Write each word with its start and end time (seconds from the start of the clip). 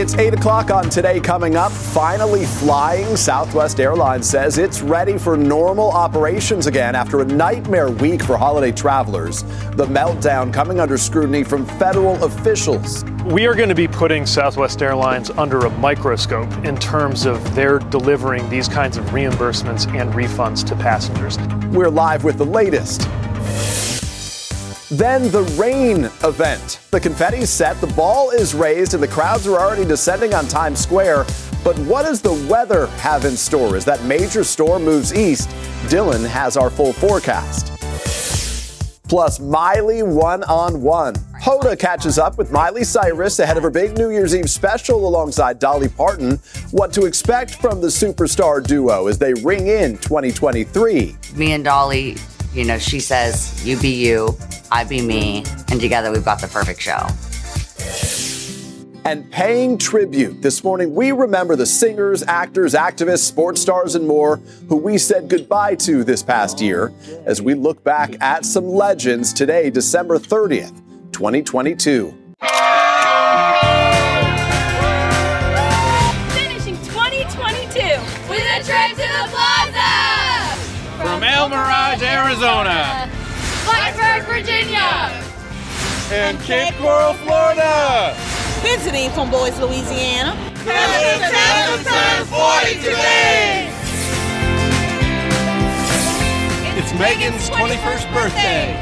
It's 0.00 0.14
8 0.14 0.32
o'clock 0.32 0.70
on 0.70 0.88
today 0.88 1.20
coming 1.20 1.56
up. 1.56 1.70
Finally 1.70 2.46
flying. 2.46 3.16
Southwest 3.16 3.78
Airlines 3.80 4.26
says 4.26 4.56
it's 4.56 4.80
ready 4.80 5.18
for 5.18 5.36
normal 5.36 5.90
operations 5.90 6.66
again 6.66 6.94
after 6.94 7.20
a 7.20 7.24
nightmare 7.26 7.90
week 7.90 8.22
for 8.22 8.38
holiday 8.38 8.72
travelers. 8.72 9.42
The 9.72 9.84
meltdown 9.84 10.54
coming 10.54 10.80
under 10.80 10.96
scrutiny 10.96 11.44
from 11.44 11.66
federal 11.66 12.24
officials. 12.24 13.04
We 13.26 13.46
are 13.46 13.54
going 13.54 13.68
to 13.68 13.74
be 13.74 13.86
putting 13.86 14.24
Southwest 14.24 14.80
Airlines 14.80 15.28
under 15.32 15.66
a 15.66 15.70
microscope 15.70 16.50
in 16.64 16.78
terms 16.78 17.26
of 17.26 17.54
their 17.54 17.78
delivering 17.78 18.48
these 18.48 18.68
kinds 18.68 18.96
of 18.96 19.04
reimbursements 19.10 19.86
and 19.94 20.14
refunds 20.14 20.66
to 20.68 20.76
passengers. 20.76 21.36
We're 21.76 21.90
live 21.90 22.24
with 22.24 22.38
the 22.38 22.46
latest. 22.46 23.02
Then 24.90 25.30
the 25.30 25.42
rain 25.56 26.06
event. 26.24 26.80
The 26.90 26.98
confetti's 26.98 27.48
set, 27.48 27.80
the 27.80 27.86
ball 27.88 28.30
is 28.30 28.54
raised, 28.56 28.92
and 28.94 29.02
the 29.02 29.06
crowds 29.06 29.46
are 29.46 29.56
already 29.56 29.84
descending 29.84 30.34
on 30.34 30.48
Times 30.48 30.80
Square. 30.80 31.26
But 31.62 31.78
what 31.80 32.02
does 32.02 32.20
the 32.20 32.32
weather 32.50 32.88
have 32.98 33.24
in 33.24 33.36
store 33.36 33.76
as 33.76 33.84
that 33.84 34.02
major 34.04 34.42
storm 34.42 34.84
moves 34.84 35.14
east? 35.14 35.48
Dylan 35.86 36.26
has 36.26 36.56
our 36.56 36.70
full 36.70 36.92
forecast. 36.92 37.68
Plus, 39.08 39.38
Miley 39.38 40.02
one 40.02 40.42
on 40.44 40.82
one. 40.82 41.14
Hoda 41.40 41.78
catches 41.78 42.18
up 42.18 42.36
with 42.36 42.50
Miley 42.50 42.82
Cyrus 42.82 43.38
ahead 43.38 43.56
of 43.56 43.62
her 43.62 43.70
big 43.70 43.96
New 43.96 44.10
Year's 44.10 44.34
Eve 44.34 44.50
special 44.50 45.06
alongside 45.06 45.60
Dolly 45.60 45.88
Parton. 45.88 46.36
What 46.72 46.92
to 46.94 47.06
expect 47.06 47.54
from 47.56 47.80
the 47.80 47.88
superstar 47.88 48.64
duo 48.64 49.06
as 49.06 49.18
they 49.18 49.34
ring 49.34 49.68
in 49.68 49.98
2023. 49.98 51.16
Me 51.34 51.52
and 51.52 51.64
Dolly, 51.64 52.16
you 52.52 52.64
know, 52.64 52.78
she 52.78 53.00
says, 53.00 53.64
You 53.66 53.78
be 53.78 53.90
you, 53.90 54.36
I 54.70 54.84
be 54.84 55.02
me, 55.02 55.44
and 55.70 55.80
together 55.80 56.10
we've 56.10 56.24
got 56.24 56.40
the 56.40 56.48
perfect 56.48 56.80
show. 56.80 57.06
And 59.04 59.30
paying 59.32 59.78
tribute. 59.78 60.42
This 60.42 60.62
morning, 60.62 60.94
we 60.94 61.12
remember 61.12 61.56
the 61.56 61.64
singers, 61.64 62.22
actors, 62.22 62.74
activists, 62.74 63.20
sports 63.20 63.60
stars, 63.60 63.94
and 63.94 64.06
more 64.06 64.36
who 64.68 64.76
we 64.76 64.98
said 64.98 65.28
goodbye 65.28 65.74
to 65.76 66.04
this 66.04 66.22
past 66.22 66.60
year 66.60 66.92
as 67.24 67.40
we 67.40 67.54
look 67.54 67.82
back 67.82 68.20
at 68.20 68.44
some 68.44 68.66
legends 68.66 69.32
today, 69.32 69.70
December 69.70 70.18
30th, 70.18 70.76
2022. 71.12 72.19
El 81.40 81.48
Mirage, 81.48 82.02
Arizona. 82.02 83.08
Blacksburg, 83.64 84.26
Virginia. 84.26 85.10
And 86.12 86.38
Cape 86.42 86.74
Coral, 86.76 87.14
Florida. 87.14 88.14
Visiting 88.60 89.08
from 89.12 89.30
Boyce, 89.30 89.58
Louisiana. 89.58 90.36
turns 90.66 92.28
40 92.28 92.74
today. 92.84 93.72
It's 96.76 96.92
Megan's 97.00 97.48
21st 97.48 98.12
birthday. 98.12 98.76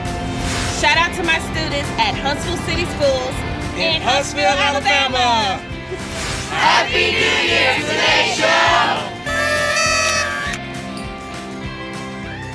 Shout 0.81 0.97
out 0.97 1.15
to 1.15 1.23
my 1.23 1.39
students 1.39 1.89
at 1.97 2.17
Huntsville 2.17 2.57
City 2.67 2.87
Schools 2.87 3.35
In 3.79 4.03
Huntsville, 4.03 4.59
Alabama. 4.59 5.63
Happy 6.51 7.13
New 7.13 7.39
Year 7.47 7.77
today, 7.77 8.35
show. 8.37 9.18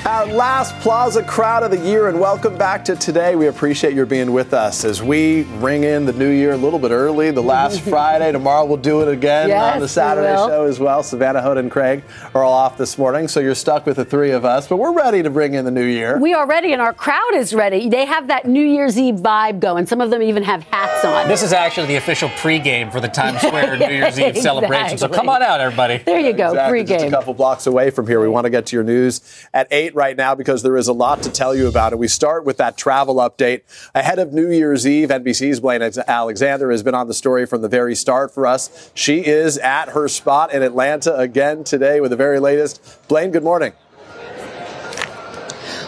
Our 0.05 0.25
last 0.25 0.77
Plaza 0.81 1.23
crowd 1.23 1.63
of 1.63 1.71
the 1.71 1.77
year, 1.79 2.09
and 2.09 2.19
welcome 2.19 2.57
back 2.57 2.83
to 2.85 2.95
today. 2.97 3.37
We 3.37 3.47
appreciate 3.47 3.93
your 3.93 4.05
being 4.05 4.33
with 4.33 4.53
us 4.53 4.83
as 4.83 5.01
we 5.01 5.43
ring 5.43 5.85
in 5.85 6.05
the 6.05 6.11
new 6.11 6.29
year 6.29 6.51
a 6.51 6.57
little 6.57 6.77
bit 6.77 6.91
early, 6.91 7.31
the 7.31 7.41
last 7.41 7.79
Friday. 7.89 8.29
Tomorrow 8.33 8.65
we'll 8.65 8.75
do 8.75 9.01
it 9.01 9.07
again 9.07 9.47
Yes, 9.47 9.75
on 9.75 9.79
the 9.79 9.87
Saturday 9.87 10.35
show 10.35 10.65
as 10.65 10.77
well. 10.77 11.03
Savannah, 11.03 11.39
Hoda, 11.39 11.59
and 11.59 11.71
Craig 11.71 12.03
are 12.35 12.43
all 12.43 12.51
off 12.51 12.77
this 12.77 12.97
morning, 12.97 13.29
so 13.29 13.39
you're 13.39 13.55
stuck 13.55 13.85
with 13.85 13.95
the 13.95 14.03
three 14.03 14.31
of 14.31 14.43
us, 14.43 14.67
but 14.67 14.75
we're 14.75 14.91
ready 14.91 15.23
to 15.23 15.29
bring 15.29 15.53
in 15.53 15.63
the 15.63 15.71
new 15.71 15.85
year. 15.85 16.19
We 16.19 16.33
are 16.33 16.45
ready, 16.45 16.73
and 16.73 16.81
our 16.81 16.93
crowd 16.93 17.33
is 17.35 17.53
ready. 17.53 17.87
They 17.87 18.03
have 18.05 18.27
that 18.27 18.45
New 18.45 18.65
Year's 18.65 18.99
Eve 18.99 19.15
vibe 19.15 19.61
going. 19.61 19.85
Some 19.87 20.01
of 20.01 20.09
them 20.09 20.21
even 20.21 20.43
have 20.43 20.63
hats 20.63 21.05
on. 21.05 21.29
This 21.29 21.43
is 21.43 21.53
actually 21.53 21.87
the 21.87 21.95
official 21.95 22.27
pregame 22.29 22.91
for 22.91 22.99
the 22.99 23.07
Times 23.07 23.39
Square 23.41 23.77
New 23.77 23.87
Year's 23.87 24.19
Eve 24.19 24.37
celebration. 24.37 24.97
So 24.97 25.07
come 25.07 25.29
on 25.29 25.41
out, 25.41 25.61
everybody. 25.61 25.99
There 25.99 26.19
you 26.19 26.33
go, 26.33 26.49
Exactly, 26.49 26.83
Just 26.83 27.05
a 27.05 27.09
couple 27.09 27.33
blocks 27.33 27.67
away 27.67 27.89
from 27.89 28.05
here. 28.05 28.19
We 28.19 28.27
want 28.27 28.43
to 28.43 28.49
get 28.49 28.65
to 28.65 28.75
your 28.75 28.83
news 28.83 29.21
at 29.53 29.71
8 29.93 29.95
right 29.95 30.17
now 30.17 30.35
because 30.35 30.63
there 30.63 30.77
is 30.77 30.87
a 30.87 30.93
lot 30.93 31.21
to 31.23 31.31
tell 31.31 31.55
you 31.55 31.67
about 31.67 31.93
it. 31.93 31.99
We 31.99 32.07
start 32.07 32.45
with 32.45 32.57
that 32.57 32.77
travel 32.77 33.15
update. 33.15 33.61
Ahead 33.93 34.19
of 34.19 34.33
New 34.33 34.49
Year's 34.49 34.85
Eve, 34.87 35.09
NBC's 35.09 35.59
Blaine 35.59 35.81
Alexander 35.81 36.71
has 36.71 36.83
been 36.83 36.95
on 36.95 37.07
the 37.07 37.13
story 37.13 37.45
from 37.45 37.61
the 37.61 37.69
very 37.69 37.95
start 37.95 38.33
for 38.33 38.45
us. 38.45 38.91
She 38.93 39.25
is 39.25 39.57
at 39.59 39.89
her 39.89 40.07
spot 40.07 40.53
in 40.53 40.63
Atlanta 40.63 41.15
again 41.17 41.63
today 41.63 42.01
with 42.01 42.11
the 42.11 42.17
very 42.17 42.39
latest. 42.39 43.07
Blaine, 43.07 43.31
good 43.31 43.43
morning. 43.43 43.73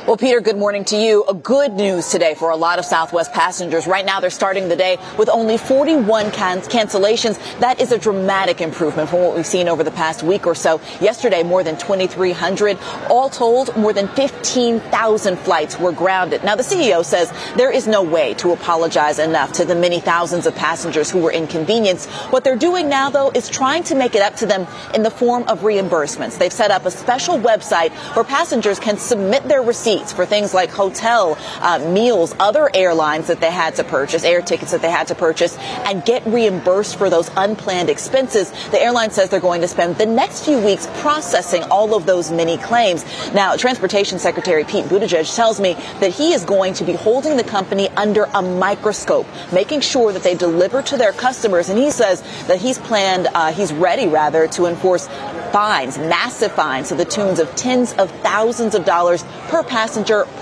Well, 0.06 0.18
Peter, 0.18 0.40
good 0.40 0.56
morning 0.56 0.86
to 0.86 0.98
you. 0.98 1.24
A 1.28 1.34
good 1.34 1.74
news 1.74 2.10
today 2.10 2.36
for 2.36 2.52
a 2.52 2.56
lot 2.56 2.78
of 2.78 2.86
Southwest 2.86 3.34
passengers. 3.34 3.88
Right 3.88 4.06
now, 4.06 4.20
they're 4.20 4.30
starting 4.30 4.70
the 4.70 4.76
day 4.76 5.00
with 5.18 5.30
only 5.30 5.58
41 5.58 6.30
can- 6.30 6.62
cancellations. 6.62 7.40
That 7.60 7.82
is 7.82 7.92
a 7.92 7.98
dramatic 7.98 8.62
improvement 8.62 9.10
from 9.10 9.22
what 9.22 9.36
we've 9.36 9.48
seen 9.48 9.68
over 9.68 9.84
the 9.84 9.90
past 9.90 10.22
week 10.22 10.46
or 10.46 10.54
so. 10.54 10.80
Yesterday, 11.02 11.42
more 11.42 11.64
than 11.64 11.76
2,300. 11.76 12.78
All 13.10 13.30
told, 13.30 13.76
more 13.76 13.94
than 13.94 14.08
15,000 14.10 15.40
flights 15.40 15.80
were 15.80 15.92
grounded. 15.92 16.44
Now, 16.44 16.56
the 16.56 16.62
CEO 16.62 17.04
says 17.04 17.34
there 17.56 17.72
is 17.72 17.88
no 17.88 18.04
way 18.04 18.36
to 18.36 18.52
apologize 18.52 19.18
enough 19.18 19.54
to 19.54 19.66
the 19.66 19.74
many 19.74 20.00
thousands 20.00 20.46
of 20.46 20.54
passengers 20.54 21.10
who 21.10 21.18
were 21.18 21.32
inconvenienced. 21.32 22.08
What 22.30 22.44
they're 22.44 22.56
doing 22.56 22.90
now, 22.90 23.10
though, 23.10 23.32
is 23.32 23.50
trying 23.50 23.82
to 23.86 23.96
make 23.96 24.14
it 24.14 24.22
up 24.22 24.36
to 24.36 24.46
them 24.46 24.68
in 24.94 25.02
the 25.02 25.10
form 25.10 25.46
of 25.48 25.62
reimbursements. 25.62 26.38
They've 26.38 26.54
set 26.54 26.70
up 26.70 26.86
a 26.86 26.92
special 26.92 27.40
website 27.40 27.90
where 28.16 28.24
passengers 28.24 28.78
can 28.78 29.00
submit 29.00 29.48
their 29.48 29.64
receipts 29.64 29.95
for 30.04 30.26
things 30.26 30.54
like 30.54 30.70
hotel, 30.72 31.38
uh, 31.62 31.80
meals, 31.80 32.36
other 32.40 32.70
airlines 32.74 33.28
that 33.28 33.40
they 33.40 33.52
had 33.52 33.76
to 33.76 33.84
purchase, 33.84 34.24
air 34.24 34.42
tickets 34.42 34.72
that 34.72 34.82
they 34.82 34.92
had 34.92 35.08
to 35.08 35.16
purchase, 35.16 35.58
and 35.86 36.04
get 36.06 36.26
reimbursed 36.26 36.98
for 36.98 37.10
those 37.10 37.30
unplanned 37.38 37.90
expenses. 37.90 38.52
The 38.72 38.82
airline 38.82 39.12
says 39.12 39.30
they're 39.30 39.40
going 39.40 39.62
to 39.62 39.68
spend 39.68 39.98
the 39.98 40.06
next 40.06 40.46
few 40.46 40.60
weeks 40.60 40.88
processing 41.00 41.64
all 41.64 41.96
of 41.96 42.06
those 42.06 42.32
many 42.32 42.58
claims. 42.58 43.06
Now, 43.34 43.56
Transportation 43.56 44.20
Secretary 44.20 44.64
Pete 44.64 44.86
Buttigieg 44.86 45.34
tells 45.36 45.60
me 45.60 45.74
that 46.00 46.12
he 46.12 46.34
is 46.34 46.44
going 46.44 46.74
to 46.76 46.84
be 46.84 46.94
holding 46.94 47.38
the 47.38 47.44
company 47.44 47.90
under 47.90 48.26
a 48.34 48.42
microscope, 48.42 49.28
making 49.52 49.82
sure 49.82 50.12
that 50.12 50.24
they 50.24 50.36
deliver 50.36 50.82
to 50.82 50.98
their 50.98 51.14
customers. 51.14 51.70
And 51.70 51.80
he 51.80 51.92
says 51.92 52.22
that 52.48 52.60
he's 52.60 52.78
planned, 52.78 53.28
uh, 53.34 53.52
he's 53.52 53.74
ready 53.74 54.08
rather, 54.08 54.48
to 54.50 54.66
enforce 54.66 55.08
fines, 55.52 55.98
massive 55.98 56.52
fines 56.52 56.90
to 56.90 56.96
the 56.96 57.06
tunes 57.06 57.40
of 57.40 57.54
tens 57.56 57.94
of 57.94 58.12
thousands 58.22 58.76
of 58.76 58.84
dollars 58.84 59.24
per 59.48 59.64
passenger 59.64 59.85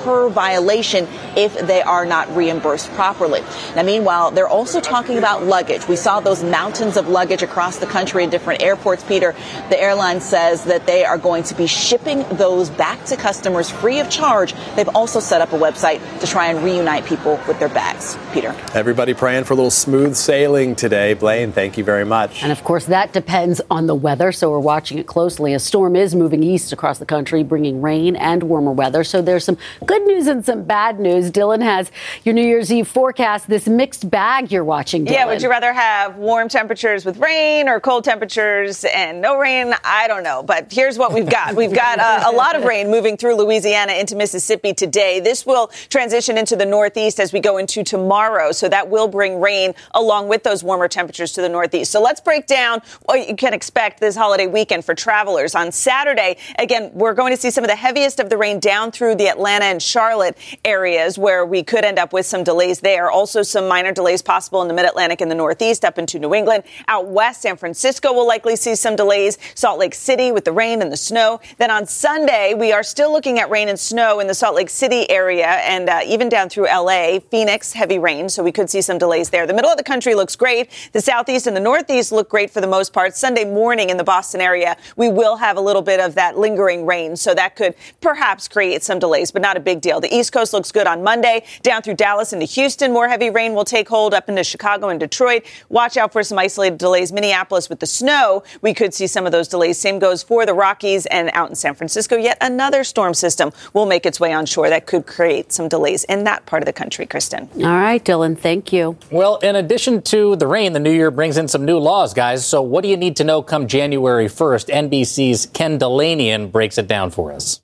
per 0.04 0.30
violation 0.30 1.08
if 1.36 1.58
they 1.68 1.82
are 1.82 2.06
not 2.06 2.34
reimbursed 2.36 2.92
properly. 2.92 3.42
Now, 3.76 3.84
meanwhile, 3.84 4.32
they're 4.32 4.48
also 4.48 4.80
talking 4.80 5.18
about 5.18 5.44
luggage. 5.44 5.88
We 5.88 5.96
saw 5.96 6.20
those 6.20 6.44
mountains 6.44 6.98
of 6.98 7.08
luggage 7.08 7.42
across 7.42 7.78
the 7.78 7.86
country 7.86 8.24
in 8.24 8.30
different 8.30 8.62
airports, 8.62 9.04
Peter. 9.04 9.34
The 9.70 9.82
airline 9.82 10.22
says 10.22 10.66
that 10.66 10.86
they 10.86 11.04
are 11.04 11.18
going 11.18 11.44
to 11.44 11.56
be 11.56 11.68
shipping 11.68 12.24
those 12.34 12.70
back 12.70 13.04
to 13.06 13.18
customers 13.18 13.70
free 13.70 14.00
of 14.00 14.10
charge. 14.10 14.54
They've 14.76 14.96
also 14.96 15.20
set 15.20 15.42
up 15.42 15.54
a 15.54 15.58
website 15.58 16.00
to 16.20 16.28
try 16.28 16.48
and 16.48 16.64
reunite 16.64 17.06
people 17.06 17.40
with 17.48 17.60
their 17.60 17.70
bags. 17.70 18.18
Peter. 18.34 18.56
Everybody 18.74 19.14
praying 19.14 19.44
for 19.44 19.54
a 19.54 19.56
little 19.56 19.72
smooth 19.72 20.16
sailing 20.16 20.76
today. 20.76 21.14
Blaine, 21.14 21.52
thank 21.52 21.78
you 21.78 21.84
very 21.84 22.06
much. 22.06 22.42
And 22.42 22.52
of 22.52 22.64
course, 22.64 22.86
that 22.86 23.14
depends 23.14 23.62
on 23.70 23.88
the 23.88 23.96
weather, 23.96 24.32
so 24.32 24.50
we're 24.50 24.60
watching 24.60 24.98
it 24.98 25.08
closely. 25.08 25.54
A 25.54 25.60
storm 25.60 25.96
is 25.96 26.16
moving 26.16 26.44
east 26.44 26.74
across 26.74 26.98
the 26.98 27.06
country, 27.06 27.44
bringing 27.44 27.82
rain 27.82 28.16
and 28.16 28.44
warmer 28.44 28.72
weather. 28.72 28.84
weather. 28.84 29.04
So 29.04 29.22
there's 29.34 29.46
some 29.46 29.58
good 29.84 30.04
news 30.04 30.28
and 30.28 30.46
some 30.46 30.64
bad 30.64 31.00
news. 31.00 31.32
Dylan 31.32 31.64
has 31.64 31.92
your 32.24 32.36
New 32.36 32.46
Year's 32.46 32.72
Eve 32.72 32.88
forecast, 32.88 33.50
this 33.50 33.68
mixed 33.68 34.08
bag 34.08 34.52
you're 34.52 34.64
watching. 34.64 35.06
Dylan. 35.06 35.12
Yeah, 35.12 35.26
would 35.26 35.42
you 35.42 35.50
rather 35.50 35.74
have 35.74 36.18
warm 36.18 36.50
temperatures 36.50 37.04
with 37.04 37.18
rain 37.18 37.68
or 37.68 37.80
cold 37.80 38.04
temperatures 38.04 38.86
and 38.86 39.22
no 39.22 39.40
rain? 39.40 39.74
I 39.84 40.08
don't 40.08 40.22
know. 40.22 40.44
But 40.44 40.72
here's 40.72 41.00
what 41.00 41.14
we've 41.14 41.30
got 41.30 41.56
we've 41.56 41.74
got 41.74 41.98
uh, 41.98 42.30
a 42.32 42.32
lot 42.32 42.56
of 42.56 42.64
rain 42.64 42.92
moving 42.92 43.18
through 43.18 43.36
Louisiana 43.36 43.94
into 43.94 44.16
Mississippi 44.16 44.72
today. 44.72 45.20
This 45.20 45.48
will 45.48 45.72
transition 45.90 46.38
into 46.38 46.56
the 46.56 46.68
northeast 46.68 47.20
as 47.20 47.34
we 47.34 47.40
go 47.40 47.58
into 47.58 47.84
tomorrow. 47.84 48.52
So 48.52 48.70
that 48.70 48.88
will 48.88 49.08
bring 49.08 49.42
rain 49.42 49.74
along 49.96 50.28
with 50.28 50.44
those 50.44 50.64
warmer 50.64 50.88
temperatures 50.88 51.32
to 51.32 51.42
the 51.42 51.50
northeast. 51.50 51.92
So 51.92 52.04
let's 52.04 52.22
break 52.22 52.46
down 52.46 52.82
what 53.06 53.28
you 53.28 53.36
can 53.36 53.56
expect 53.56 54.00
this 54.00 54.16
holiday 54.16 54.46
weekend 54.46 54.86
for 54.86 54.94
travelers. 54.94 55.56
On 55.56 55.72
Saturday, 55.72 56.38
again, 56.60 56.92
we're 56.94 57.16
going 57.16 57.34
to 57.34 57.42
see 57.42 57.50
some 57.50 57.64
of 57.64 57.70
the 57.72 57.76
heaviest 57.76 58.20
of 58.20 58.30
the 58.30 58.38
rain 58.38 58.60
down 58.60 58.92
through 58.92 59.13
the 59.16 59.28
Atlanta 59.28 59.66
and 59.66 59.82
Charlotte 59.82 60.38
areas 60.66 61.18
where 61.18 61.46
we 61.46 61.64
could 61.64 61.84
end 61.84 62.00
up 62.00 62.14
with 62.14 62.26
some 62.26 62.44
delays 62.44 62.80
there. 62.80 63.10
Also, 63.10 63.44
some 63.44 63.68
minor 63.68 63.92
delays 63.92 64.22
possible 64.22 64.62
in 64.62 64.68
the 64.68 64.74
mid 64.74 64.86
Atlantic 64.86 65.22
and 65.22 65.30
the 65.30 65.36
northeast 65.36 65.86
up 65.86 65.98
into 65.98 66.20
New 66.20 66.34
England. 66.34 66.64
Out 66.88 67.08
west, 67.08 67.42
San 67.42 67.58
Francisco 67.58 68.14
will 68.14 68.28
likely 68.28 68.56
see 68.56 68.76
some 68.76 68.96
delays. 68.96 69.38
Salt 69.56 69.80
Lake 69.80 69.94
City 69.94 70.32
with 70.32 70.46
the 70.46 70.52
rain 70.52 70.82
and 70.82 70.92
the 70.92 70.98
snow. 70.98 71.40
Then 71.58 71.72
on 71.72 71.86
Sunday, 71.86 72.54
we 72.54 72.72
are 72.72 72.84
still 72.84 73.12
looking 73.12 73.40
at 73.40 73.50
rain 73.50 73.70
and 73.70 73.80
snow 73.80 74.20
in 74.20 74.28
the 74.28 74.34
Salt 74.34 74.56
Lake 74.56 74.70
City 74.70 75.10
area 75.10 75.48
and 75.48 75.90
uh, 75.90 76.02
even 76.06 76.30
down 76.30 76.50
through 76.50 76.66
LA. 76.66 77.20
Phoenix, 77.32 77.74
heavy 77.74 78.00
rain, 78.00 78.30
so 78.30 78.44
we 78.44 78.52
could 78.52 78.70
see 78.70 78.82
some 78.82 78.98
delays 78.98 79.30
there. 79.30 79.46
The 79.48 79.54
middle 79.54 79.72
of 79.72 79.78
the 79.78 79.84
country 79.84 80.16
looks 80.16 80.36
great. 80.36 80.70
The 80.92 81.02
southeast 81.02 81.48
and 81.48 81.56
the 81.56 81.62
northeast 81.62 82.12
look 82.12 82.30
great 82.30 82.50
for 82.50 82.62
the 82.62 82.68
most 82.68 82.94
part. 82.94 83.16
Sunday 83.16 83.46
morning 83.46 83.90
in 83.90 83.98
the 83.98 84.04
Boston 84.04 84.42
area, 84.42 84.78
we 84.96 85.10
will 85.10 85.38
have 85.38 85.58
a 85.58 85.62
little 85.62 85.82
bit 85.82 86.00
of 86.00 86.16
that 86.16 86.38
lingering 86.38 86.86
rain, 86.86 87.16
so 87.16 87.34
that 87.34 87.56
could 87.56 87.76
perhaps 88.02 88.48
create 88.48 88.84
some 88.84 89.00
delays, 89.04 89.32
but 89.32 89.42
not 89.42 89.58
a 89.58 89.60
big 89.60 89.82
deal. 89.82 90.00
The 90.00 90.14
East 90.16 90.32
Coast 90.32 90.54
looks 90.54 90.72
good 90.72 90.88
on 90.88 91.04
Monday. 91.04 91.44
Down 91.62 91.82
through 91.82 91.96
Dallas 91.96 92.32
into 92.32 92.46
Houston, 92.46 92.94
more 92.94 93.10
heavy 93.10 93.30
rain 93.30 93.54
will 93.54 93.66
take 93.66 93.90
hold 93.90 94.14
up 94.14 94.30
into 94.30 94.46
Chicago 94.46 94.88
and 94.88 94.98
Detroit. 94.98 95.46
Watch 95.68 95.98
out 95.98 96.14
for 96.14 96.24
some 96.24 96.40
isolated 96.40 96.78
delays. 96.78 97.12
Minneapolis 97.12 97.68
with 97.68 97.82
the 97.82 97.86
snow, 97.86 98.44
we 98.62 98.74
could 98.74 98.94
see 98.94 99.06
some 99.08 99.26
of 99.26 99.34
those 99.34 99.50
delays. 99.50 99.78
Same 99.78 100.00
goes 100.00 100.24
for 100.24 100.46
the 100.46 100.54
Rockies 100.54 101.06
and 101.08 101.30
out 101.34 101.50
in 101.50 101.56
San 101.56 101.76
Francisco. 101.76 102.16
Yet 102.16 102.38
another 102.40 102.86
storm 102.86 103.14
system 103.14 103.52
will 103.74 103.86
make 103.86 104.06
its 104.06 104.22
way 104.22 104.32
on 104.32 104.46
shore 104.46 104.70
that 104.70 104.86
could 104.86 105.06
create 105.06 105.52
some 105.52 105.68
delays 105.68 106.06
in 106.06 106.24
that 106.24 106.46
part 106.46 106.62
of 106.62 106.66
the 106.66 106.74
country, 106.74 107.06
Kristen. 107.06 107.50
All 107.58 107.64
right, 107.64 108.04
Dylan, 108.04 108.38
thank 108.38 108.72
you. 108.72 108.98
Well, 109.12 109.36
in 109.38 109.58
addition 109.58 110.02
to 110.04 110.38
the 110.38 110.48
rain, 110.48 110.72
the 110.72 110.80
new 110.80 110.94
year 110.94 111.12
brings 111.12 111.38
in 111.38 111.50
some 111.50 111.66
new 111.66 111.78
laws, 111.78 112.14
guys. 112.14 112.46
So, 112.46 112.62
what 112.62 112.84
do 112.84 112.88
you 112.88 112.96
need 112.96 113.18
to 113.18 113.26
know 113.26 113.42
come 113.42 113.68
January 113.68 114.28
1st? 114.28 114.90
NBC's 114.90 115.48
Ken 115.48 115.78
Dilanian 115.78 116.52
breaks 116.54 116.78
it 116.78 116.88
down 116.88 117.12
for 117.12 117.34
us. 117.34 117.63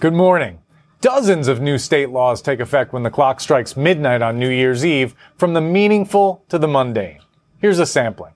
Good 0.00 0.14
morning. 0.14 0.60
Dozens 1.02 1.46
of 1.46 1.60
new 1.60 1.76
state 1.76 2.08
laws 2.08 2.40
take 2.40 2.58
effect 2.58 2.94
when 2.94 3.02
the 3.02 3.10
clock 3.10 3.38
strikes 3.38 3.76
midnight 3.76 4.22
on 4.22 4.38
New 4.38 4.48
Year's 4.48 4.82
Eve, 4.82 5.14
from 5.36 5.52
the 5.52 5.60
meaningful 5.60 6.42
to 6.48 6.58
the 6.58 6.66
mundane. 6.66 7.20
Here's 7.58 7.78
a 7.78 7.84
sampling. 7.84 8.32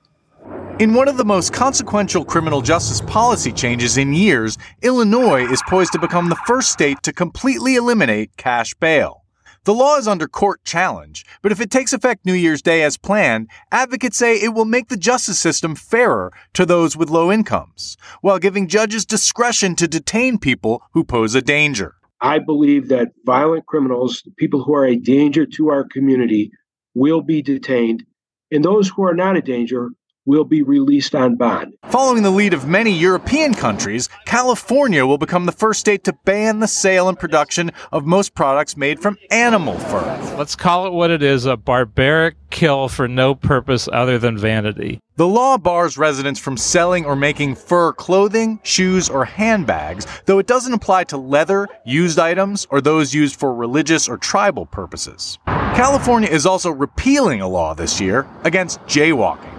In 0.78 0.93
one 0.93 1.08
of 1.08 1.16
the 1.16 1.25
most 1.25 1.55
consequential 1.55 2.22
criminal 2.22 2.61
justice 2.61 3.00
policy 3.00 3.50
changes 3.50 3.96
in 3.96 4.12
years, 4.12 4.58
Illinois 4.82 5.50
is 5.50 5.62
poised 5.66 5.93
to 5.93 5.99
become 5.99 6.28
the 6.28 6.37
first 6.46 6.70
state 6.70 7.02
to 7.02 7.14
completely 7.14 7.76
eliminate 7.76 8.37
cash 8.37 8.75
bail. 8.75 9.23
The 9.64 9.72
law 9.72 9.96
is 9.96 10.06
under 10.06 10.28
court 10.28 10.62
challenge, 10.62 11.25
but 11.40 11.50
if 11.50 11.58
it 11.58 11.70
takes 11.70 11.94
effect 11.94 12.26
New 12.26 12.34
Year's 12.34 12.61
Day 12.61 12.82
as 12.82 12.99
planned, 12.99 13.49
advocates 13.72 14.19
say 14.19 14.37
it 14.37 14.52
will 14.52 14.66
make 14.66 14.88
the 14.88 14.96
justice 14.96 15.40
system 15.40 15.75
fairer 15.75 16.34
to 16.52 16.66
those 16.66 16.99
with 16.99 17.08
low 17.08 17.32
incomes, 17.32 17.96
while 18.20 18.38
giving 18.38 18.69
judges 18.69 19.06
discretion 19.06 19.75
to 19.76 19.88
detain 19.88 20.37
people 20.37 20.82
who 20.93 21.02
pose 21.02 21.34
a 21.34 21.40
danger. 21.40 21.94
I 22.20 22.40
believe 22.40 22.88
that 22.88 23.12
violent 23.25 23.64
criminals, 23.64 24.22
people 24.37 24.62
who 24.62 24.75
are 24.75 24.84
a 24.84 24.96
danger 24.96 25.46
to 25.46 25.70
our 25.70 25.84
community, 25.84 26.50
will 26.94 27.22
be 27.22 27.40
detained, 27.40 28.05
and 28.50 28.62
those 28.62 28.90
who 28.90 29.02
are 29.05 29.14
not 29.14 29.38
a 29.38 29.43
danger 29.43 29.88
will 30.26 30.44
be 30.44 30.62
released 30.62 31.14
on 31.14 31.36
bond. 31.36 31.74
Following 31.90 32.22
the 32.22 32.30
lead 32.30 32.54
of 32.54 32.66
many 32.66 32.90
European 32.90 33.54
countries, 33.54 34.08
California 34.24 35.06
will 35.06 35.18
become 35.18 35.46
the 35.46 35.52
first 35.52 35.80
state 35.80 36.04
to 36.04 36.12
ban 36.24 36.60
the 36.60 36.68
sale 36.68 37.08
and 37.08 37.18
production 37.18 37.70
of 37.92 38.06
most 38.06 38.34
products 38.34 38.76
made 38.76 39.00
from 39.00 39.18
animal 39.30 39.78
fur. 39.78 40.34
Let's 40.38 40.56
call 40.56 40.86
it 40.86 40.92
what 40.92 41.10
it 41.10 41.22
is 41.22 41.44
a 41.44 41.56
barbaric 41.56 42.36
kill 42.50 42.88
for 42.88 43.08
no 43.08 43.34
purpose 43.34 43.88
other 43.92 44.18
than 44.18 44.38
vanity. 44.38 45.00
The 45.16 45.26
law 45.26 45.58
bars 45.58 45.96
residents 45.96 46.40
from 46.40 46.56
selling 46.56 47.04
or 47.04 47.14
making 47.14 47.54
fur 47.54 47.92
clothing, 47.92 48.60
shoes, 48.62 49.08
or 49.08 49.24
handbags, 49.24 50.06
though 50.24 50.38
it 50.38 50.46
doesn't 50.46 50.72
apply 50.72 51.04
to 51.04 51.16
leather, 51.16 51.68
used 51.84 52.18
items, 52.18 52.66
or 52.70 52.80
those 52.80 53.14
used 53.14 53.38
for 53.38 53.54
religious 53.54 54.08
or 54.08 54.16
tribal 54.16 54.66
purposes. 54.66 55.38
California 55.46 56.28
is 56.28 56.46
also 56.46 56.70
repealing 56.70 57.40
a 57.40 57.48
law 57.48 57.74
this 57.74 58.00
year 58.00 58.26
against 58.44 58.80
jaywalking. 58.82 59.53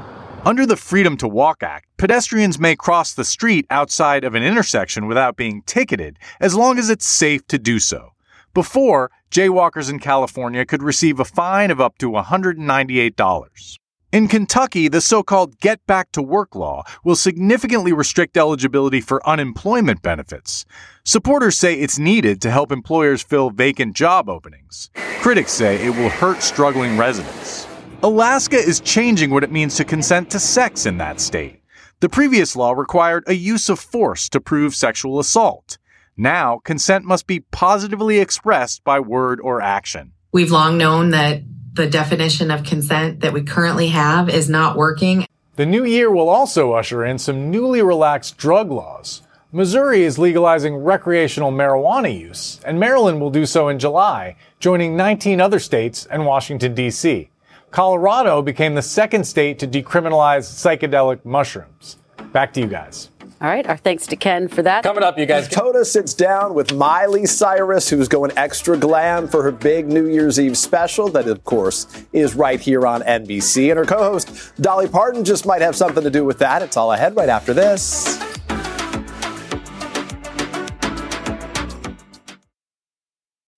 Under 0.45 0.68
the 0.68 0.77
Freedom 0.77 1.18
to 1.18 1.27
Walk 1.27 1.63
Act, 1.63 1.88
pedestrians 1.97 2.59
may 2.59 2.75
cross 2.75 3.15
the 3.15 3.25
street 3.25 3.65
outside 3.71 4.24
of 4.24 4.36
an 4.36 4.44
intersection 4.44 5.07
without 5.07 5.36
being 5.36 5.63
ticketed 5.63 6.19
as 6.39 6.53
long 6.53 6.77
as 6.77 6.88
it's 6.88 7.07
safe 7.07 7.47
to 7.47 7.57
do 7.57 7.80
so. 7.80 8.12
Before, 8.53 9.09
jaywalkers 9.31 9.89
in 9.89 9.97
California 9.97 10.63
could 10.63 10.83
receive 10.83 11.19
a 11.19 11.25
fine 11.25 11.71
of 11.71 11.81
up 11.81 11.97
to 11.97 12.12
$198. 12.12 13.77
In 14.12 14.27
Kentucky, 14.27 14.88
the 14.88 15.01
so 15.01 15.24
called 15.24 15.59
Get 15.59 15.83
Back 15.88 16.12
to 16.12 16.21
Work 16.21 16.53
law 16.53 16.83
will 17.03 17.15
significantly 17.15 17.91
restrict 17.91 18.38
eligibility 18.38 19.01
for 19.01 19.27
unemployment 19.27 20.03
benefits. 20.03 20.63
Supporters 21.03 21.57
say 21.57 21.74
it's 21.74 21.98
needed 21.98 22.39
to 22.41 22.51
help 22.51 22.71
employers 22.71 23.24
fill 23.24 23.50
vacant 23.50 23.95
job 23.95 24.30
openings. 24.30 24.91
Critics 25.21 25.53
say 25.53 25.83
it 25.83 25.95
will 25.95 26.09
hurt 26.09 26.44
struggling 26.44 27.00
residents. 27.00 27.65
Alaska 28.06 28.57
is 28.57 28.81
changing 28.81 29.31
what 29.31 29.44
it 29.44 29.52
means 29.52 29.75
to 29.78 29.84
consent 29.84 30.30
to 30.30 30.40
sex 30.40 30.86
in 30.86 31.00
that 31.00 31.19
state. 31.19 31.63
The 32.02 32.07
previous 32.07 32.56
law 32.56 32.74
required 32.74 33.24
a 33.25 33.34
use 33.34 33.68
of 33.68 33.80
force 33.80 34.30
to 34.30 34.40
prove 34.40 34.75
sexual 34.75 35.18
assault. 35.18 35.80
Now, 36.16 36.60
consent 36.63 37.06
must 37.06 37.25
be 37.25 37.40
positively 37.40 38.19
expressed 38.19 38.84
by 38.84 39.00
word 39.00 39.40
or 39.42 39.60
action. 39.60 40.12
We've 40.31 40.52
long 40.52 40.78
known 40.78 41.10
that 41.10 41.42
the 41.74 41.90
definition 41.90 42.52
of 42.52 42.63
consent 42.63 43.22
that 43.22 43.34
we 43.34 43.42
currently 43.42 43.88
have 43.88 44.30
is 44.30 44.48
not 44.50 44.78
working. 44.78 45.25
The 45.56 45.66
new 45.66 45.84
year 45.84 46.12
will 46.12 46.30
also 46.30 46.74
usher 46.74 47.04
in 47.04 47.18
some 47.18 47.50
newly 47.50 47.81
relaxed 47.81 48.38
drug 48.38 48.69
laws. 48.69 49.24
Missouri 49.51 50.04
is 50.04 50.19
legalizing 50.19 50.75
recreational 50.75 51.51
marijuana 51.51 52.16
use, 52.16 52.60
and 52.66 52.80
Maryland 52.80 53.19
will 53.19 53.31
do 53.31 53.48
so 53.48 53.68
in 53.68 53.80
July, 53.80 54.36
joining 54.60 54.96
19 54.96 55.42
other 55.42 55.58
states 55.58 56.06
and 56.06 56.28
Washington, 56.28 56.75
D.C. 56.75 57.31
Colorado 57.71 58.41
became 58.41 58.75
the 58.75 58.81
second 58.81 59.25
state 59.25 59.59
to 59.59 59.67
decriminalize 59.67 60.45
psychedelic 60.45 61.25
mushrooms. 61.25 61.97
Back 62.31 62.53
to 62.53 62.62
you 62.62 62.67
guys. 62.67 63.09
All 63.41 63.50
right, 63.50 63.67
our 63.67 63.75
thanks 63.75 64.07
to 64.07 64.15
Ken 64.15 64.47
for 64.47 64.62
that. 64.62 64.83
Coming 64.83 65.03
up, 65.03 65.19
you 65.19 65.25
guys. 65.25 65.50
Hoda 65.50 65.85
sits 65.85 66.13
down 66.13 66.53
with 66.53 66.73
Miley 66.73 67.25
Cyrus, 67.25 67.89
who's 67.89 68.07
going 68.07 68.31
extra 68.38 68.77
glam 68.77 69.27
for 69.27 69.44
her 69.44 69.51
big 69.51 69.88
New 69.88 70.07
Year's 70.07 70.39
Eve 70.39 70.57
special. 70.57 71.09
That, 71.09 71.27
of 71.27 71.44
course, 71.44 71.85
is 72.13 72.33
right 72.33 72.59
here 72.59 72.88
on 72.88 73.01
NBC. 73.01 73.69
And 73.72 73.77
her 73.77 73.86
co 73.86 73.98
host, 73.98 74.53
Dolly 74.62 74.88
Parton, 74.88 75.25
just 75.25 75.45
might 75.45 75.62
have 75.62 75.75
something 75.75 76.03
to 76.03 76.10
do 76.10 76.24
with 76.24 76.39
that. 76.39 76.62
It's 76.62 76.77
all 76.77 76.93
ahead 76.93 77.17
right 77.17 77.29
after 77.29 77.53
this. 77.53 78.35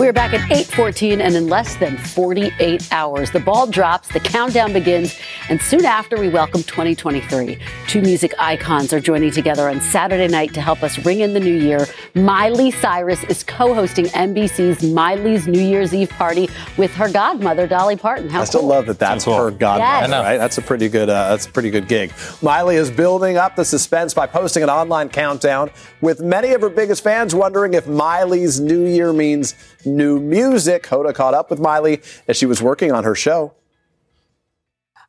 We're 0.00 0.14
back 0.14 0.32
at 0.32 0.50
8:14 0.50 1.20
and 1.20 1.36
in 1.36 1.48
less 1.48 1.76
than 1.76 1.98
48 1.98 2.88
hours 2.90 3.32
the 3.32 3.38
ball 3.38 3.66
drops, 3.66 4.08
the 4.08 4.18
countdown 4.18 4.72
begins, 4.72 5.14
and 5.50 5.60
soon 5.60 5.84
after 5.84 6.16
we 6.18 6.30
welcome 6.30 6.62
2023. 6.62 7.58
Two 7.86 8.00
music 8.00 8.32
icons 8.38 8.94
are 8.94 9.00
joining 9.00 9.30
together 9.30 9.68
on 9.68 9.78
Saturday 9.82 10.26
night 10.26 10.54
to 10.54 10.62
help 10.62 10.82
us 10.82 10.98
ring 11.04 11.20
in 11.20 11.34
the 11.34 11.38
new 11.38 11.54
year. 11.54 11.86
Miley 12.14 12.70
Cyrus 12.70 13.22
is 13.24 13.42
co-hosting 13.44 14.06
NBC's 14.06 14.82
Miley's 14.82 15.46
New 15.46 15.60
Year's 15.60 15.92
Eve 15.92 16.08
party 16.08 16.48
with 16.78 16.94
her 16.94 17.10
godmother 17.12 17.66
Dolly 17.66 17.96
Parton. 17.96 18.30
How 18.30 18.40
I 18.40 18.44
still 18.44 18.60
cool. 18.60 18.70
love 18.70 18.86
that 18.86 18.98
that's 18.98 19.26
her 19.26 19.50
godmother, 19.50 20.08
Yes. 20.08 20.24
right? 20.24 20.38
That's 20.38 20.56
a 20.56 20.62
pretty 20.62 20.88
good. 20.88 21.10
Uh, 21.10 21.28
that's 21.28 21.44
a 21.44 21.50
pretty 21.50 21.70
good 21.70 21.88
gig. 21.88 22.10
Miley 22.40 22.76
is 22.76 22.90
building 22.90 23.36
up 23.36 23.54
the 23.54 23.66
suspense 23.66 24.14
by 24.14 24.26
posting 24.26 24.62
an 24.62 24.70
online 24.70 25.10
countdown, 25.10 25.70
with 26.00 26.20
many 26.22 26.54
of 26.54 26.62
her 26.62 26.70
biggest 26.70 27.04
fans 27.04 27.34
wondering 27.34 27.74
if 27.74 27.86
Miley's 27.86 28.60
New 28.60 28.86
Year 28.86 29.12
means 29.12 29.54
new 29.84 30.20
music. 30.20 30.84
Hoda 30.84 31.14
caught 31.14 31.34
up 31.34 31.50
with 31.50 31.58
Miley 31.58 32.02
as 32.28 32.36
she 32.36 32.46
was 32.46 32.62
working 32.62 32.92
on 32.92 33.04
her 33.04 33.14
show. 33.14 33.54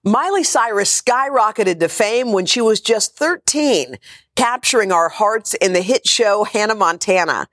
Miley 0.03 0.43
Cyrus 0.43 0.99
skyrocketed 0.99 1.79
to 1.79 1.87
fame 1.87 2.31
when 2.31 2.47
she 2.47 2.59
was 2.59 2.81
just 2.81 3.15
13, 3.15 3.97
capturing 4.35 4.91
our 4.91 5.09
hearts 5.09 5.53
in 5.53 5.73
the 5.73 5.81
hit 5.81 6.07
show 6.07 6.43
Hannah 6.43 6.73
Montana. 6.73 7.47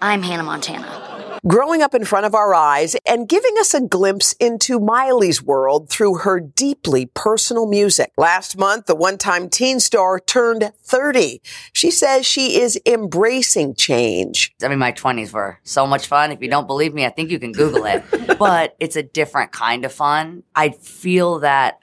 I'm 0.00 0.22
Hannah 0.22 0.42
Montana. 0.42 1.31
Growing 1.44 1.82
up 1.82 1.92
in 1.92 2.04
front 2.04 2.24
of 2.24 2.36
our 2.36 2.54
eyes 2.54 2.94
and 3.04 3.28
giving 3.28 3.54
us 3.58 3.74
a 3.74 3.80
glimpse 3.80 4.32
into 4.34 4.78
Miley's 4.78 5.42
world 5.42 5.90
through 5.90 6.18
her 6.18 6.38
deeply 6.38 7.06
personal 7.06 7.66
music. 7.66 8.12
Last 8.16 8.56
month, 8.56 8.86
the 8.86 8.94
one-time 8.94 9.48
teen 9.48 9.80
star 9.80 10.20
turned 10.20 10.70
30. 10.84 11.40
She 11.72 11.90
says 11.90 12.26
she 12.26 12.60
is 12.60 12.80
embracing 12.86 13.74
change. 13.74 14.54
I 14.62 14.68
mean, 14.68 14.78
my 14.78 14.92
20s 14.92 15.32
were 15.32 15.58
so 15.64 15.84
much 15.84 16.06
fun. 16.06 16.30
If 16.30 16.40
you 16.40 16.48
don't 16.48 16.68
believe 16.68 16.94
me, 16.94 17.04
I 17.04 17.10
think 17.10 17.32
you 17.32 17.40
can 17.40 17.50
Google 17.50 17.86
it. 17.86 18.04
but 18.38 18.76
it's 18.78 18.94
a 18.94 19.02
different 19.02 19.50
kind 19.50 19.84
of 19.84 19.92
fun. 19.92 20.44
I 20.54 20.68
feel 20.68 21.40
that 21.40 21.80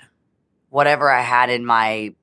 whatever 0.69 1.11
I 1.11 1.19
had 1.21 1.49
in 1.49 1.65
my 1.65 2.15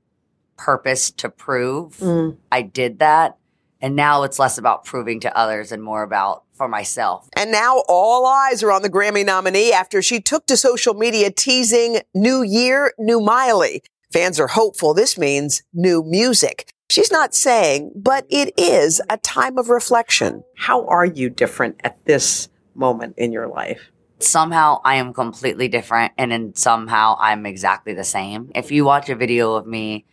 purpose 0.57 1.11
to 1.11 1.29
prove, 1.29 1.99
Mm. 1.99 2.39
I 2.51 2.63
did 2.63 3.01
that. 3.01 3.37
And 3.83 3.95
now 3.95 4.23
it's 4.23 4.39
less 4.39 4.57
about 4.57 4.87
proving 4.87 5.21
to 5.21 5.37
others 5.37 5.71
and 5.71 5.83
more 5.83 6.03
about 6.03 6.45
for 6.57 6.69
myself. 6.69 7.29
And 7.35 7.53
now 7.53 7.83
all 7.89 8.27
eyes 8.27 8.63
are 8.63 8.73
on 8.73 8.83
the 8.83 8.91
Grammy 8.91 9.25
nominee 9.25 9.73
after 9.73 10.03
she 10.03 10.21
took 10.21 10.47
to 10.47 10.57
social 10.57 10.95
media 10.95 11.31
teasing 11.31 12.01
New 12.15 12.43
Year, 12.43 12.93
New 12.99 13.21
Miley. 13.21 13.83
Fans 14.13 14.41
are 14.41 14.49
hopeful 14.49 14.95
this 14.95 15.19
means 15.19 15.63
new 15.73 16.03
music. 16.03 16.73
She's 16.89 17.11
not 17.11 17.35
saying, 17.35 17.93
but 17.97 18.27
it 18.31 18.55
is 18.57 19.03
a 19.11 19.17
time 19.19 19.59
of 19.59 19.69
reflection. 19.69 20.45
How 20.57 20.87
are 20.87 21.05
you 21.05 21.29
different 21.29 21.81
at 21.83 22.05
this 22.05 22.49
moment 22.75 23.15
in 23.19 23.33
your 23.33 23.49
life? 23.49 23.91
somehow 24.19 24.81
I 24.85 24.97
am 24.97 25.13
completely 25.13 25.69
different 25.69 26.13
and 26.17 26.33
then 26.33 26.55
somehow 26.55 27.17
I'm 27.19 27.47
exactly 27.47 27.95
the 27.95 28.05
same. 28.05 28.51
If 28.55 28.71
you 28.71 28.85
watch 28.85 29.09
a 29.09 29.15
video 29.15 29.55
of 29.55 29.67
me 29.67 30.07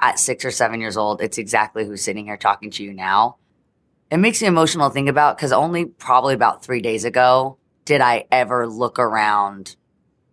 at 0.00 0.18
six 0.18 0.44
or 0.44 0.50
seven 0.50 0.80
years 0.80 0.96
old, 0.96 1.20
it's 1.20 1.38
exactly 1.38 1.84
who's 1.84 2.02
sitting 2.02 2.26
here 2.26 2.36
talking 2.36 2.70
to 2.72 2.82
you 2.82 2.92
now. 2.92 3.36
It 4.10 4.18
makes 4.18 4.40
me 4.40 4.48
emotional 4.48 4.88
to 4.88 4.94
think 4.94 5.08
about 5.08 5.36
because 5.36 5.52
only 5.52 5.86
probably 5.86 6.34
about 6.34 6.64
three 6.64 6.80
days 6.80 7.04
ago 7.04 7.58
did 7.84 8.00
I 8.00 8.26
ever 8.30 8.66
look 8.66 8.98
around 8.98 9.76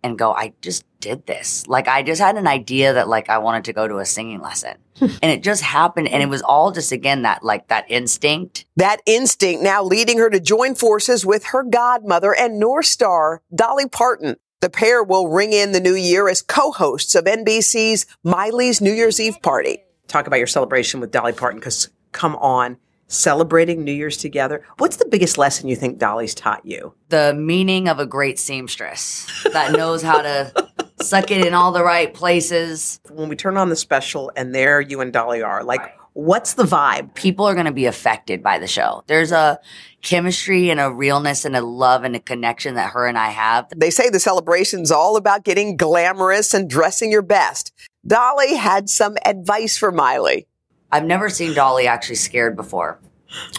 and 0.02 0.18
go, 0.18 0.32
I 0.32 0.52
just 0.60 0.84
did 1.00 1.26
this. 1.26 1.66
Like 1.66 1.88
I 1.88 2.02
just 2.02 2.20
had 2.20 2.36
an 2.36 2.46
idea 2.46 2.94
that 2.94 3.08
like 3.08 3.28
I 3.28 3.38
wanted 3.38 3.64
to 3.64 3.72
go 3.72 3.86
to 3.86 3.98
a 3.98 4.06
singing 4.06 4.40
lesson. 4.40 4.76
Hmm. 4.98 5.06
and 5.22 5.32
it 5.32 5.42
just 5.42 5.62
happened 5.62 6.08
and 6.08 6.22
it 6.22 6.28
was 6.28 6.42
all 6.42 6.70
just 6.70 6.92
again 6.92 7.22
that 7.22 7.42
like 7.42 7.68
that 7.68 7.86
instinct. 7.90 8.66
That 8.76 9.00
instinct 9.06 9.62
now 9.62 9.82
leading 9.82 10.18
her 10.18 10.28
to 10.28 10.38
join 10.38 10.74
forces 10.74 11.24
with 11.24 11.46
her 11.46 11.62
godmother 11.62 12.34
and 12.34 12.60
North 12.60 12.84
Star, 12.86 13.40
Dolly 13.54 13.88
Parton. 13.88 14.36
The 14.60 14.68
pair 14.68 15.02
will 15.02 15.28
ring 15.28 15.54
in 15.54 15.72
the 15.72 15.80
new 15.80 15.94
year 15.94 16.28
as 16.28 16.42
co-hosts 16.42 17.14
of 17.14 17.24
NBC's 17.24 18.04
Miley's 18.22 18.82
New 18.82 18.92
Year's 18.92 19.18
Eve 19.18 19.40
party. 19.42 19.82
Talk 20.08 20.26
about 20.26 20.36
your 20.36 20.46
celebration 20.46 21.00
with 21.00 21.10
Dolly 21.10 21.32
Parton 21.32 21.58
because 21.58 21.88
come 22.12 22.36
on, 22.36 22.76
celebrating 23.12 23.84
New 23.84 23.92
Year's 23.92 24.16
together. 24.16 24.64
What's 24.78 24.96
the 24.96 25.06
biggest 25.06 25.38
lesson 25.38 25.68
you 25.68 25.76
think 25.76 25.98
Dolly's 25.98 26.34
taught 26.34 26.64
you? 26.64 26.94
The 27.10 27.34
meaning 27.34 27.88
of 27.88 27.98
a 27.98 28.06
great 28.06 28.38
seamstress 28.38 29.44
that 29.52 29.72
knows 29.72 30.02
how 30.02 30.22
to 30.22 30.70
suck 31.00 31.30
it 31.30 31.46
in 31.46 31.54
all 31.54 31.72
the 31.72 31.84
right 31.84 32.12
places. 32.12 33.00
When 33.10 33.28
we 33.28 33.36
turn 33.36 33.56
on 33.56 33.68
the 33.68 33.76
special 33.76 34.32
and 34.34 34.54
there 34.54 34.80
you 34.80 35.00
and 35.00 35.12
Dolly 35.12 35.42
are, 35.42 35.62
like, 35.62 35.94
what's 36.14 36.54
the 36.54 36.64
vibe? 36.64 37.14
People 37.14 37.46
are 37.46 37.54
going 37.54 37.66
to 37.66 37.72
be 37.72 37.86
affected 37.86 38.42
by 38.42 38.58
the 38.58 38.66
show. 38.66 39.04
There's 39.06 39.32
a 39.32 39.58
chemistry 40.02 40.70
and 40.70 40.80
a 40.80 40.90
realness 40.90 41.44
and 41.44 41.54
a 41.54 41.60
love 41.60 42.04
and 42.04 42.16
a 42.16 42.20
connection 42.20 42.74
that 42.74 42.92
her 42.92 43.06
and 43.06 43.18
I 43.18 43.28
have. 43.28 43.68
They 43.76 43.90
say 43.90 44.08
the 44.10 44.20
celebration's 44.20 44.90
all 44.90 45.16
about 45.16 45.44
getting 45.44 45.76
glamorous 45.76 46.54
and 46.54 46.68
dressing 46.68 47.12
your 47.12 47.22
best. 47.22 47.72
Dolly 48.06 48.56
had 48.56 48.88
some 48.88 49.16
advice 49.24 49.76
for 49.76 49.92
Miley. 49.92 50.46
I've 50.92 51.06
never 51.06 51.30
seen 51.30 51.54
Dolly 51.54 51.86
actually 51.86 52.16
scared 52.16 52.54
before. 52.54 53.00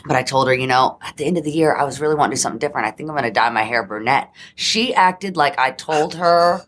But 0.06 0.16
I 0.16 0.22
told 0.22 0.48
her, 0.48 0.54
you 0.54 0.68
know, 0.68 1.00
at 1.02 1.18
the 1.18 1.26
end 1.26 1.40
of 1.40 1.44
the 1.44 1.52
year, 1.52 1.76
I 1.76 1.84
was 1.84 2.00
really 2.00 2.14
wanting 2.14 2.34
to 2.34 2.38
do 2.38 2.42
something 2.42 2.60
different. 2.60 2.86
I 2.86 2.92
think 2.92 3.10
I'm 3.10 3.16
going 3.16 3.24
to 3.24 3.32
dye 3.32 3.50
my 3.50 3.64
hair 3.64 3.84
brunette. 3.84 4.32
She 4.54 4.94
acted 4.94 5.36
like 5.36 5.58
I 5.58 5.72
told 5.72 6.14
her 6.14 6.62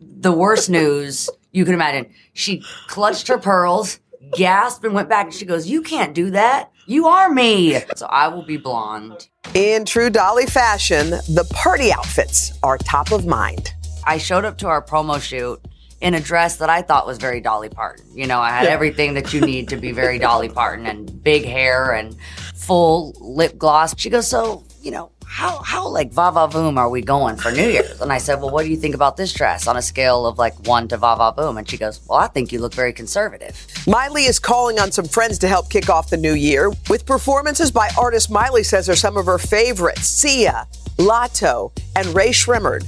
the 0.00 0.32
worst 0.32 0.70
news 0.70 1.28
you 1.52 1.66
can 1.66 1.74
imagine. 1.74 2.10
She 2.32 2.64
clutched 2.86 3.28
her 3.28 3.36
pearls, 3.36 4.00
gasped, 4.32 4.84
and 4.84 4.94
went 4.94 5.10
back. 5.10 5.26
And 5.26 5.34
she 5.34 5.44
goes, 5.44 5.68
You 5.68 5.82
can't 5.82 6.14
do 6.14 6.30
that. 6.30 6.70
You 6.86 7.08
are 7.08 7.28
me. 7.28 7.78
So 7.96 8.06
I 8.06 8.28
will 8.28 8.44
be 8.44 8.56
blonde. 8.56 9.28
In 9.52 9.84
true 9.84 10.08
Dolly 10.08 10.46
fashion, 10.46 11.10
the 11.10 11.46
party 11.52 11.92
outfits 11.92 12.58
are 12.62 12.78
top 12.78 13.12
of 13.12 13.26
mind. 13.26 13.72
I 14.06 14.16
showed 14.16 14.46
up 14.46 14.56
to 14.58 14.68
our 14.68 14.80
promo 14.80 15.20
shoot 15.20 15.60
in 16.00 16.14
a 16.14 16.20
dress 16.20 16.56
that 16.56 16.68
I 16.68 16.82
thought 16.82 17.06
was 17.06 17.18
very 17.18 17.40
Dolly 17.40 17.68
Parton. 17.70 18.04
You 18.14 18.26
know, 18.26 18.38
I 18.40 18.50
had 18.50 18.64
Yeah. 18.64 18.70
everything 18.70 19.14
that 19.14 19.32
you 19.32 19.40
need 19.40 19.68
to 19.70 19.76
be 19.76 19.92
very 19.92 20.18
Dolly 20.28 20.48
Parton 20.48 20.86
and 20.86 21.22
big 21.22 21.44
hair 21.44 21.92
and 21.92 22.16
full 22.54 23.14
lip 23.20 23.56
gloss. 23.58 23.94
She 23.98 24.10
goes, 24.10 24.28
So, 24.28 24.64
you 24.82 24.90
know, 24.90 25.10
how, 25.28 25.58
how 25.62 25.88
like 25.88 26.12
va 26.12 26.30
va 26.32 26.46
boom 26.48 26.78
are 26.78 26.88
we 26.88 27.00
going 27.02 27.36
for 27.36 27.50
New 27.50 27.68
Year's? 27.68 28.00
And 28.00 28.12
I 28.12 28.18
said, 28.18 28.40
Well, 28.40 28.50
what 28.50 28.64
do 28.64 28.70
you 28.70 28.76
think 28.76 28.94
about 28.94 29.16
this 29.16 29.32
dress 29.32 29.66
on 29.66 29.76
a 29.76 29.82
scale 29.82 30.26
of 30.26 30.38
like 30.38 30.54
one 30.68 30.86
to 30.88 30.96
va 30.98 31.16
va 31.16 31.32
boom? 31.32 31.56
And 31.58 31.68
she 31.68 31.76
goes, 31.78 32.00
Well, 32.06 32.18
I 32.18 32.26
think 32.28 32.52
you 32.52 32.60
look 32.60 32.74
very 32.74 32.92
conservative. 32.92 33.66
Miley 33.86 34.24
is 34.24 34.38
calling 34.38 34.78
on 34.78 34.92
some 34.92 35.06
friends 35.06 35.38
to 35.38 35.48
help 35.48 35.70
kick 35.70 35.88
off 35.88 36.10
the 36.10 36.16
new 36.16 36.34
year 36.34 36.70
with 36.90 37.06
performances 37.06 37.70
by 37.70 37.88
artists 37.98 38.28
Miley 38.30 38.62
says 38.62 38.88
are 38.88 38.96
some 38.96 39.16
of 39.16 39.26
her 39.26 39.38
favorites 39.38 40.06
Sia, 40.06 40.66
Latto, 40.98 41.72
and 41.96 42.06
Rae 42.14 42.30
Sremmurd. 42.30 42.84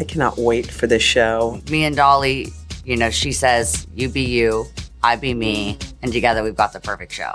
I 0.00 0.04
cannot 0.04 0.38
wait 0.38 0.66
for 0.70 0.86
this 0.86 1.02
show. 1.02 1.60
Me 1.70 1.84
and 1.84 1.94
Dolly, 1.94 2.48
you 2.86 2.96
know, 2.96 3.10
she 3.10 3.32
says, 3.32 3.86
You 3.94 4.08
be 4.08 4.22
you, 4.22 4.64
I 5.02 5.16
be 5.16 5.34
me, 5.34 5.76
and 6.00 6.10
together 6.10 6.42
we've 6.42 6.56
got 6.56 6.72
the 6.72 6.80
perfect 6.80 7.12
show. 7.12 7.32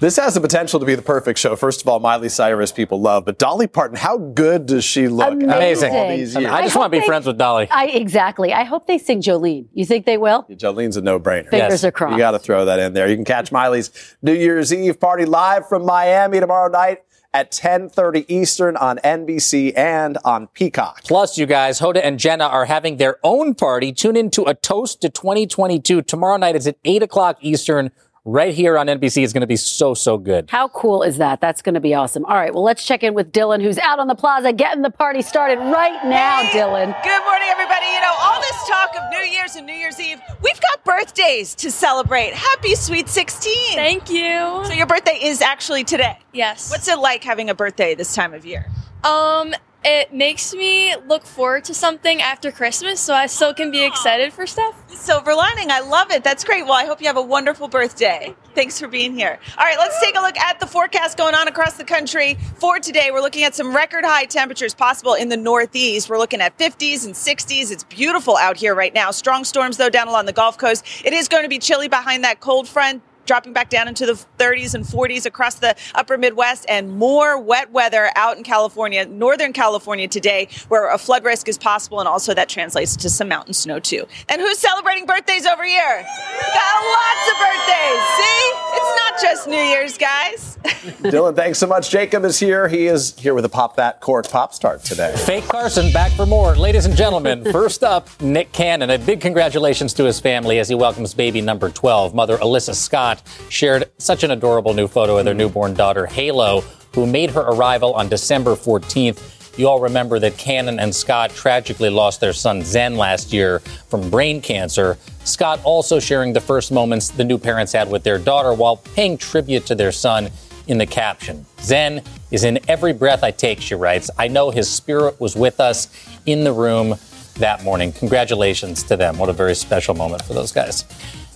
This 0.00 0.16
has 0.16 0.34
the 0.34 0.40
potential 0.42 0.78
to 0.78 0.86
be 0.86 0.94
the 0.94 1.02
perfect 1.02 1.38
show. 1.38 1.56
First 1.56 1.80
of 1.80 1.88
all, 1.88 1.98
Miley 1.98 2.28
Cyrus 2.28 2.70
people 2.72 3.00
love, 3.00 3.24
but 3.24 3.38
Dolly 3.38 3.66
Parton, 3.66 3.96
how 3.96 4.18
good 4.18 4.66
does 4.66 4.84
she 4.84 5.08
look? 5.08 5.32
after 5.32 5.46
Amazing. 5.46 5.92
all 5.94 6.08
these 6.10 6.36
I, 6.36 6.40
mean. 6.40 6.48
I 6.50 6.62
just 6.62 6.76
I 6.76 6.78
want 6.78 6.92
to 6.92 6.96
be 6.96 7.00
they- 7.00 7.06
friends 7.06 7.26
with 7.26 7.38
Dolly. 7.38 7.68
I 7.70 7.86
exactly. 7.86 8.52
I 8.52 8.64
hope 8.64 8.86
they 8.86 8.98
sing 8.98 9.22
Jolene. 9.22 9.66
You 9.72 9.86
think 9.86 10.04
they 10.04 10.18
will? 10.18 10.44
Jolene's 10.50 10.98
a 10.98 11.00
no-brainer. 11.00 11.48
Fingers 11.48 11.86
are 11.86 11.90
crossed. 11.90 12.12
You 12.12 12.18
got 12.18 12.32
to 12.32 12.38
throw 12.38 12.66
that 12.66 12.78
in 12.80 12.92
there. 12.92 13.08
You 13.08 13.16
can 13.16 13.24
catch 13.24 13.50
Miley's 13.50 14.14
New 14.20 14.34
Year's 14.34 14.74
Eve 14.74 15.00
party 15.00 15.24
live 15.24 15.66
from 15.68 15.86
Miami 15.86 16.38
tomorrow 16.38 16.70
night 16.70 16.98
at 17.38 17.52
10:30 17.52 18.24
Eastern 18.26 18.76
on 18.76 18.98
NBC 19.04 19.72
and 19.76 20.18
on 20.24 20.48
Peacock. 20.48 21.04
Plus, 21.04 21.38
you 21.38 21.46
guys, 21.46 21.78
Hoda 21.78 22.00
and 22.02 22.18
Jenna 22.18 22.46
are 22.46 22.64
having 22.64 22.96
their 22.96 23.18
own 23.22 23.54
party. 23.54 23.92
Tune 23.92 24.16
in 24.16 24.28
to 24.32 24.42
a 24.42 24.54
toast 24.54 25.00
to 25.02 25.08
2022 25.08 26.02
tomorrow 26.02 26.36
night. 26.36 26.56
It's 26.56 26.66
at 26.66 26.78
eight 26.84 27.00
o'clock 27.00 27.38
Eastern, 27.40 27.92
right 28.28 28.54
here 28.54 28.76
on 28.76 28.86
NBC. 28.86 29.22
is 29.22 29.32
going 29.32 29.40
to 29.40 29.46
be 29.46 29.56
so 29.56 29.94
so 29.94 30.18
good. 30.18 30.50
How 30.50 30.68
cool 30.68 31.02
is 31.02 31.16
that? 31.16 31.40
That's 31.40 31.62
going 31.62 31.74
to 31.74 31.80
be 31.80 31.94
awesome. 31.94 32.24
All 32.26 32.34
right, 32.34 32.52
well, 32.52 32.62
let's 32.62 32.84
check 32.84 33.02
in 33.02 33.14
with 33.14 33.32
Dylan, 33.32 33.62
who's 33.62 33.78
out 33.78 33.98
on 33.98 34.06
the 34.06 34.14
plaza 34.14 34.52
getting 34.52 34.82
the 34.82 34.90
party 34.90 35.22
started 35.22 35.58
right 35.58 36.04
now, 36.04 36.42
Dylan. 36.50 36.94
Good 37.02 37.24
morning, 37.24 37.48
everybody. 37.48 37.86
You 37.86 38.00
know, 38.00 38.14
all 38.20 38.40
this 38.40 38.68
talk 38.68 38.94
of 38.96 39.10
New 39.10 39.24
Year's 39.24 39.56
and 39.56 39.66
New 39.66 39.72
Year's 39.72 39.98
Eve, 39.98 40.20
we've 40.42 40.60
got 40.60 40.84
birthdays 40.84 41.54
to 41.56 41.70
celebrate. 41.70 42.34
Happy 42.34 42.74
Sweet 42.74 43.08
16. 43.08 43.74
Thank 43.74 44.10
you. 44.10 44.64
So, 44.64 44.72
your 44.72 44.86
birthday 44.86 45.18
is 45.22 45.40
actually 45.40 45.84
today. 45.84 46.18
Yes. 46.32 46.70
What's 46.70 46.88
it 46.88 46.98
like 46.98 47.24
having 47.24 47.48
a 47.48 47.54
birthday 47.54 47.94
this 47.94 48.14
time 48.14 48.34
of 48.34 48.44
year? 48.44 48.66
Um, 49.04 49.54
it 49.84 50.12
makes 50.12 50.52
me 50.54 50.94
look 51.06 51.24
forward 51.24 51.64
to 51.64 51.74
something 51.74 52.20
after 52.20 52.50
Christmas, 52.50 53.00
so 53.00 53.14
I 53.14 53.26
still 53.26 53.54
can 53.54 53.70
be 53.70 53.84
ah. 53.84 53.86
excited 53.86 54.32
for 54.32 54.46
stuff. 54.46 54.74
Silver 54.90 55.34
lining. 55.34 55.70
I 55.70 55.80
love 55.80 56.10
it. 56.10 56.24
That's 56.24 56.44
great. 56.44 56.64
Well, 56.64 56.74
I 56.74 56.84
hope 56.84 57.00
you 57.00 57.06
have 57.06 57.16
a 57.16 57.22
wonderful 57.22 57.68
birthday. 57.68 58.34
Thanks 58.54 58.78
for 58.78 58.88
being 58.88 59.14
here. 59.14 59.38
All 59.56 59.64
right, 59.64 59.78
let's 59.78 60.00
take 60.00 60.16
a 60.16 60.20
look 60.20 60.36
at 60.36 60.58
the 60.58 60.66
forecast 60.66 61.16
going 61.16 61.34
on 61.34 61.46
across 61.46 61.74
the 61.74 61.84
country 61.84 62.34
for 62.56 62.80
today. 62.80 63.10
We're 63.12 63.20
looking 63.20 63.44
at 63.44 63.54
some 63.54 63.74
record 63.74 64.04
high 64.04 64.24
temperatures 64.24 64.74
possible 64.74 65.14
in 65.14 65.28
the 65.28 65.36
Northeast. 65.36 66.10
We're 66.10 66.18
looking 66.18 66.40
at 66.40 66.58
50s 66.58 67.06
and 67.06 67.14
60s. 67.14 67.70
It's 67.70 67.84
beautiful 67.84 68.36
out 68.36 68.56
here 68.56 68.74
right 68.74 68.92
now. 68.92 69.12
Strong 69.12 69.44
storms, 69.44 69.76
though, 69.76 69.90
down 69.90 70.08
along 70.08 70.26
the 70.26 70.32
Gulf 70.32 70.58
Coast. 70.58 70.84
It 71.04 71.12
is 71.12 71.28
going 71.28 71.44
to 71.44 71.48
be 71.48 71.58
chilly 71.58 71.88
behind 71.88 72.24
that 72.24 72.40
cold 72.40 72.68
front 72.68 73.02
dropping 73.28 73.52
back 73.52 73.68
down 73.68 73.86
into 73.86 74.06
the 74.06 74.14
30s 74.38 74.74
and 74.74 74.84
40s 74.84 75.26
across 75.26 75.56
the 75.56 75.76
upper 75.94 76.18
Midwest, 76.18 76.64
and 76.68 76.90
more 76.90 77.40
wet 77.40 77.70
weather 77.70 78.10
out 78.16 78.36
in 78.36 78.42
California, 78.42 79.06
Northern 79.06 79.52
California 79.52 80.08
today, 80.08 80.48
where 80.68 80.90
a 80.90 80.98
flood 80.98 81.24
risk 81.24 81.46
is 81.48 81.58
possible, 81.58 82.00
and 82.00 82.08
also 82.08 82.34
that 82.34 82.48
translates 82.48 82.96
to 82.96 83.10
some 83.10 83.28
mountain 83.28 83.54
snow 83.54 83.78
too. 83.78 84.06
And 84.28 84.40
who's 84.40 84.58
celebrating 84.58 85.06
birthdays 85.06 85.46
over 85.46 85.64
here? 85.64 86.06
Got 86.54 86.84
lots 86.84 87.30
of 87.30 87.36
birthdays. 87.38 88.02
See? 88.16 88.68
It's 88.70 89.00
not 89.00 89.20
just 89.20 89.48
New 89.48 89.56
Year's, 89.56 89.98
guys. 89.98 90.58
Dylan, 91.02 91.36
thanks 91.36 91.58
so 91.58 91.66
much. 91.66 91.90
Jacob 91.90 92.24
is 92.24 92.38
here. 92.40 92.66
He 92.68 92.86
is 92.86 93.18
here 93.18 93.34
with 93.34 93.44
a 93.44 93.48
Pop 93.48 93.76
That 93.76 94.00
Court 94.00 94.28
Pop 94.30 94.54
Start 94.54 94.82
today. 94.82 95.14
Fake 95.26 95.44
Carson 95.44 95.92
back 95.92 96.12
for 96.12 96.24
more. 96.24 96.56
Ladies 96.56 96.86
and 96.86 96.96
gentlemen, 96.96 97.44
first 97.52 97.84
up, 97.84 98.08
Nick 98.20 98.52
Cannon. 98.52 98.88
A 98.90 98.98
big 98.98 99.20
congratulations 99.20 99.92
to 99.94 100.04
his 100.04 100.18
family 100.18 100.58
as 100.58 100.68
he 100.68 100.74
welcomes 100.74 101.12
baby 101.12 101.40
number 101.42 101.68
12. 101.68 102.14
Mother 102.14 102.38
Alyssa 102.38 102.74
Scott 102.74 103.17
shared 103.48 103.90
such 103.98 104.24
an 104.24 104.30
adorable 104.30 104.74
new 104.74 104.86
photo 104.88 105.18
of 105.18 105.24
their 105.24 105.34
newborn 105.34 105.74
daughter, 105.74 106.06
Halo, 106.06 106.62
who 106.94 107.06
made 107.06 107.30
her 107.30 107.40
arrival 107.42 107.94
on 107.94 108.08
December 108.08 108.54
14th. 108.54 109.58
You 109.58 109.68
all 109.68 109.80
remember 109.80 110.18
that 110.20 110.38
Cannon 110.38 110.78
and 110.78 110.94
Scott 110.94 111.30
tragically 111.30 111.90
lost 111.90 112.20
their 112.20 112.32
son 112.32 112.62
Zen 112.62 112.96
last 112.96 113.32
year 113.32 113.58
from 113.88 114.08
brain 114.08 114.40
cancer. 114.40 114.96
Scott 115.24 115.60
also 115.64 115.98
sharing 115.98 116.32
the 116.32 116.40
first 116.40 116.70
moments 116.70 117.08
the 117.08 117.24
new 117.24 117.38
parents 117.38 117.72
had 117.72 117.90
with 117.90 118.04
their 118.04 118.18
daughter 118.18 118.52
while 118.54 118.76
paying 118.76 119.18
tribute 119.18 119.66
to 119.66 119.74
their 119.74 119.92
son 119.92 120.30
in 120.68 120.78
the 120.78 120.86
caption. 120.86 121.44
Zen 121.60 122.02
is 122.30 122.44
in 122.44 122.60
every 122.68 122.92
breath 122.92 123.24
I 123.24 123.30
take, 123.32 123.60
she 123.60 123.74
writes. 123.74 124.10
I 124.16 124.28
know 124.28 124.50
his 124.50 124.70
spirit 124.70 125.18
was 125.20 125.34
with 125.34 125.60
us 125.60 125.88
in 126.26 126.44
the 126.44 126.52
room 126.52 126.94
that 127.38 127.64
morning. 127.64 127.92
Congratulations 127.92 128.82
to 128.84 128.96
them. 128.96 129.18
What 129.18 129.28
a 129.28 129.32
very 129.32 129.54
special 129.54 129.94
moment 129.94 130.22
for 130.22 130.34
those 130.34 130.52
guys. 130.52 130.84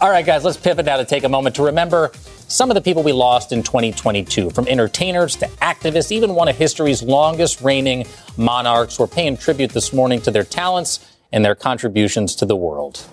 All 0.02 0.10
right, 0.10 0.26
guys, 0.26 0.42
let's 0.42 0.56
pivot 0.56 0.86
now 0.86 0.96
to 0.96 1.04
take 1.04 1.22
a 1.22 1.28
moment 1.28 1.54
to 1.54 1.62
remember 1.62 2.10
some 2.48 2.72
of 2.72 2.74
the 2.74 2.80
people 2.80 3.04
we 3.04 3.12
lost 3.12 3.52
in 3.52 3.62
2022, 3.62 4.50
from 4.50 4.66
entertainers 4.66 5.36
to 5.36 5.46
activists, 5.62 6.10
even 6.10 6.34
one 6.34 6.48
of 6.48 6.56
history's 6.56 7.04
longest 7.04 7.60
reigning 7.60 8.04
monarchs. 8.36 8.98
We're 8.98 9.06
paying 9.06 9.36
tribute 9.36 9.70
this 9.70 9.92
morning 9.92 10.20
to 10.22 10.32
their 10.32 10.42
talents 10.42 11.08
and 11.30 11.44
their 11.44 11.54
contributions 11.54 12.34
to 12.34 12.46
the 12.46 12.56
world. 12.56 13.06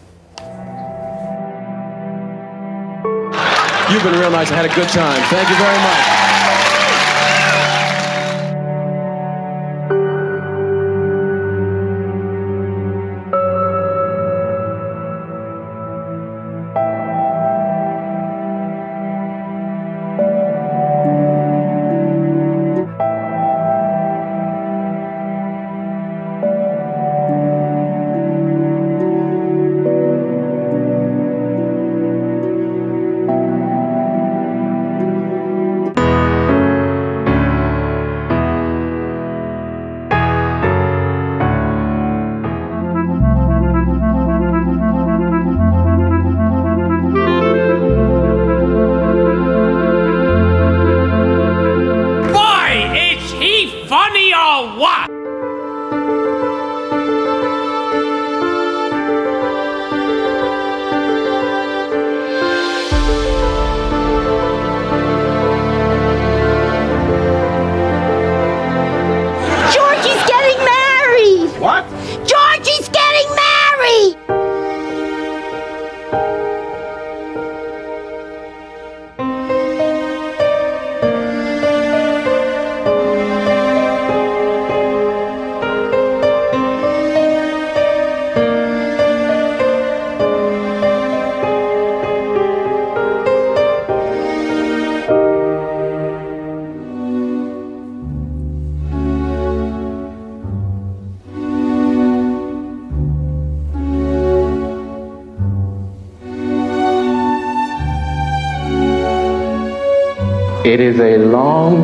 You've 3.91 4.03
been 4.03 4.19
real 4.19 4.31
nice. 4.31 4.51
I 4.51 4.55
had 4.55 4.65
a 4.65 4.73
good 4.73 4.89
time. 4.89 5.21
Thank 5.29 5.47
you 5.47 5.55
very 5.57 5.77
much. 5.77 6.28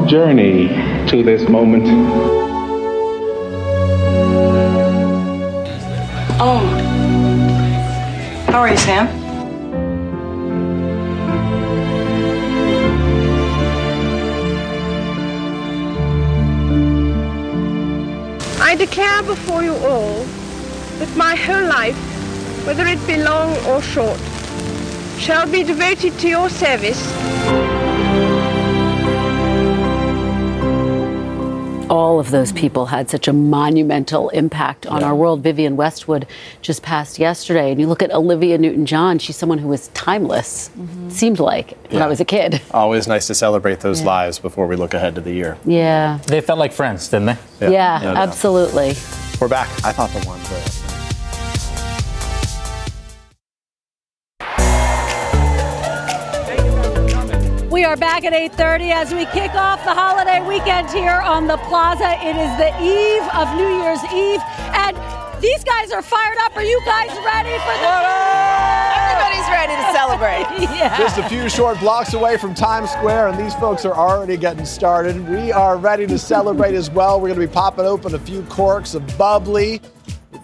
Journey 0.08 0.68
to 1.08 1.24
this 1.24 1.50
moment. 1.50 1.86
Oh. 6.40 6.60
How 8.48 8.60
are 8.60 8.70
you, 8.70 8.78
Sam? 8.78 9.08
I 18.62 18.76
declare 18.76 19.24
before 19.24 19.64
you 19.64 19.74
all 19.74 20.24
that 21.00 21.16
my 21.16 21.36
whole 21.36 21.68
life, 21.68 21.98
whether 22.66 22.86
it 22.86 23.06
be 23.08 23.18
long 23.18 23.56
or 23.66 23.82
short, 23.82 24.20
shall 25.18 25.50
be 25.50 25.64
devoted 25.64 26.18
to 26.20 26.30
your 26.30 26.50
service. 26.50 27.25
All 31.96 32.20
of 32.20 32.30
those 32.30 32.52
people 32.52 32.88
had 32.88 33.10
such 33.10 33.30
a 33.30 33.32
monumental 33.32 34.28
impact 34.30 34.86
on 34.86 35.02
our 35.02 35.16
world. 35.16 35.42
Vivienne 35.42 35.78
Westwood 35.78 36.28
just 36.62 36.84
passed 36.84 37.20
yesterday. 37.20 37.72
And 37.72 37.80
you 37.80 37.88
look 37.88 38.04
at 38.04 38.12
Olivia 38.14 38.58
Newton 38.58 38.86
John, 38.86 39.18
she's 39.18 39.38
someone 39.38 39.60
who 39.60 39.70
was 39.70 39.88
timeless, 39.90 40.70
mm-hmm. 40.78 41.10
seemed 41.10 41.40
like 41.40 41.78
when 41.92 42.02
I 42.02 42.08
was 42.08 42.20
a 42.20 42.26
kid. 42.26 42.62
Always 42.72 43.08
nice 43.08 43.28
to 43.28 43.34
celebrate 43.34 43.80
those 43.80 44.02
Yeah. 44.02 44.08
lives 44.08 44.40
before 44.40 44.68
we 44.68 44.76
look 44.76 44.94
ahead 44.94 45.16
to 45.16 45.22
the 45.22 45.32
year. 45.32 45.58
Yeah. 45.64 46.20
They 46.28 46.42
felt 46.42 46.60
like 46.60 46.74
friends, 46.74 47.08
didn't 47.08 47.38
they? 47.60 47.72
Yeah, 47.72 48.00
no 48.04 48.14
doubt. 48.14 48.28
absolutely. 48.28 48.96
We're 49.40 49.48
back. 49.48 49.70
I 49.86 49.94
thought 49.94 50.10
the 50.10 50.28
one 50.28 50.40
for 50.42 50.75
are 57.96 57.98
back 57.98 58.26
at 58.26 58.34
8:30 58.34 58.92
as 58.92 59.14
we 59.14 59.26
kick 59.28 59.56
off 59.56 59.82
the 59.86 59.94
holiday 59.94 60.42
weekend 60.46 60.90
here 60.90 61.22
on 61.22 61.48
the 61.48 61.56
Plaza. 61.70 62.18
It 62.20 62.36
is 62.36 62.52
the 62.60 62.72
eve 62.84 63.24
of 63.34 63.48
New 63.56 63.72
Year's 63.82 64.04
Eve, 64.12 64.42
and 64.76 64.98
these 65.42 65.64
guys 65.64 65.94
are 65.94 66.02
fired 66.02 66.38
up. 66.44 66.58
Are 66.58 66.64
you 66.64 66.78
guys 66.84 67.10
ready 67.24 67.56
for 67.64 67.76
the? 67.80 67.96
Everybody's 69.00 69.48
ready 69.48 69.76
to 69.80 69.94
celebrate. 69.94 70.46
yeah. 70.76 70.98
Just 70.98 71.20
a 71.20 71.30
few 71.30 71.48
short 71.48 71.80
blocks 71.80 72.14
away 72.14 72.36
from 72.36 72.54
Times 72.54 72.90
Square, 72.92 73.30
and 73.30 73.40
these 73.40 73.56
folks 73.56 73.86
are 73.86 73.94
already 73.94 74.36
getting 74.36 74.66
started. 74.66 75.30
We 75.30 75.54
are 75.54 75.78
ready 75.78 76.06
to 76.08 76.20
celebrate 76.20 76.76
as 76.76 76.92
well. 76.92 77.22
We're 77.22 77.30
going 77.30 77.40
to 77.40 77.48
be 77.48 77.54
popping 77.54 77.86
open 77.86 78.14
a 78.14 78.20
few 78.20 78.44
corks 78.44 78.94
of 78.94 79.18
bubbly. 79.18 79.80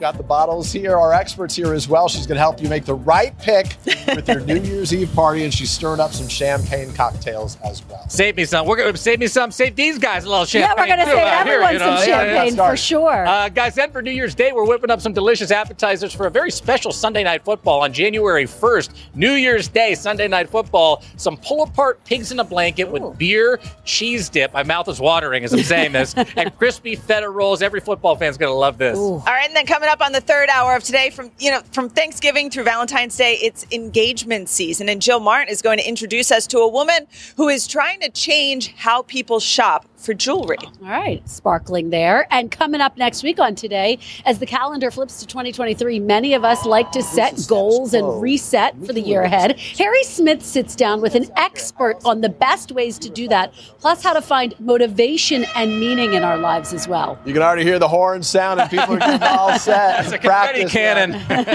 Got 0.02 0.18
the 0.18 0.24
bottles 0.24 0.72
here. 0.72 0.98
Our 0.98 1.14
experts 1.14 1.56
here 1.56 1.74
as 1.74 1.88
well. 1.88 2.10
She's 2.10 2.26
going 2.26 2.36
to 2.36 2.42
help 2.42 2.60
you 2.60 2.68
make 2.68 2.86
the 2.86 2.96
right 2.96 3.38
pick 3.38 3.78
with 3.86 4.28
your 4.28 4.42
New 4.42 4.56
Year's 4.64 4.94
Eve 4.94 5.14
party, 5.14 5.44
and 5.44 5.54
she's 5.54 5.70
stirring 5.70 6.00
up 6.00 6.12
some 6.12 6.28
champagne 6.28 6.92
cocktails 6.94 7.58
as 7.64 7.88
well. 7.88 8.10
Save 8.10 8.36
me 8.36 8.46
some. 8.46 8.66
We're 8.66 8.78
going 8.78 8.92
to 8.92 8.98
save 8.98 9.20
me 9.20 9.28
some. 9.28 9.52
Save 9.52 9.76
these 9.76 10.00
guys 10.00 10.26
a 10.26 10.30
little 10.30 10.46
champagne. 10.46 10.76
Yeah, 10.76 10.82
we're 10.82 10.88
going 10.88 11.06
to 11.06 11.06
save 11.06 11.24
uh, 11.24 11.44
here, 11.44 11.54
everyone 11.54 11.74
you 11.74 11.80
some 11.80 11.88
know, 11.88 12.02
yeah, 12.02 12.24
yeah. 12.24 12.46
champagne 12.46 12.58
for 12.58 12.76
sure. 12.76 13.26
Uh, 13.28 13.50
guys, 13.50 13.76
then 13.76 13.92
for 13.92 14.02
New 14.02 14.12
Year's 14.12 14.34
Day, 14.34 14.52
we're 14.52 14.66
whipping 14.66 14.90
up 14.90 15.02
some 15.02 15.14
delicious 15.14 15.52
appetizers 15.52 16.12
for 16.12 16.26
a 16.26 16.32
very 16.32 16.50
special 16.50 16.92
Sunday 16.92 17.24
night 17.24 17.46
football 17.46 17.82
on 17.82 17.94
January 17.94 18.46
1st. 18.46 18.90
New 19.14 19.34
Year's 19.34 19.68
Day, 19.68 19.94
Sunday 19.94 20.28
night 20.28 20.50
football. 20.50 21.04
Some 21.18 21.38
pull 21.38 21.62
apart 21.62 22.04
pigs 22.06 22.32
in 22.32 22.40
a 22.40 22.44
blanket 22.44 22.86
with 22.86 23.20
beer, 23.20 23.60
cheese 23.86 24.30
dip. 24.30 24.52
My 24.52 24.64
mouth 24.64 24.90
is 24.90 25.00
watering 25.00 25.44
as 25.44 25.54
I'm 25.54 25.62
saying 25.62 25.92
this, 25.92 26.16
and 26.36 26.58
crispy 26.58 26.96
feta 26.96 27.30
rolls. 27.30 27.62
Every 27.62 27.82
football 27.82 28.16
fan's 28.16 28.38
going 28.38 28.52
to 28.52 28.58
love 28.58 28.80
this. 28.80 28.98
All 28.98 29.20
right, 29.20 29.46
and 29.46 29.56
then 29.56 29.68
coming 29.68 29.91
up 29.92 30.02
on 30.02 30.14
the 30.14 30.22
third 30.22 30.48
hour 30.48 30.76
of 30.76 30.84
today, 30.84 31.10
from 31.10 31.32
you 31.38 31.52
know 31.52 31.62
from 31.74 31.90
Thanksgiving 31.90 32.50
through 32.50 32.64
Valentine's 32.64 33.18
Day, 33.18 33.38
it's 33.42 33.66
engagement 33.72 34.48
season, 34.48 34.88
and 34.88 35.02
Jill 35.02 35.20
Martin 35.20 35.52
is 35.52 35.62
going 35.62 35.78
to 35.80 35.88
introduce 35.88 36.32
us 36.32 36.48
to 36.48 36.60
a 36.60 36.68
woman 36.68 37.08
who 37.36 37.50
is 37.50 37.68
trying 37.68 38.00
to 38.00 38.10
change 38.10 38.74
how 38.76 39.02
people 39.02 39.42
shop 39.42 39.86
for 40.02 40.14
jewelry. 40.14 40.58
All 40.82 40.90
right, 40.90 41.28
sparkling 41.30 41.90
there. 41.90 42.28
And 42.32 42.52
coming 42.52 42.82
up 42.82 42.98
next 42.98 43.24
week 43.24 43.40
on 43.40 43.56
today, 43.56 44.00
as 44.26 44.40
the 44.40 44.46
calendar 44.46 44.92
flips 44.92 45.20
to 45.20 45.28
2023, 45.28 46.00
many 46.00 46.34
of 46.34 46.44
us 46.44 46.66
like 46.66 46.92
to 46.92 47.04
set 47.04 47.40
goals 47.48 47.94
and 47.94 48.22
reset 48.22 48.76
for 48.86 48.94
the 48.94 49.02
year 49.02 49.22
ahead. 49.22 49.60
Harry 49.78 50.04
Smith 50.04 50.44
sits 50.44 50.76
down 50.76 51.02
with 51.02 51.16
an 51.16 51.28
expert 51.38 51.98
on 52.06 52.22
the 52.22 52.30
best 52.30 52.72
ways 52.72 52.98
to 53.00 53.10
do 53.10 53.28
that, 53.28 53.54
plus 53.80 54.04
how 54.04 54.14
to 54.14 54.22
find 54.22 54.60
motivation 54.60 55.46
and 55.56 55.80
meaning 55.80 56.14
in 56.14 56.24
our 56.24 56.38
lives 56.38 56.74
as 56.74 56.88
well. 56.88 57.20
You 57.26 57.34
can 57.34 57.42
already 57.42 57.64
hear 57.64 57.78
the 57.80 57.88
horn 57.88 58.24
sound, 58.24 58.60
and 58.60 58.70
people 58.70 58.96
are 58.96 59.00
getting 59.00 59.24
all 59.24 59.58
set. 59.60 60.04
It's 60.06 60.14
a 60.14 60.18
confetti 60.18 60.66
cannon. 60.66 61.12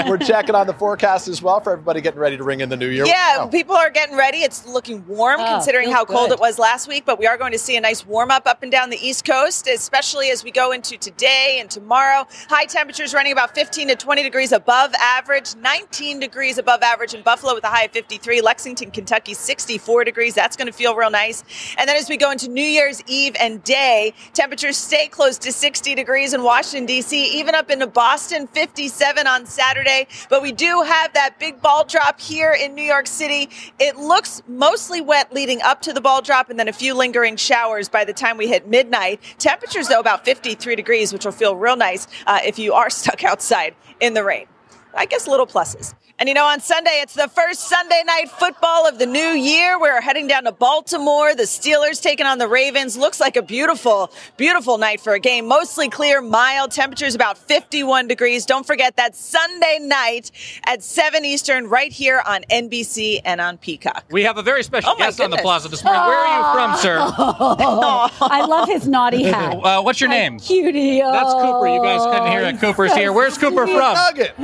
We're 0.08 0.18
checking 0.18 0.54
on 0.54 0.66
the 0.66 0.74
forecast 0.74 1.28
as 1.28 1.42
well 1.42 1.60
for 1.60 1.72
everybody 1.72 2.00
getting 2.00 2.20
ready 2.20 2.36
to 2.36 2.44
ring 2.44 2.60
in 2.60 2.68
the 2.68 2.76
new 2.76 2.88
year. 2.88 3.06
Yeah, 3.06 3.38
Wow. 3.38 3.46
people 3.48 3.74
are 3.74 3.90
getting 3.90 4.16
ready. 4.16 4.38
It's 4.38 4.66
looking 4.66 5.04
warm 5.06 5.40
Oh, 5.40 5.46
considering 5.54 5.86
feels 5.86 5.96
how 5.96 6.04
cold 6.04 6.28
good. 6.28 6.34
it 6.34 6.40
was 6.40 6.58
last 6.58 6.86
week, 6.88 7.04
but 7.06 7.18
we 7.18 7.26
are 7.26 7.36
going 7.36 7.52
to 7.52 7.58
see 7.58 7.76
a 7.76 7.80
nice 7.80 8.06
warm 8.06 8.30
up 8.30 8.35
up 8.44 8.62
and 8.62 8.72
down 8.72 8.90
the 8.90 8.98
East 8.98 9.24
Coast, 9.24 9.68
especially 9.68 10.30
as 10.30 10.42
we 10.42 10.50
go 10.50 10.72
into 10.72 10.98
today 10.98 11.58
and 11.60 11.70
tomorrow. 11.70 12.26
High 12.48 12.66
temperatures 12.66 13.14
running 13.14 13.32
about 13.32 13.54
15 13.54 13.88
to 13.88 13.94
20 13.94 14.22
degrees 14.24 14.50
above 14.50 14.92
average, 14.94 15.54
19 15.54 16.18
degrees 16.18 16.58
above 16.58 16.82
average 16.82 17.14
in 17.14 17.22
Buffalo 17.22 17.54
with 17.54 17.62
a 17.62 17.68
high 17.68 17.84
of 17.84 17.92
53, 17.92 18.40
Lexington, 18.40 18.90
Kentucky 18.90 19.32
64 19.32 20.04
degrees. 20.04 20.34
That's 20.34 20.56
going 20.56 20.66
to 20.66 20.72
feel 20.72 20.96
real 20.96 21.10
nice. 21.10 21.44
And 21.78 21.88
then 21.88 21.96
as 21.96 22.08
we 22.08 22.16
go 22.16 22.32
into 22.32 22.48
New 22.48 22.60
Year's 22.60 23.02
Eve 23.06 23.36
and 23.38 23.62
day, 23.62 24.12
temperatures 24.34 24.76
stay 24.76 25.06
close 25.06 25.38
to 25.38 25.52
60 25.52 25.94
degrees 25.94 26.34
in 26.34 26.42
Washington 26.42 26.86
D.C., 26.86 27.38
even 27.38 27.54
up 27.54 27.70
into 27.70 27.86
Boston 27.86 28.48
57 28.48 29.26
on 29.26 29.46
Saturday, 29.46 30.08
but 30.28 30.42
we 30.42 30.50
do 30.50 30.82
have 30.82 31.12
that 31.12 31.38
big 31.38 31.62
ball 31.62 31.84
drop 31.84 32.20
here 32.20 32.52
in 32.52 32.74
New 32.74 32.82
York 32.82 33.06
City. 33.06 33.48
It 33.78 33.96
looks 33.96 34.42
mostly 34.48 35.00
wet 35.00 35.32
leading 35.32 35.62
up 35.62 35.82
to 35.82 35.92
the 35.92 36.00
ball 36.00 36.22
drop 36.22 36.50
and 36.50 36.58
then 36.58 36.66
a 36.66 36.72
few 36.72 36.94
lingering 36.94 37.36
showers 37.36 37.88
by 37.88 38.04
the 38.04 38.12
time 38.12 38.25
we 38.34 38.48
hit 38.48 38.66
midnight. 38.66 39.20
Temperatures, 39.38 39.88
though, 39.88 40.00
about 40.00 40.24
53 40.24 40.74
degrees, 40.74 41.12
which 41.12 41.24
will 41.24 41.32
feel 41.32 41.54
real 41.54 41.76
nice 41.76 42.06
uh, 42.26 42.40
if 42.44 42.58
you 42.58 42.72
are 42.72 42.90
stuck 43.02 43.22
outside 43.24 43.74
in 44.00 44.14
the 44.14 44.24
rain. 44.24 44.46
I 44.94 45.06
guess 45.06 45.28
little 45.28 45.46
pluses. 45.46 45.94
And 46.18 46.30
you 46.30 46.34
know, 46.34 46.46
on 46.46 46.60
Sunday, 46.60 47.00
it's 47.02 47.12
the 47.12 47.28
first 47.28 47.60
Sunday 47.68 48.02
night 48.06 48.30
football 48.30 48.88
of 48.88 48.98
the 48.98 49.04
new 49.04 49.18
year. 49.20 49.78
We're 49.78 50.00
heading 50.00 50.26
down 50.26 50.44
to 50.44 50.52
Baltimore. 50.52 51.34
The 51.34 51.42
Steelers 51.42 52.00
taking 52.02 52.24
on 52.24 52.38
the 52.38 52.48
Ravens. 52.48 52.96
Looks 52.96 53.20
like 53.20 53.36
a 53.36 53.42
beautiful, 53.42 54.10
beautiful 54.38 54.78
night 54.78 54.98
for 55.02 55.12
a 55.12 55.18
game. 55.20 55.46
Mostly 55.46 55.90
clear, 55.90 56.22
mild. 56.22 56.70
Temperatures 56.70 57.14
about 57.14 57.36
51 57.36 58.08
degrees. 58.08 58.46
Don't 58.46 58.66
forget 58.66 58.96
that 58.96 59.14
Sunday 59.14 59.78
night 59.82 60.30
at 60.64 60.82
7 60.82 61.22
Eastern, 61.26 61.68
right 61.68 61.92
here 61.92 62.22
on 62.26 62.44
NBC 62.50 63.20
and 63.22 63.38
on 63.38 63.58
Peacock. 63.58 64.06
We 64.10 64.22
have 64.22 64.38
a 64.38 64.42
very 64.42 64.62
special 64.62 64.92
Oh, 64.92 64.94
my 64.98 65.04
guest 65.06 65.20
on 65.20 65.28
the 65.30 65.36
plaza 65.36 65.68
this 65.68 65.84
morning. 65.84 66.00
Where 66.00 66.16
are 66.18 66.38
you 66.38 66.54
from, 66.54 66.76
sir? 66.78 66.96
I 66.98 68.46
love 68.48 68.68
his 68.68 68.88
naughty 68.88 69.24
hat. 69.24 69.58
Uh, 69.62 69.82
what's 69.82 70.00
your 70.00 70.08
name? 70.08 70.38
Cutie. 70.40 71.00
That's 71.00 71.34
Cooper. 71.34 71.68
You 71.68 71.82
guys 71.82 72.02
couldn't 72.06 72.30
hear 72.30 72.40
that. 72.40 72.58
Cooper's 72.58 72.94
here. 72.94 73.12
Where's 73.12 73.36
Cooper 73.36 73.66
from? 73.66 73.94
Nugget. 73.94 74.34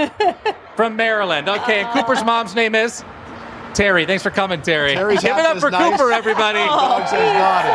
From 0.76 0.96
Maryland. 0.96 1.48
Okay, 1.48 1.82
and 1.82 1.88
Cooper's 1.90 2.24
mom's 2.24 2.54
name 2.54 2.74
is? 2.74 3.04
Terry. 3.74 4.04
Thanks 4.04 4.22
for 4.22 4.30
coming, 4.30 4.60
Terry. 4.62 4.94
Terry's 4.94 5.20
Give 5.20 5.36
it 5.36 5.44
up 5.46 5.58
for 5.58 5.70
nice. 5.70 5.92
Cooper, 5.98 6.12
everybody. 6.12 6.58
Dog 6.58 7.08
says 7.08 7.34
naughty. 7.34 7.68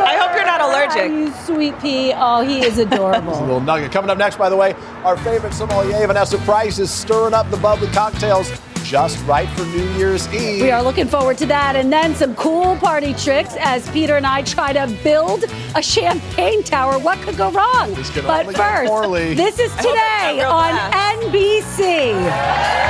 I 0.00 0.16
hope 0.20 0.34
you're 0.36 0.46
not 0.46 0.60
allergic. 0.60 1.10
You 1.10 1.32
sweet 1.44 1.78
pea. 1.80 2.12
Oh, 2.14 2.40
he 2.42 2.64
is 2.64 2.78
adorable. 2.78 3.34
A 3.38 3.40
little 3.40 3.60
nugget. 3.60 3.90
Coming 3.90 4.10
up 4.10 4.18
next, 4.18 4.36
by 4.36 4.48
the 4.48 4.56
way, 4.56 4.74
our 5.04 5.16
favorite 5.18 5.52
sommelier, 5.54 6.06
Vanessa 6.06 6.38
Price, 6.38 6.78
is 6.78 6.90
stirring 6.90 7.34
up 7.34 7.50
the 7.50 7.56
bubbly 7.56 7.88
cocktails 7.88 8.50
just 8.88 9.22
right 9.26 9.48
for 9.50 9.66
New 9.66 9.86
Year's 9.98 10.26
Eve. 10.32 10.62
We 10.62 10.70
are 10.70 10.82
looking 10.82 11.06
forward 11.06 11.36
to 11.38 11.46
that. 11.46 11.76
And 11.76 11.92
then 11.92 12.14
some 12.14 12.34
cool 12.36 12.74
party 12.76 13.12
tricks 13.12 13.54
as 13.60 13.86
Peter 13.90 14.16
and 14.16 14.26
I 14.26 14.40
try 14.42 14.72
to 14.72 14.86
build 15.04 15.44
a 15.74 15.82
champagne 15.82 16.62
tower. 16.62 16.98
What 16.98 17.18
could 17.18 17.36
go 17.36 17.50
wrong? 17.50 17.94
But 18.24 18.46
first, 18.56 18.90
poorly. 18.90 19.34
this 19.34 19.58
is 19.58 19.70
I 19.72 19.82
hope 19.82 19.84
it's 19.84 19.94
not 19.94 20.30
today 20.30 20.42
on 20.42 20.74
fast. 20.74 21.20
NBC. 21.20 22.88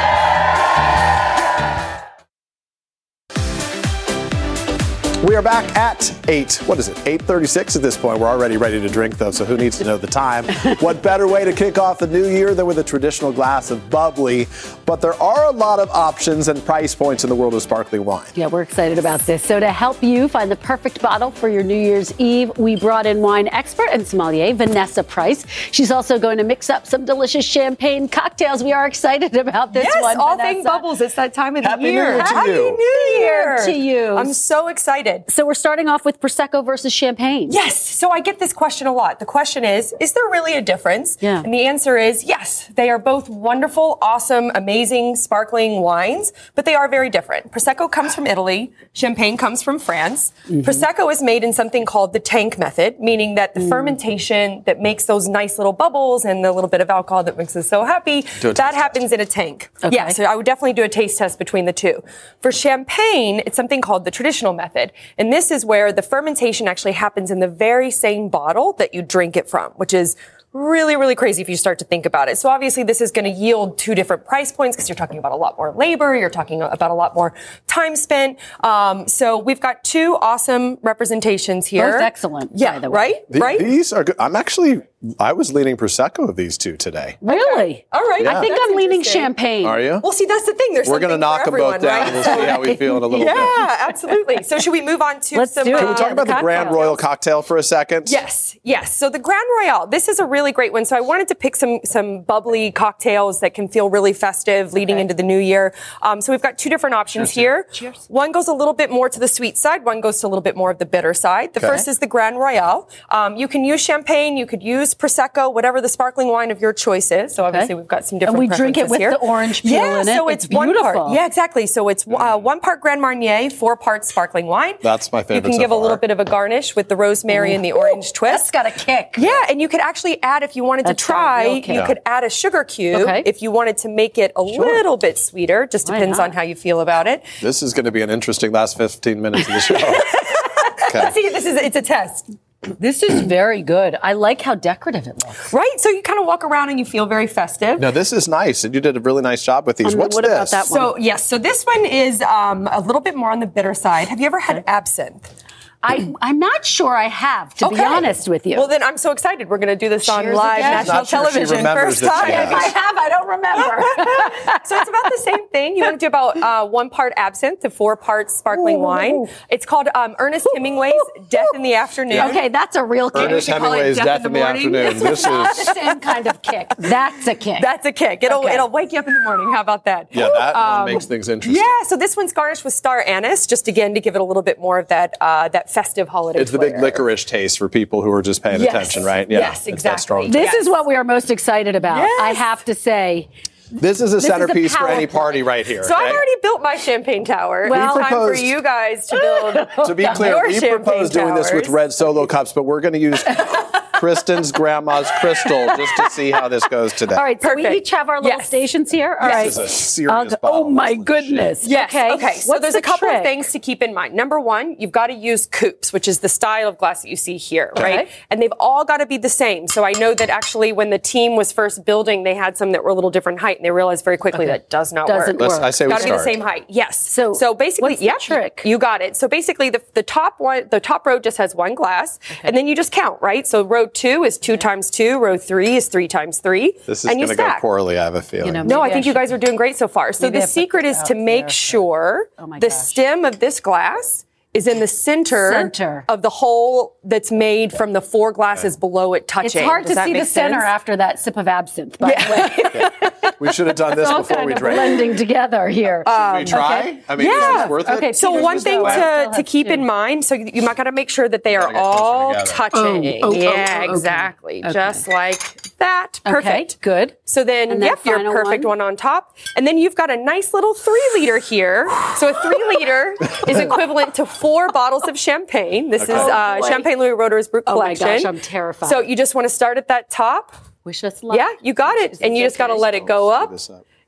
We 5.28 5.36
are 5.36 5.42
back 5.42 5.76
at 5.76 6.10
8. 6.26 6.62
What 6.64 6.78
is 6.78 6.88
it? 6.88 6.96
8:36 7.04 7.76
at 7.76 7.82
this 7.82 7.98
point. 7.98 8.18
We're 8.18 8.28
already 8.28 8.56
ready 8.56 8.80
to 8.80 8.88
drink 8.88 9.18
though, 9.18 9.30
so 9.30 9.44
who 9.44 9.58
needs 9.58 9.76
to 9.76 9.84
know 9.84 9.98
the 9.98 10.06
time? 10.06 10.46
what 10.80 11.02
better 11.02 11.28
way 11.28 11.44
to 11.44 11.52
kick 11.52 11.76
off 11.76 11.98
the 11.98 12.06
new 12.06 12.26
year 12.26 12.54
than 12.54 12.64
with 12.64 12.78
a 12.78 12.82
traditional 12.82 13.30
glass 13.30 13.70
of 13.70 13.90
bubbly? 13.90 14.46
But 14.86 15.02
there 15.02 15.12
are 15.22 15.44
a 15.44 15.50
lot 15.50 15.80
of 15.80 15.90
options 15.90 16.48
and 16.48 16.64
price 16.64 16.94
points 16.94 17.24
in 17.24 17.28
the 17.28 17.36
world 17.36 17.52
of 17.52 17.60
sparkling 17.60 18.06
wine. 18.06 18.24
Yeah, 18.36 18.46
we're 18.46 18.62
excited 18.62 18.98
about 18.98 19.20
this. 19.20 19.42
So, 19.42 19.60
to 19.60 19.70
help 19.70 20.02
you 20.02 20.28
find 20.28 20.50
the 20.50 20.56
perfect 20.56 21.02
bottle 21.02 21.30
for 21.30 21.50
your 21.50 21.62
New 21.62 21.76
Year's 21.76 22.10
Eve, 22.18 22.50
we 22.56 22.76
brought 22.76 23.04
in 23.04 23.20
wine 23.20 23.48
expert 23.48 23.90
and 23.92 24.06
sommelier 24.06 24.54
Vanessa 24.54 25.04
Price. 25.04 25.44
She's 25.72 25.90
also 25.90 26.18
going 26.18 26.38
to 26.38 26.44
mix 26.44 26.70
up 26.70 26.86
some 26.86 27.04
delicious 27.04 27.44
champagne 27.44 28.08
cocktails. 28.08 28.64
We 28.64 28.72
are 28.72 28.86
excited 28.86 29.36
about 29.36 29.74
this 29.74 29.84
yes, 29.84 30.02
one. 30.02 30.16
all 30.16 30.38
Vanessa. 30.38 30.54
things 30.54 30.64
bubbles. 30.64 31.02
It's 31.02 31.16
that 31.16 31.34
time 31.34 31.54
of 31.56 31.64
the 31.64 31.68
Happy 31.68 31.82
New 31.82 31.90
year. 31.90 32.12
Year 32.12 32.18
to 32.18 32.24
Happy 32.24 32.50
you. 32.50 32.76
New 32.78 33.20
Year 33.20 33.58
to 33.66 33.72
you. 33.72 34.16
I'm 34.16 34.32
so 34.32 34.68
excited. 34.68 35.17
So, 35.26 35.46
we're 35.46 35.54
starting 35.54 35.88
off 35.88 36.04
with 36.04 36.20
Prosecco 36.20 36.64
versus 36.64 36.92
champagne. 36.92 37.50
Yes. 37.50 37.88
So 37.98 38.10
I 38.10 38.20
get 38.20 38.38
this 38.38 38.52
question 38.52 38.86
a 38.86 38.92
lot. 38.92 39.18
The 39.18 39.26
question 39.26 39.64
is, 39.64 39.94
is 39.98 40.12
there 40.12 40.24
really 40.30 40.54
a 40.54 40.62
difference? 40.62 41.18
Yeah. 41.20 41.42
And 41.42 41.52
the 41.52 41.62
answer 41.62 41.96
is 41.96 42.22
yes. 42.22 42.68
They 42.74 42.90
are 42.90 42.98
both 42.98 43.28
wonderful, 43.28 43.98
awesome, 44.02 44.52
amazing, 44.54 45.16
sparkling 45.16 45.80
wines, 45.80 46.32
but 46.54 46.64
they 46.64 46.74
are 46.74 46.88
very 46.88 47.10
different. 47.10 47.50
Prosecco 47.50 47.90
comes 47.90 48.14
from 48.14 48.26
Italy. 48.26 48.72
Champagne 48.92 49.36
comes 49.36 49.62
from 49.62 49.78
France. 49.78 50.32
Mm-hmm. 50.46 50.60
Prosecco 50.60 51.10
is 51.10 51.22
made 51.22 51.42
in 51.42 51.52
something 51.52 51.84
called 51.84 52.12
the 52.12 52.20
tank 52.20 52.58
method, 52.58 53.00
meaning 53.00 53.34
that 53.34 53.54
the 53.54 53.60
mm. 53.60 53.68
fermentation 53.68 54.62
that 54.66 54.80
makes 54.80 55.06
those 55.06 55.26
nice 55.28 55.58
little 55.58 55.72
bubbles 55.72 56.24
and 56.24 56.44
the 56.44 56.52
little 56.52 56.70
bit 56.70 56.80
of 56.80 56.90
alcohol 56.90 57.24
that 57.24 57.36
makes 57.36 57.56
us 57.56 57.68
so 57.68 57.84
happy, 57.84 58.20
that 58.20 58.54
taste 58.56 58.74
happens 58.74 59.12
in 59.12 59.20
a 59.20 59.26
tank. 59.26 59.70
Okay. 59.82 59.96
Yeah. 59.96 60.08
So 60.10 60.24
I 60.24 60.36
would 60.36 60.46
definitely 60.46 60.74
do 60.74 60.82
a 60.82 60.88
taste 60.88 61.18
test 61.18 61.38
between 61.38 61.64
the 61.64 61.72
two. 61.72 62.02
For 62.40 62.52
champagne, 62.52 63.42
it's 63.46 63.56
something 63.56 63.80
called 63.80 64.04
the 64.04 64.10
traditional 64.10 64.52
method. 64.52 64.92
And 65.16 65.32
this 65.32 65.50
is 65.50 65.64
where 65.64 65.92
the 65.92 66.02
fermentation 66.02 66.68
actually 66.68 66.92
happens 66.92 67.30
in 67.30 67.40
the 67.40 67.48
very 67.48 67.90
same 67.90 68.28
bottle 68.28 68.72
that 68.74 68.94
you 68.94 69.02
drink 69.02 69.36
it 69.36 69.48
from, 69.48 69.72
which 69.72 69.94
is 69.94 70.16
really, 70.54 70.96
really 70.96 71.14
crazy 71.14 71.42
if 71.42 71.48
you 71.48 71.56
start 71.56 71.78
to 71.78 71.84
think 71.84 72.06
about 72.06 72.28
it. 72.28 72.38
So 72.38 72.48
obviously 72.48 72.82
this 72.82 73.02
is 73.02 73.12
going 73.12 73.26
to 73.26 73.30
yield 73.30 73.76
two 73.76 73.94
different 73.94 74.24
price 74.24 74.50
points 74.50 74.76
because 74.76 74.88
you're 74.88 74.96
talking 74.96 75.18
about 75.18 75.32
a 75.32 75.36
lot 75.36 75.58
more 75.58 75.74
labor. 75.74 76.16
You're 76.16 76.30
talking 76.30 76.62
about 76.62 76.90
a 76.90 76.94
lot 76.94 77.14
more 77.14 77.34
time 77.66 77.94
spent. 77.94 78.38
Um, 78.64 79.06
so 79.08 79.36
we've 79.38 79.60
got 79.60 79.84
two 79.84 80.16
awesome 80.22 80.78
representations 80.82 81.66
here. 81.66 81.92
Both 81.92 82.00
excellent, 82.00 82.52
Yeah. 82.54 82.72
by 82.72 82.78
the 82.78 82.90
way. 82.90 82.96
Right? 82.98 83.30
The- 83.30 83.38
right? 83.40 83.58
These 83.58 83.92
are 83.92 84.04
good. 84.04 84.16
I'm 84.18 84.34
actually, 84.34 84.80
I 85.20 85.32
was 85.32 85.52
leaning 85.52 85.76
Prosecco 85.76 86.28
of 86.28 86.34
these 86.34 86.58
two 86.58 86.76
today. 86.76 87.18
Really? 87.20 87.86
All 87.92 88.02
right. 88.08 88.26
I 88.26 88.40
think 88.40 88.56
That's 88.56 88.70
I'm 88.70 88.76
leaning 88.76 89.04
champagne. 89.04 89.64
Are 89.64 89.80
you? 89.80 90.00
Well, 90.02 90.10
see, 90.10 90.24
that's 90.26 90.44
the 90.44 90.54
thing. 90.54 90.74
There's 90.74 90.88
We're 90.88 90.98
going 90.98 91.12
to 91.12 91.18
knock 91.18 91.44
them 91.44 91.54
both 91.54 91.80
down. 91.80 92.02
right? 92.06 92.12
We'll 92.12 92.24
see 92.24 92.46
how 92.46 92.60
we 92.60 92.74
feel 92.74 92.96
in 92.96 93.04
a 93.04 93.06
little 93.06 93.24
bit. 93.26 93.32
Yeah, 93.36 93.76
absolutely. 93.88 94.42
So 94.42 94.58
should 94.58 94.72
we 94.72 94.80
move 94.80 95.00
on 95.00 95.20
to 95.20 95.36
Let's 95.36 95.54
some? 95.54 95.66
do 95.66 95.76
it. 95.76 95.78
Can 95.78 95.88
we 95.88 95.94
talk 95.94 96.08
uh, 96.10 96.12
about 96.14 96.26
the 96.26 96.34
Grand. 96.40 96.72
Royal 96.72 96.96
cocktail 96.96 97.42
for 97.42 97.56
a 97.56 97.62
second? 97.62 98.10
Yes, 98.10 98.56
yes. 98.64 98.96
So 98.96 99.08
the 99.08 99.20
Grand 99.20 99.46
Royal. 99.60 99.86
this 99.86 100.08
is 100.08 100.18
a 100.18 100.24
really 100.26 100.50
great 100.50 100.72
one. 100.72 100.84
So 100.84 100.96
I 100.96 101.00
wanted 101.00 101.28
to 101.28 101.36
pick 101.36 101.54
some 101.54 101.78
some 101.84 102.22
bubbly 102.22 102.72
cocktails 102.72 103.38
that 103.38 103.54
can 103.54 103.68
feel 103.68 103.88
really 103.90 104.12
festive 104.12 104.72
leading 104.72 104.98
into 104.98 105.14
the 105.14 105.22
new 105.22 105.38
year. 105.38 105.72
Um, 106.02 106.20
so 106.20 106.32
we've 106.32 106.42
got 106.42 106.58
two 106.58 106.70
different 106.70 106.94
options 106.94 107.30
here. 107.30 107.68
Cheers. 107.72 108.06
One 108.08 108.32
goes 108.32 108.48
a 108.48 108.52
little 108.52 108.74
bit 108.74 108.90
more 108.90 109.08
to 109.08 109.20
the 109.20 109.28
sweet 109.28 109.56
side. 109.56 109.84
One 109.84 110.00
goes 110.00 110.20
to 110.22 110.26
a 110.26 110.28
little 110.28 110.42
bit 110.42 110.56
more 110.56 110.72
of 110.72 110.78
the 110.78 110.86
bitter 110.86 111.14
side. 111.14 111.54
The 111.54 111.60
Okay. 111.60 111.68
first 111.68 111.86
is 111.86 112.00
the 112.00 112.08
Grand 112.08 112.36
Royal. 112.38 112.90
Um, 113.10 113.36
you 113.36 113.46
can 113.46 113.62
use 113.64 113.80
champagne. 113.80 114.36
You 114.36 114.46
could 114.46 114.62
use 114.62 114.87
juice, 114.88 114.94
prosecco, 114.94 115.52
whatever 115.52 115.80
the 115.80 115.88
sparkling 115.88 116.28
wine 116.28 116.50
of 116.50 116.60
your 116.60 116.72
choice 116.72 117.10
is. 117.10 117.34
So 117.34 117.44
obviously 117.44 117.74
we've 117.74 117.86
got 117.88 118.04
some 118.06 118.18
different. 118.18 118.38
And 118.40 118.48
we 118.50 118.56
drink 118.56 118.76
it 118.76 118.88
with 118.88 119.00
here. 119.00 119.10
the 119.10 119.18
orange 119.18 119.62
peel 119.62 119.72
yeah, 119.72 120.00
in 120.00 120.08
it. 120.08 120.16
so 120.16 120.28
It's 120.28 120.44
it's, 120.44 120.54
one 120.54 120.68
beautiful. 120.68 120.92
part. 120.92 121.12
Yeah, 121.12 121.26
exactly. 121.26 121.66
So 121.66 121.88
it's 121.88 122.06
uh, 122.06 122.38
one 122.38 122.60
part 122.60 122.80
Grand 122.80 123.00
Marnier, 123.00 123.50
four 123.50 123.76
parts 123.76 124.08
sparkling 124.08 124.46
wine. 124.46 124.74
That's 124.82 125.12
my 125.12 125.22
favorite. 125.22 125.36
You 125.36 125.42
can 125.42 125.52
so 125.52 125.58
give 125.58 125.70
a 125.70 125.76
little 125.76 125.96
bit 125.96 126.10
of 126.10 126.20
a 126.20 126.24
garnish 126.24 126.76
with 126.76 126.88
the 126.88 126.96
rosemary 126.96 127.54
and 127.54 127.64
the 127.64 127.72
orange 127.72 128.12
twist. 128.12 128.28
That's 128.38 128.50
got 128.50 128.66
a 128.66 128.70
kick. 128.70 129.14
Yeah, 129.18 129.46
and 129.48 129.60
you 129.60 129.68
could 129.68 129.80
actually 129.80 130.22
add 130.22 130.42
if 130.42 130.56
you 130.56 130.64
wanted 130.64 130.86
That's 130.86 131.00
to 131.02 131.06
try, 131.06 131.46
you 131.46 131.62
kick. 131.62 131.86
could 131.86 131.98
add 132.06 132.24
a 132.24 132.30
sugar 132.30 132.64
cube 132.64 133.02
Okay. 133.02 133.22
if 133.26 133.42
you 133.42 133.50
wanted 133.50 133.78
to 133.78 133.88
make 133.88 134.18
it 134.18 134.32
a 134.36 134.42
little 134.42 134.96
bit 134.96 135.18
sweeter. 135.18 135.66
Just 135.66 135.88
Why 135.88 135.98
depends 135.98 136.18
not? 136.18 136.30
on 136.30 136.32
how 136.32 136.42
you 136.42 136.54
feel 136.54 136.80
about 136.80 137.06
it. 137.06 137.24
This 137.40 137.62
is 137.62 137.72
going 137.74 137.84
to 137.84 137.92
be 137.92 138.02
an 138.02 138.10
interesting 138.10 138.52
last 138.52 138.76
15 138.76 139.20
minutes 139.20 139.46
of 139.48 139.54
the 139.54 139.60
show. 139.60 139.74
okay. 140.88 141.10
See, 141.12 141.28
this 141.28 141.44
is 141.46 141.56
it's 141.56 141.76
a 141.76 141.82
test. 141.82 142.30
This 142.62 143.04
is 143.04 143.22
very 143.22 143.62
good. 143.62 143.96
I 144.02 144.14
like 144.14 144.42
how 144.42 144.56
decorative 144.56 145.06
it 145.06 145.24
looks. 145.24 145.52
Right? 145.52 145.74
So 145.78 145.90
you 145.90 146.02
kind 146.02 146.18
of 146.18 146.26
walk 146.26 146.42
around 146.42 146.70
and 146.70 146.78
you 146.78 146.84
feel 146.84 147.06
very 147.06 147.28
festive. 147.28 147.78
No, 147.78 147.90
this 147.92 148.12
is 148.12 148.26
nice, 148.26 148.64
and 148.64 148.74
you 148.74 148.80
did 148.80 148.96
a 148.96 149.00
really 149.00 149.22
nice 149.22 149.44
job 149.44 149.66
with 149.66 149.76
these. 149.76 149.86
And 149.86 149.92
then 149.92 150.00
What's 150.00 150.16
what 150.16 150.24
this? 150.24 150.32
about 150.32 150.50
that 150.50 150.66
So 150.66 150.96
yes, 150.98 151.24
so 151.24 151.38
this 151.38 151.64
one 151.64 151.86
is 151.86 152.20
um, 152.22 152.68
a 152.72 152.80
little 152.80 153.00
bit 153.00 153.14
more 153.14 153.30
on 153.30 153.38
the 153.40 153.46
bitter 153.46 153.74
side. 153.74 154.08
Have 154.08 154.18
you 154.20 154.26
ever 154.26 154.40
had 154.40 154.64
absinthe? 154.66 155.32
I, 155.80 156.12
I'm 156.20 156.40
not 156.40 156.64
sure 156.66 156.96
I 156.96 157.06
have, 157.08 157.54
to 157.56 157.68
be 157.68 157.78
honest 157.80 158.28
with 158.28 158.46
you. 158.46 158.56
Well, 158.56 158.66
then 158.66 158.82
I'm 158.82 158.98
so 158.98 159.12
excited. 159.12 159.48
We're 159.48 159.58
going 159.58 159.68
to 159.68 159.76
do 159.76 159.88
this 159.88 160.08
on 160.08 160.24
live 160.32 160.58
again. 160.58 160.72
national 160.72 160.96
Not 160.96 161.06
sure 161.06 161.18
television. 161.20 161.56
remembers 161.58 162.00
First 162.00 162.12
time. 162.12 162.30
has. 162.32 162.52
I 162.52 162.62
have, 162.78 162.96
I 162.96 163.08
don't 163.08 163.28
remember. 163.28 164.60
so 164.64 164.76
it's 164.80 164.88
about 164.88 165.04
the 165.04 165.20
same 165.22 165.48
thing. 165.50 165.76
You 165.76 165.84
want 165.84 165.94
to 165.94 165.98
do 166.00 166.06
about 166.08 166.36
uh, 166.36 166.66
one 166.66 166.90
part 166.90 167.12
absinthe 167.16 167.60
to 167.60 167.70
four 167.70 167.96
parts 167.96 168.34
sparkling 168.36 168.80
wine. 168.80 169.26
It's 169.50 169.64
called 169.64 169.86
um, 169.94 170.16
Ernest 170.18 170.48
Hemingway's 170.54 170.94
Death 171.28 171.46
in 171.54 171.62
the 171.62 171.74
Afternoon. 171.74 172.18
okay, 172.30 172.48
that's 172.48 172.74
a 172.74 172.82
real 172.84 173.08
kick. 173.10 173.30
Ernest 173.30 173.46
We 173.48 173.54
call 173.54 173.72
it 173.74 173.76
Hemingway's 173.76 173.96
Death 173.98 174.04
Death 174.06 174.20
in 174.22 174.26
in 174.26 174.32
the 174.32 174.38
the 174.40 174.46
Afternoon. 174.46 174.98
This 174.98 175.22
Not 175.24 175.58
is 175.58 175.66
the 175.66 175.74
same 175.74 176.00
kind 176.00 176.26
of 176.26 176.42
kick. 176.42 176.68
That's 176.78 177.26
a 177.28 177.34
kick. 177.36 177.62
That's 177.62 177.86
a 177.86 177.92
kick. 177.92 178.22
It'll 178.24 178.38
Okay. 178.40 178.54
it'll 178.54 178.68
wake 178.70 178.92
you 178.92 178.98
up 178.98 179.06
in 179.06 179.14
the 179.14 179.20
morning. 179.20 179.52
How 179.52 179.60
about 179.60 179.84
that? 179.84 180.08
yeah, 180.10 180.28
that 180.36 180.56
Um, 180.56 180.82
one 180.82 180.92
makes 180.94 181.06
things 181.06 181.28
interesting. 181.28 181.62
Yeah, 181.62 181.86
so 181.86 181.96
this 181.96 182.16
one's 182.16 182.32
garnished 182.32 182.64
with 182.64 182.74
star 182.74 183.00
anise, 183.06 183.46
just 183.46 183.68
again 183.68 183.94
to 183.94 184.00
give 184.00 184.16
it 184.16 184.20
a 184.20 184.24
little 184.24 184.42
bit 184.42 184.58
more 184.58 184.78
of 184.80 184.88
that 184.88 185.14
uh, 185.20 185.48
that 185.48 185.67
festive 185.70 186.08
holiday. 186.08 186.40
It's 186.40 186.50
the 186.50 186.58
big 186.58 186.72
flair. 186.72 186.82
licorice 186.82 187.24
taste 187.24 187.58
for 187.58 187.68
people 187.68 188.02
who 188.02 188.10
are 188.12 188.22
just 188.22 188.42
paying 188.42 188.60
Yes. 188.60 188.70
attention, 188.74 189.04
right? 189.04 189.30
Yeah, 189.30 189.40
Yes, 189.40 189.66
exactly. 189.66 190.28
this 190.28 190.50
taste. 190.50 190.56
is 190.62 190.68
what 190.68 190.86
we 190.86 190.94
are 190.94 191.04
most 191.04 191.30
excited 191.30 191.76
about. 191.76 191.98
Yes. 191.98 192.20
I 192.22 192.32
have 192.34 192.64
to 192.66 192.74
say. 192.74 193.28
This 193.70 194.00
is 194.00 194.14
a 194.14 194.16
is 194.16 194.22
the 194.22 194.28
centerpiece 194.30 194.74
for 194.74 194.88
any 194.88 195.06
party 195.06 195.42
right 195.42 195.66
here. 195.66 195.82
So 195.84 195.94
I've 195.94 196.10
already 196.14 196.32
built 196.42 196.62
my 196.62 196.76
champagne 196.76 197.24
tower. 197.26 197.66
Well- 197.68 197.88
it's 197.88 197.96
We 197.96 198.02
time 198.02 198.10
for 198.12 198.34
you 198.34 198.62
guys 198.62 199.06
to 199.08 199.16
build. 199.20 199.68
To 199.88 199.94
be 199.94 200.06
clear, 200.14 200.36
your 200.36 200.46
we 200.48 200.54
champagne 200.54 200.84
proposed 200.84 201.12
doing 201.12 201.34
this 201.34 201.52
with 201.52 201.68
red 201.68 201.92
solo 201.92 202.26
cups, 202.26 202.52
but 202.54 202.62
we're 202.62 202.80
going 202.80 202.94
to 202.94 202.98
use 202.98 203.22
Kristen's 203.98 204.52
grandma's 204.52 205.10
crystal 205.20 205.66
just 205.76 205.92
to 205.96 206.10
see 206.10 206.30
how 206.30 206.48
this 206.48 206.66
goes 206.68 206.92
today. 206.92 207.16
All 207.16 207.22
right, 207.24 207.40
so 207.42 207.54
we 207.54 207.68
each 207.68 207.90
have 207.90 208.08
our 208.08 208.20
little 208.22 208.38
Yes. 208.38 208.46
stations 208.46 208.90
here. 208.90 209.16
All 209.20 209.26
This 209.28 209.34
right. 209.34 209.46
is 209.48 209.58
a 209.58 209.68
serious 209.68 210.12
I'll 210.12 210.24
go- 210.26 210.36
bottle. 210.40 210.58
oh 210.66 210.70
my 210.70 210.92
Holy 210.92 210.98
goodness. 211.04 211.66
Yes. 211.66 211.90
Okay. 211.94 212.12
Okay. 212.12 212.32
So 212.34 212.50
What's 212.50 212.62
there's 212.62 212.74
the 212.74 212.78
a 212.78 212.82
couple 212.82 213.08
trick? 213.08 213.18
of 213.18 213.22
things 213.24 213.50
to 213.52 213.58
keep 213.58 213.82
in 213.82 213.92
mind. 213.92 214.14
Number 214.14 214.38
one, 214.38 214.76
you've 214.78 214.92
got 214.92 215.08
to 215.08 215.14
use 215.14 215.46
coupes, 215.46 215.92
which 215.92 216.06
is 216.06 216.20
the 216.20 216.28
style 216.28 216.68
of 216.68 216.78
glass 216.78 217.02
that 217.02 217.08
you 217.08 217.16
see 217.16 217.36
here, 217.36 217.72
right? 217.76 218.08
And 218.30 218.40
they've 218.40 218.52
all 218.60 218.84
got 218.84 218.98
to 218.98 219.06
be 219.06 219.18
the 219.18 219.28
same. 219.28 219.66
So 219.66 219.84
I 219.84 219.92
know 219.92 220.14
that 220.14 220.30
actually 220.30 220.72
when 220.72 220.90
the 220.90 220.98
team 220.98 221.34
was 221.36 221.50
first 221.50 221.84
building, 221.84 222.22
they 222.22 222.34
had 222.34 222.56
some 222.56 222.70
that 222.72 222.84
were 222.84 222.90
a 222.90 222.94
little 222.94 223.10
different 223.10 223.40
height, 223.40 223.56
and 223.56 223.64
they 223.64 223.70
realized 223.72 224.04
very 224.04 224.18
quickly 224.18 224.46
that 224.46 224.70
does 224.70 224.92
not 224.92 225.08
Doesn't 225.08 225.38
work. 225.40 225.50
Let's, 225.50 225.62
I 225.62 225.70
say 225.70 225.86
we 225.86 225.90
Got 225.90 225.98
to 226.02 226.04
be 226.04 226.10
the 226.12 226.18
same 226.18 226.40
height. 226.40 226.66
Yes. 226.68 227.00
So 227.04 227.32
so 227.32 227.52
basically, 227.54 227.90
what's 227.92 228.02
yeah, 228.02 228.14
trick? 228.20 228.62
You 228.64 228.78
got 228.78 229.00
it. 229.00 229.16
So 229.16 229.26
basically, 229.26 229.70
the, 229.70 229.82
the 229.94 230.02
top 230.04 230.34
one, 230.38 230.68
the 230.70 230.78
top 230.80 231.04
row 231.06 231.18
just 231.18 231.38
has 231.38 231.54
one 231.54 231.74
glass, 231.74 232.18
and 232.44 232.56
then 232.56 232.68
you 232.68 232.76
just 232.76 232.92
count, 232.92 233.20
right? 233.20 233.46
So 233.46 233.64
row 233.64 233.86
two 233.88 234.24
is 234.24 234.38
two 234.38 234.56
times 234.56 234.90
two. 234.90 235.18
Row 235.18 235.36
three 235.36 235.76
is 235.76 235.88
three 235.88 236.08
times 236.08 236.38
three. 236.38 236.74
This 236.86 237.04
is 237.04 237.10
and 237.10 237.18
going 237.18 237.28
to 237.28 237.34
go 237.34 237.52
poorly, 237.60 237.98
I 237.98 238.04
have 238.04 238.14
a 238.14 238.22
feeling. 238.22 238.46
You 238.46 238.52
know, 238.52 238.62
No, 238.62 238.80
I 238.80 238.84
Maybe 238.84 238.90
I 238.90 238.94
think 238.94 239.06
you 239.06 239.14
guys 239.14 239.32
are 239.32 239.38
doing 239.38 239.56
great 239.56 239.76
so 239.76 239.88
far. 239.88 240.12
So 240.12 240.26
Maybe 240.26 240.38
the 240.38 240.42
put 240.42 240.50
secret 240.50 240.84
is 240.84 241.02
to 241.04 241.14
make 241.14 241.44
there. 241.44 241.50
sure 241.50 242.28
Oh 242.38 242.46
the 242.46 242.68
gosh. 242.68 242.72
stem 242.72 243.24
of 243.24 243.38
this 243.40 243.60
glass 243.60 244.24
is 244.54 244.66
in 244.66 244.80
the 244.80 244.86
center, 244.86 245.52
Center. 245.52 246.04
of 246.08 246.22
the 246.22 246.30
hole 246.30 246.96
that's 247.04 247.30
made 247.30 247.72
from 247.72 247.92
the 247.92 248.00
four 248.00 248.32
glasses 248.32 248.76
below 248.76 249.12
it 249.14 249.28
touching. 249.28 249.60
It's 249.60 249.68
hard 249.68 249.84
Does 249.84 249.96
to 249.96 250.04
see 250.04 250.12
the 250.14 250.20
make 250.20 250.28
center 250.28 250.58
after 250.58 250.96
that 250.96 251.18
sip 251.18 251.36
of 251.36 251.46
absinthe, 251.46 251.98
by 251.98 252.14
the 252.14 253.10
way. 253.20 253.30
we 253.40 253.52
should 253.52 253.66
have 253.66 253.76
done 253.76 253.90
this 253.96 254.08
It's 254.08 254.10
all 254.10 254.22
before 254.22 254.36
kind 254.38 254.46
we 254.48 254.54
drank. 254.54 254.76
blending 254.76 255.16
together 255.16 255.68
here. 255.68 256.02
Should 256.06 256.12
we 256.32 256.38
um, 256.40 256.44
try? 256.46 256.80
okay. 256.80 257.02
I 257.08 257.16
mean, 257.16 257.26
Yeah. 257.26 257.50
is 257.56 257.62
this 257.62 257.70
worth 257.70 257.88
it? 257.88 257.92
Okay, 257.98 258.12
So 258.14 258.30
Peter's 258.30 258.42
one 258.42 258.58
thing 258.60 258.78
go. 258.80 258.86
I 258.86 258.92
still 258.92 259.30
to, 259.32 259.36
to 259.36 259.42
keep 259.42 259.66
two. 259.66 259.72
in 259.74 259.86
mind, 259.86 260.24
so 260.24 260.34
you 260.34 260.62
might 260.62 260.76
got 260.76 260.84
to 260.84 260.92
make 260.92 261.10
sure 261.10 261.28
that 261.28 261.44
they 261.44 261.54
are 261.54 261.60
Gotta 261.70 261.74
get 261.74 261.80
closer 261.82 262.02
all 262.02 262.28
together. 262.32 262.50
touching. 262.50 263.20
Oh, 263.22 263.28
oh, 263.28 263.30
oh, 263.30 263.32
yeah, 263.34 263.48
oh, 263.80 263.82
okay. 263.82 263.92
exactly. 263.92 264.64
Okay. 264.64 264.72
Just 264.72 265.08
like 265.08 265.38
that. 265.78 266.20
Perfect. 266.24 266.46
Okay, 266.72 266.78
good. 266.80 267.16
So 267.24 267.44
then, 267.44 267.70
And 267.70 267.82
then 267.82 267.90
yep, 267.90 268.04
your 268.04 268.18
perfect 268.32 268.64
one. 268.64 268.78
one. 268.78 268.88
on 268.88 268.96
top. 268.96 269.36
And 269.56 269.66
then 269.66 269.76
you've 269.78 269.94
got 269.94 270.10
a 270.10 270.16
nice 270.16 270.52
little 270.54 270.74
three 270.74 271.10
liter 271.14 271.38
here. 271.38 271.86
So 272.16 272.30
a 272.30 272.42
three 272.42 272.64
liter 272.76 273.14
is 273.46 273.58
equivalent 273.58 274.14
to 274.16 274.26
four 274.40 274.68
bottles 274.70 275.06
of 275.08 275.18
champagne. 275.18 275.90
This 275.90 276.02
Okay. 276.02 276.12
is 276.14 276.18
uh, 276.18 276.60
Oh. 276.62 276.68
Champagne 276.68 276.98
Louis 276.98 277.10
Roederer's 277.16 277.48
Brut 277.48 277.66
Collection. 277.66 278.06
Oh 278.06 278.10
my 278.10 278.16
gosh, 278.16 278.24
I'm 278.24 278.40
terrified. 278.40 278.88
So 278.90 279.00
you 279.00 279.16
just 279.16 279.34
want 279.34 279.44
to 279.46 279.48
start 279.54 279.78
at 279.78 279.88
that 279.88 280.10
top. 280.10 280.54
Wish 280.84 281.04
us 281.04 281.22
luck. 281.22 281.36
Yeah, 281.36 281.48
you 281.60 281.74
got 281.74 281.96
it. 281.98 282.18
And 282.20 282.36
you 282.36 282.44
just 282.44 282.56
got 282.58 282.68
to 282.68 282.74
let 282.74 282.94
it 282.94 283.04
go 283.06 283.30
up. 283.30 283.52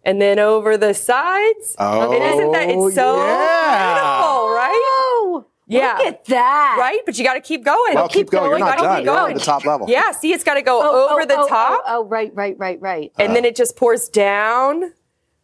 And 0.04 0.20
then 0.20 0.38
over 0.38 0.78
the 0.78 0.94
sides. 0.94 1.76
Oh, 1.78 2.10
and 2.12 2.24
isn't 2.24 2.52
that, 2.52 2.68
it's 2.70 2.94
so 2.94 3.16
yeah. 3.16 3.94
beautiful, 3.94 4.48
right? 4.54 4.70
Oh, 4.72 5.46
Yeah. 5.66 5.96
look 5.98 6.06
at 6.06 6.24
that. 6.26 6.76
Right? 6.80 7.00
But 7.04 7.18
you 7.18 7.24
got 7.24 7.34
to 7.34 7.40
keep 7.42 7.64
going. 7.64 7.94
Well, 7.96 8.08
keep 8.08 8.30
going. 8.30 8.44
You're 8.48 8.58
You 8.58 8.64
not 8.64 8.78
gotta 8.78 8.82
done. 8.88 8.96
keep 8.98 9.04
You're 9.04 9.14
going. 9.14 9.32
on 9.32 9.38
the 9.38 9.44
top 9.44 9.64
level. 9.66 9.86
Yeah, 9.90 10.12
see, 10.12 10.32
it's 10.32 10.42
got 10.42 10.54
to 10.54 10.62
go 10.62 10.80
Oh, 10.82 11.10
over 11.12 11.22
oh, 11.22 11.26
the 11.26 11.36
oh, 11.38 11.46
top. 11.48 11.82
Oh, 11.86 11.98
oh, 12.00 12.04
right, 12.08 12.34
right, 12.34 12.56
right, 12.58 12.80
right. 12.80 13.12
and 13.18 13.36
then 13.36 13.44
it 13.44 13.54
just 13.56 13.76
pours 13.76 14.08
down 14.08 14.94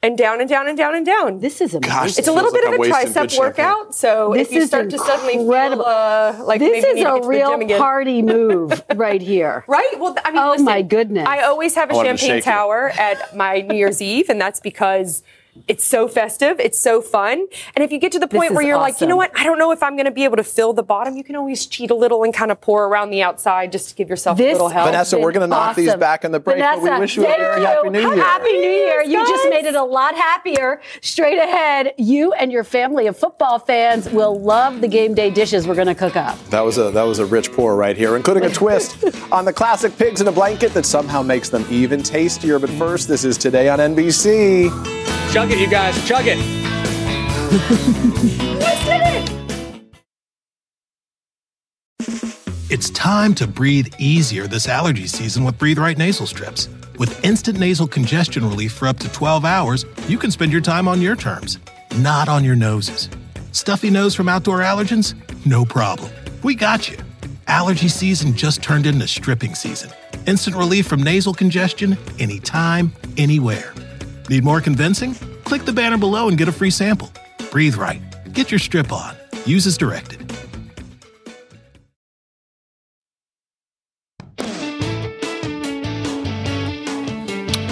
and 0.06 0.16
down 0.16 0.40
and 0.40 0.48
down 0.48 0.68
and 0.68 0.78
down 0.78 0.94
and 0.94 1.04
down. 1.04 1.40
This 1.40 1.60
is 1.60 1.74
amazing. 1.74 1.80
Gosh, 1.94 2.18
it's 2.18 2.28
a 2.28 2.32
little 2.32 2.52
bit 2.52 2.64
I'm 2.66 2.74
of 2.74 2.80
a 2.80 2.82
tricep 2.84 3.38
workout. 3.38 3.94
So 3.94 4.32
This 4.32 4.48
if 4.48 4.54
you 4.54 4.66
start 4.66 4.90
to 4.90 4.98
suddenly 4.98 5.34
feel 5.34 5.82
uh, 5.82 6.42
like 6.44 6.60
this 6.60 6.84
maybe 6.84 7.00
is 7.00 7.04
a 7.04 7.04
get 7.04 7.14
to 7.14 7.20
the 7.22 7.28
real 7.28 7.78
party 7.78 8.22
move 8.34 8.82
right 8.94 9.20
here. 9.20 9.64
Right? 9.66 9.94
Well, 9.98 10.16
I 10.24 10.30
mean, 10.30 10.38
Oh, 10.38 10.50
listen, 10.50 10.64
my 10.64 10.82
goodness. 10.82 11.26
I 11.26 11.40
always 11.42 11.74
have 11.74 11.90
a 11.90 11.94
I 11.94 11.96
wanted 11.96 12.20
champagne 12.20 12.42
tower 12.42 12.90
at 12.90 13.36
my 13.36 13.60
New 13.62 13.76
Year's 13.76 14.00
Eve, 14.00 14.28
and 14.28 14.40
that's 14.40 14.60
because 14.60 15.22
it's 15.68 15.84
so 15.84 16.08
festive, 16.08 16.60
it's 16.60 16.78
so 16.78 17.00
fun. 17.00 17.46
And 17.74 17.84
if 17.84 17.90
you 17.92 17.98
get 17.98 18.12
to 18.12 18.18
the 18.18 18.28
point 18.28 18.54
where 18.54 18.64
you're 18.64 18.78
like, 18.78 19.00
you 19.00 19.06
know 19.06 19.16
what, 19.16 19.30
I 19.36 19.44
don't 19.44 19.58
know 19.58 19.72
if 19.72 19.82
I'm 19.82 19.96
going 19.96 20.06
to 20.06 20.10
be 20.10 20.24
able 20.24 20.36
to 20.36 20.44
fill 20.44 20.72
the 20.72 20.82
bottom, 20.82 21.16
you 21.16 21.24
can 21.24 21.36
always 21.36 21.66
cheat 21.66 21.90
a 21.90 21.94
little 21.94 22.22
and 22.24 22.32
kind 22.32 22.50
of 22.50 22.60
pour 22.60 22.86
around 22.86 23.10
the 23.10 23.22
outside 23.22 23.72
just 23.72 23.88
to 23.90 23.94
give 23.94 24.08
yourself 24.08 24.38
a 24.38 24.42
little 24.42 24.68
help. 24.68 24.86
Vanessa, 24.88 25.18
we're 25.18 25.32
going 25.32 25.42
to 25.42 25.46
knock 25.46 25.76
these 25.76 25.94
back 25.96 26.24
in 26.24 26.32
the 26.32 26.40
break, 26.40 26.58
but 26.58 26.82
we 26.82 26.90
wish 26.98 27.16
you 27.16 27.24
a 27.24 27.26
very 27.26 27.60
you. 27.60 27.66
happy 27.66 27.90
New 27.90 28.00
Year. 28.00 28.16
Happy 28.16 28.52
New 28.52 28.70
Year. 28.70 29.02
You 29.02 29.26
just 29.26 29.48
made 29.50 29.64
it 29.64 29.74
a 29.74 29.84
lot 29.84 30.14
happier. 30.14 30.80
Straight 31.00 31.38
ahead, 31.38 31.94
you 31.98 32.32
and 32.32 32.52
your 32.52 32.64
family 32.64 33.06
of 33.06 33.16
football 33.16 33.58
fans 33.58 34.08
will 34.10 34.40
love 34.40 34.80
the 34.80 34.88
game 34.88 35.14
day 35.14 35.30
dishes 35.30 35.66
we're 35.66 35.74
going 35.74 35.86
to 35.86 35.94
cook 35.94 36.16
up. 36.16 36.38
That 36.50 36.60
was 36.60 36.78
a 36.78 36.90
that 36.90 37.02
was 37.02 37.18
a 37.18 37.26
rich 37.26 37.52
pour 37.52 37.76
right 37.76 37.96
here, 37.96 38.16
including 38.16 38.44
a 38.44 38.50
twist 38.50 39.04
on 39.32 39.44
the 39.44 39.52
classic 39.52 39.96
pigs 39.96 40.20
in 40.20 40.28
a 40.28 40.32
blanket 40.32 40.72
that 40.74 40.86
somehow 40.86 41.22
makes 41.22 41.48
them 41.48 41.64
even 41.70 42.02
tastier. 42.02 42.58
But 42.58 42.70
first, 42.70 43.08
this 43.08 43.24
is 43.24 43.36
today 43.36 43.68
on 43.68 43.78
NBC. 43.78 45.25
Chug 45.36 45.50
it, 45.50 45.58
you 45.58 45.68
guys. 45.68 46.08
Chug 46.08 46.24
it. 46.26 46.38
It's 52.70 52.88
time 52.88 53.34
to 53.34 53.46
breathe 53.46 53.88
easier 53.98 54.46
this 54.46 54.66
allergy 54.66 55.06
season 55.06 55.44
with 55.44 55.58
Breathe 55.58 55.76
Right 55.76 55.98
nasal 55.98 56.26
strips. 56.26 56.70
With 56.98 57.22
instant 57.22 57.58
nasal 57.58 57.86
congestion 57.86 58.48
relief 58.48 58.72
for 58.72 58.88
up 58.88 58.98
to 59.00 59.12
12 59.12 59.44
hours, 59.44 59.84
you 60.08 60.16
can 60.16 60.30
spend 60.30 60.52
your 60.52 60.62
time 60.62 60.88
on 60.88 61.02
your 61.02 61.16
terms, 61.16 61.58
not 61.98 62.30
on 62.30 62.42
your 62.42 62.56
noses. 62.56 63.10
Stuffy 63.52 63.90
nose 63.90 64.14
from 64.14 64.30
outdoor 64.30 64.60
allergens? 64.60 65.12
No 65.44 65.66
problem. 65.66 66.10
We 66.44 66.54
got 66.54 66.88
you. 66.88 66.96
Allergy 67.46 67.88
season 67.88 68.34
just 68.34 68.62
turned 68.62 68.86
into 68.86 69.06
stripping 69.06 69.54
season. 69.54 69.90
Instant 70.26 70.56
relief 70.56 70.86
from 70.86 71.02
nasal 71.02 71.34
congestion 71.34 71.98
anytime, 72.18 72.90
anywhere. 73.18 73.74
Need 74.28 74.44
more 74.44 74.60
convincing? 74.60 75.14
Click 75.44 75.64
the 75.64 75.72
banner 75.72 75.98
below 75.98 76.28
and 76.28 76.36
get 76.36 76.48
a 76.48 76.52
free 76.52 76.70
sample. 76.70 77.10
Breathe 77.50 77.76
Right. 77.76 78.02
Get 78.32 78.50
your 78.50 78.58
strip 78.58 78.92
on. 78.92 79.16
Use 79.44 79.66
as 79.66 79.78
directed. 79.78 80.25